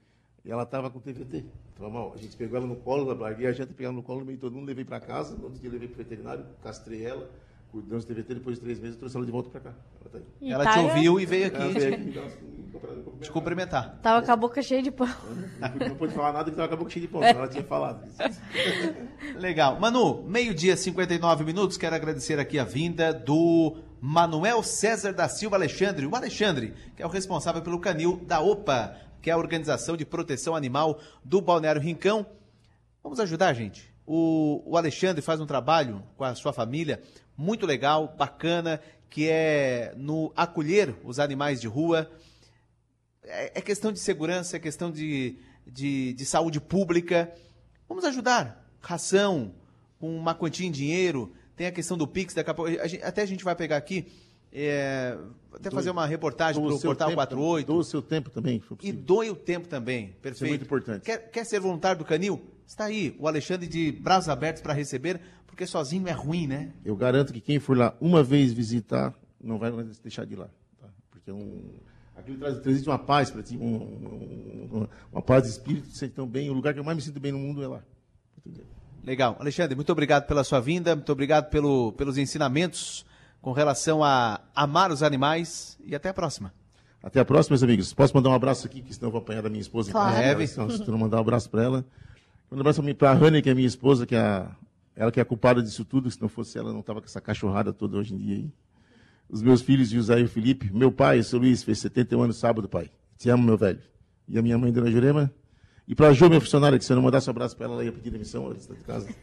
E 0.45 0.51
ela 0.51 0.61
estava 0.63 0.89
com 0.91 0.99
TVT. 0.99 1.45
Tava 1.75 1.89
mal. 1.89 2.13
A 2.13 2.17
gente 2.17 2.35
pegou 2.37 2.57
ela 2.57 2.67
no 2.67 2.75
colo, 2.75 3.11
larguei 3.13 3.47
a 3.47 3.51
janta, 3.51 3.71
peguei 3.73 3.87
ela 3.87 3.95
no 3.95 4.03
colo 4.03 4.19
no 4.19 4.25
meio 4.25 4.37
de 4.37 4.41
todo 4.41 4.53
mundo, 4.53 4.67
levei 4.67 4.85
para 4.85 4.99
casa. 4.99 5.35
No 5.35 5.45
outro 5.45 5.59
dia 5.59 5.67
eu 5.67 5.73
levei 5.73 5.87
para 5.87 5.95
o 5.95 6.03
veterinário, 6.03 6.45
castrei 6.63 7.03
ela, 7.03 7.27
cuidamos 7.71 8.05
do 8.05 8.07
TVT. 8.13 8.33
Depois 8.35 8.57
de 8.57 8.61
três 8.61 8.79
meses 8.79 8.95
eu 8.95 8.99
trouxe 8.99 9.15
ela 9.15 9.25
de 9.25 9.31
volta 9.31 9.49
para 9.49 9.59
cá. 9.61 9.73
Ela, 10.01 10.09
tá 10.09 10.17
aí. 10.41 10.51
Ela 10.51 10.63
tá- 10.63 10.73
te 10.73 10.79
ouviu 10.79 11.19
e 11.19 11.25
veio 11.25 11.47
aqui 11.47 11.55
Ela 11.57 11.73
te, 11.73 11.79
veio 11.79 11.93
aqui 11.93 12.11
comprar- 12.71 12.95
me 12.95 13.19
te 13.21 13.31
cumprimentar. 13.31 13.99
Tava 14.01 14.25
com 14.25 14.31
a 14.31 14.35
boca 14.35 14.61
cheia 14.61 14.81
de 14.81 14.91
pão. 14.91 15.07
Não 15.59 15.69
pude- 15.69 15.89
Não 15.89 15.95
pôde 15.95 16.13
falar 16.13 16.33
nada 16.33 16.43
que 16.45 16.49
estava 16.51 16.67
com 16.67 16.73
a 16.73 16.77
boca 16.77 16.89
cheia 16.89 17.05
de 17.05 17.11
ponto. 17.11 17.23
Ela 17.25 17.47
tinha 17.47 17.63
falado. 17.63 18.03
Legal. 19.37 19.79
Manu, 19.79 20.23
meio-dia, 20.23 20.75
59 20.75 21.43
minutos. 21.43 21.77
Quero 21.77 21.95
agradecer 21.95 22.39
aqui 22.39 22.57
a 22.59 22.63
vinda 22.63 23.13
do 23.13 23.77
Manuel 23.99 24.63
César 24.63 25.13
da 25.13 25.27
Silva 25.29 25.55
Alexandre. 25.55 26.05
O 26.05 26.15
Alexandre, 26.15 26.73
que 26.95 27.01
é 27.03 27.05
o 27.05 27.09
responsável 27.09 27.61
pelo 27.61 27.79
canil 27.79 28.17
da 28.25 28.39
OPA, 28.41 28.95
que 29.21 29.29
é 29.29 29.33
a 29.33 29.37
Organização 29.37 29.95
de 29.95 30.05
Proteção 30.05 30.55
Animal 30.55 30.99
do 31.23 31.41
Balneário 31.41 31.81
Rincão. 31.81 32.25
Vamos 33.03 33.19
ajudar, 33.19 33.53
gente. 33.53 33.91
O, 34.05 34.61
o 34.65 34.77
Alexandre 34.77 35.21
faz 35.21 35.39
um 35.39 35.45
trabalho 35.45 36.03
com 36.17 36.23
a 36.23 36.33
sua 36.35 36.51
família 36.51 37.01
muito 37.41 37.65
legal, 37.65 38.15
bacana, 38.17 38.79
que 39.09 39.27
é 39.27 39.93
no 39.97 40.31
acolher 40.35 40.95
os 41.03 41.19
animais 41.19 41.59
de 41.59 41.67
rua. 41.67 42.09
É, 43.23 43.59
é 43.59 43.61
questão 43.61 43.91
de 43.91 43.99
segurança, 43.99 44.57
é 44.57 44.59
questão 44.59 44.91
de, 44.91 45.37
de, 45.65 46.13
de 46.13 46.25
saúde 46.25 46.59
pública. 46.61 47.31
Vamos 47.87 48.05
ajudar. 48.05 48.65
Ração, 48.79 49.53
com 49.99 50.15
uma 50.15 50.33
quantia 50.33 50.67
em 50.67 50.71
dinheiro. 50.71 51.33
Tem 51.55 51.67
a 51.67 51.71
questão 51.71 51.97
do 51.97 52.07
Pix, 52.07 52.33
daqui 52.33 52.49
a 52.49 52.53
pouco. 52.53 52.71
a 52.79 52.87
gente- 52.87 53.03
até 53.03 53.21
a 53.21 53.25
gente 53.25 53.43
vai 53.43 53.55
pegar 53.55 53.77
aqui. 53.77 54.07
é, 54.53 55.17
até 55.53 55.69
fazer 55.71 55.91
uma 55.91 56.05
reportagem 56.05 56.61
para 56.61 56.73
o 56.73 56.79
Portal 56.81 57.07
tempo 57.09 57.15
48. 57.17 57.67
Doa 57.67 57.77
o 57.77 57.83
seu 57.83 58.01
tempo 58.01 58.29
também, 58.29 58.61
E 58.81 58.91
doe 58.91 59.29
o 59.29 59.35
tempo 59.35 59.67
também. 59.67 60.07
Perfeito. 60.21 60.35
Isso 60.35 60.45
é 60.45 60.47
muito 60.49 60.63
importante. 60.65 61.03
Quer, 61.05 61.29
quer 61.31 61.45
ser 61.45 61.59
voluntário 61.61 61.99
do 61.99 62.03
Canil? 62.05 62.41
Está 62.67 62.85
aí, 62.85 63.15
o 63.19 63.27
Alexandre 63.27 63.67
de 63.67 63.91
braços 63.91 64.27
abertos 64.29 64.61
para 64.61 64.73
receber, 64.73 65.21
porque 65.51 65.67
sozinho 65.67 66.07
é 66.07 66.11
ruim, 66.11 66.47
né? 66.47 66.71
Eu 66.83 66.95
garanto 66.95 67.31
que 67.31 67.39
quem 67.41 67.59
for 67.59 67.77
lá 67.77 67.93
uma 68.01 68.23
vez 68.23 68.51
visitar, 68.53 69.13
não 69.43 69.59
vai 69.59 69.69
mais 69.71 69.99
deixar 69.99 70.25
de 70.25 70.33
ir 70.33 70.37
lá. 70.37 70.47
tá? 70.79 70.87
Porque 71.11 71.29
é 71.29 71.33
um, 71.33 71.61
aquilo 72.17 72.37
traz, 72.39 72.57
transmite 72.59 72.89
uma 72.89 72.97
paz 72.97 73.29
para 73.29 73.43
ti, 73.43 73.57
um- 73.57 73.61
um- 73.75 74.69
um- 74.81 74.87
uma 75.11 75.21
paz 75.21 75.43
de 75.43 75.49
espírito, 75.49 75.87
se 75.89 75.97
sente 75.97 76.13
tão 76.13 76.25
bem. 76.27 76.49
O 76.49 76.53
lugar 76.53 76.73
que 76.73 76.79
eu 76.79 76.83
mais 76.83 76.95
me 76.95 77.01
sinto 77.03 77.19
bem 77.19 77.31
no 77.31 77.37
mundo 77.39 77.61
é 77.63 77.67
lá. 77.67 77.83
Legal. 79.03 79.35
Alexandre, 79.39 79.75
muito 79.75 79.91
obrigado 79.91 80.25
pela 80.27 80.43
sua 80.43 80.59
vinda, 80.59 80.95
muito 80.95 81.11
obrigado 81.11 81.49
pelo, 81.49 81.91
pelos 81.93 82.17
ensinamentos 82.17 83.05
com 83.41 83.51
relação 83.51 84.03
a 84.03 84.39
amar 84.55 84.91
os 84.91 85.01
animais 85.01 85.77
e 85.83 85.95
até 85.95 86.09
a 86.09 86.13
próxima. 86.13 86.53
Até 87.01 87.19
a 87.19 87.25
próxima, 87.25 87.53
meus 87.55 87.63
amigos. 87.63 87.93
Posso 87.93 88.13
mandar 88.15 88.29
um 88.29 88.33
abraço 88.33 88.67
aqui, 88.67 88.81
que 88.81 88.93
senão 88.93 89.07
eu 89.07 89.11
vou 89.11 89.21
apanhar 89.21 89.41
da 89.41 89.49
minha 89.49 89.61
esposa. 89.61 89.89
em 89.89 89.91
Claro. 89.91 90.43
Então, 90.43 90.69
se 90.69 90.83
tu 90.83 90.91
não 90.91 90.99
mandar 90.99 91.17
um 91.17 91.21
abraço 91.21 91.49
para 91.49 91.63
ela. 91.63 91.77
Manda 92.49 92.57
um 92.57 92.59
abraço 92.61 92.83
para 92.95 93.09
a 93.09 93.13
Rani, 93.15 93.41
que 93.41 93.49
é 93.49 93.55
minha 93.55 93.67
esposa, 93.67 94.05
que 94.05 94.13
é 94.13 94.19
a, 94.19 94.51
ela 94.95 95.11
que 95.11 95.19
é 95.19 95.23
a 95.23 95.25
culpada 95.25 95.61
disso 95.61 95.85
tudo. 95.85 96.09
Se 96.09 96.21
não 96.21 96.29
fosse 96.29 96.57
ela, 96.57 96.71
não 96.71 96.81
estava 96.81 96.99
com 97.01 97.05
essa 97.05 97.21
cachorrada 97.21 97.71
toda 97.73 97.97
hoje 97.97 98.13
em 98.13 98.17
dia 98.17 98.35
aí. 98.35 98.51
Os 99.29 99.41
meus 99.41 99.61
filhos, 99.61 99.89
José 99.89 100.19
e 100.19 100.23
o 100.23 100.27
Felipe. 100.27 100.69
Meu 100.73 100.91
pai, 100.91 101.23
seu 101.23 101.39
Luiz, 101.39 101.63
fez 101.63 101.79
71 101.79 102.21
anos 102.23 102.37
sábado, 102.37 102.67
pai. 102.67 102.91
Te 103.17 103.29
amo, 103.29 103.43
meu 103.43 103.57
velho. 103.57 103.79
E 104.27 104.37
a 104.37 104.41
minha 104.41 104.57
mãe, 104.57 104.71
Dona 104.71 104.91
Jurema. 104.91 105.31
E 105.87 105.95
para 105.95 106.09
a 106.09 106.13
Jo, 106.13 106.27
minha 106.27 106.41
funcionária, 106.41 106.77
que 106.77 106.85
se 106.85 106.91
eu 106.91 106.95
não 106.95 107.03
mandasse 107.03 107.29
um 107.29 107.31
abraço 107.31 107.55
para 107.55 107.65
ela, 107.65 107.75
ela 107.75 107.85
ia 107.85 107.91
pedir 107.91 108.11
demissão, 108.11 108.45
ela 108.45 108.55
está 108.55 108.73
de 108.73 108.83
casa. 108.83 109.07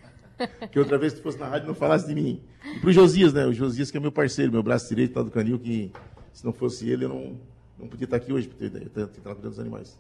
Que 0.71 0.79
outra 0.79 0.97
vez 0.97 1.13
tu 1.13 1.21
fosse 1.21 1.37
na 1.37 1.49
rádio 1.49 1.67
não 1.67 1.75
falasse 1.75 2.07
de 2.07 2.15
mim. 2.15 2.41
E 2.65 2.79
pro 2.79 2.93
Josias, 2.93 3.33
né? 3.33 3.45
O 3.45 3.53
Josias 3.53 3.91
que 3.91 3.97
é 3.97 4.01
meu 4.01 4.13
parceiro, 4.13 4.53
meu 4.53 4.63
braço 4.63 4.89
direito 4.89 5.17
lá 5.17 5.25
do 5.25 5.33
canil, 5.33 5.59
que 5.59 5.91
se 6.33 6.45
não 6.45 6.53
fosse 6.53 6.89
ele, 6.89 7.07
eu 7.07 7.09
não, 7.09 7.41
não 7.77 7.89
podia 7.89 8.05
estar 8.05 8.19
aqui 8.19 8.33
hoje, 8.33 8.47
porque 8.47 8.67
eu 8.67 8.71
tenho 8.71 9.09
que 9.09 9.21
cuidando 9.21 9.49
dos 9.49 9.59
animais. 9.59 9.99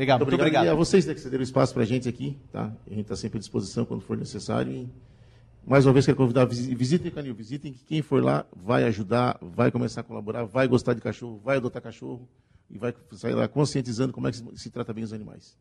Legal, 0.00 0.18
muito 0.18 0.34
obrigado. 0.34 0.64
E 0.64 0.68
a 0.70 0.74
vocês 0.74 1.04
né, 1.04 1.12
que 1.12 1.20
cederam 1.20 1.42
espaço 1.42 1.74
pra 1.74 1.84
gente 1.84 2.08
aqui, 2.08 2.38
tá? 2.50 2.72
A 2.86 2.90
gente 2.90 3.02
está 3.02 3.14
sempre 3.16 3.36
à 3.36 3.40
disposição 3.40 3.84
quando 3.84 4.00
for 4.00 4.16
necessário. 4.16 4.72
E, 4.72 4.88
mais 5.66 5.84
uma 5.84 5.92
vez, 5.92 6.06
quero 6.06 6.16
convidar, 6.16 6.46
visi- 6.46 6.74
visitem 6.74 7.10
o 7.10 7.14
canil, 7.14 7.34
visitem 7.34 7.70
que 7.74 7.84
quem 7.84 8.00
for 8.00 8.24
lá 8.24 8.46
vai 8.56 8.84
ajudar, 8.84 9.36
vai 9.42 9.70
começar 9.70 10.00
a 10.00 10.04
colaborar, 10.04 10.44
vai 10.44 10.66
gostar 10.66 10.94
de 10.94 11.02
cachorro, 11.02 11.38
vai 11.44 11.58
adotar 11.58 11.82
cachorro 11.82 12.26
e 12.70 12.78
vai 12.78 12.94
sair 13.12 13.34
lá 13.34 13.46
conscientizando 13.46 14.10
como 14.10 14.26
é 14.26 14.30
que 14.30 14.38
se, 14.58 14.70
trata 14.70 14.90
bem 14.94 15.04
os 15.04 15.12
animais. 15.12 15.54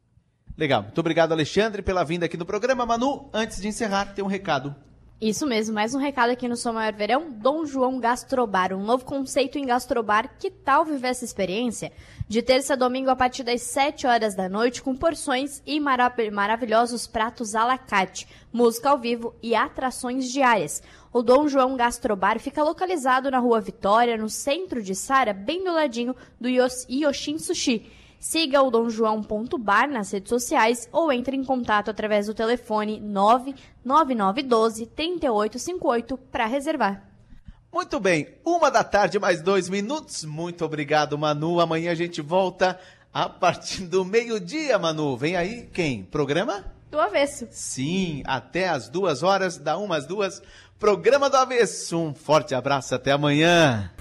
Legal. 0.58 0.84
Muito 0.84 1.00
obrigado, 1.00 1.34
Alexandre, 1.34 1.82
pela 1.82 2.06
vinda 2.06 2.26
aqui 2.26 2.38
no 2.38 2.46
programa. 2.46 2.86
Manu, 2.86 3.30
antes 3.34 3.62
de 3.62 3.68
encerrar, 3.68 4.14
tem 4.14 4.24
um 4.24 4.28
recado. 4.28 4.74
Isso 5.22 5.46
mesmo, 5.46 5.76
mais 5.76 5.94
um 5.94 5.98
recado 6.00 6.30
aqui 6.30 6.48
no 6.48 6.56
Som 6.56 6.72
Maior 6.72 6.94
Verão, 6.94 7.30
Dom 7.30 7.66
João 7.66 8.00
Gastrobar, 8.00 8.72
um 8.74 8.82
novo 8.86 9.04
conceito 9.04 9.58
em 9.58 9.66
gastrobar. 9.66 10.38
Que 10.40 10.50
tal 10.50 10.86
viver 10.86 11.10
essa 11.10 11.26
experiência? 11.26 11.92
De 12.30 12.44
terça 12.44 12.74
a 12.74 12.76
domingo 12.76 13.10
a 13.10 13.16
partir 13.16 13.42
das 13.42 13.64
7 13.64 14.06
horas 14.06 14.36
da 14.36 14.48
noite, 14.48 14.84
com 14.84 14.96
porções 14.96 15.64
e 15.66 15.80
marav- 15.80 16.30
maravilhosos 16.32 17.08
pratos 17.08 17.56
à 17.56 17.66
la 17.66 17.76
carte, 17.76 18.28
música 18.54 18.92
ao 18.92 19.00
vivo 19.00 19.34
e 19.42 19.56
atrações 19.56 20.32
diárias. 20.32 20.84
O 21.12 21.24
Dom 21.24 21.48
João 21.48 21.76
Gastrobar 21.76 22.40
fica 22.40 22.64
localizado 22.64 23.32
na 23.32 23.40
Rua 23.40 23.60
Vitória, 23.60 24.16
no 24.16 24.30
centro 24.30 24.80
de 24.84 24.94
Sara, 24.94 25.34
bem 25.34 25.64
do 25.64 25.74
ladinho 25.74 26.16
do 26.40 26.48
Yos- 26.48 26.86
Yoshin 26.88 27.40
Sushi. 27.40 27.92
Siga 28.20 28.62
o 28.62 28.70
domjoão.bar 28.70 29.90
nas 29.90 30.12
redes 30.12 30.30
sociais 30.30 30.88
ou 30.92 31.12
entre 31.12 31.36
em 31.36 31.44
contato 31.44 31.90
através 31.90 32.28
do 32.28 32.34
telefone 32.36 33.00
99912 33.00 34.86
3858 34.86 36.16
para 36.32 36.46
reservar. 36.46 37.09
Muito 37.72 38.00
bem, 38.00 38.28
uma 38.44 38.72
da 38.72 38.84
tarde, 38.84 39.20
mais 39.20 39.42
dois 39.44 39.70
minutos. 39.70 40.26
Muito 40.26 40.66
obrigado, 40.66 41.18
Manu. 41.18 41.60
Amanhã 41.60 41.92
a 41.92 41.96
gente 41.96 42.20
volta 42.20 42.80
a 43.14 43.30
partir 43.30 43.84
do 43.84 44.04
meio-dia, 44.04 44.78
Manu. 44.80 45.16
Vem 45.16 45.36
aí 45.36 45.70
quem? 45.72 46.04
Programa? 46.04 46.66
Do 46.90 47.00
avesso. 47.00 47.48
Sim, 47.52 48.24
até 48.26 48.70
às 48.70 48.90
duas 48.90 49.22
horas, 49.22 49.58
da 49.58 49.78
uma 49.78 49.98
às 49.98 50.08
duas. 50.08 50.42
Programa 50.80 51.30
do 51.30 51.38
avesso. 51.38 52.00
Um 52.00 52.14
forte 52.14 52.56
abraço, 52.56 52.96
até 52.96 53.12
amanhã. 53.12 53.92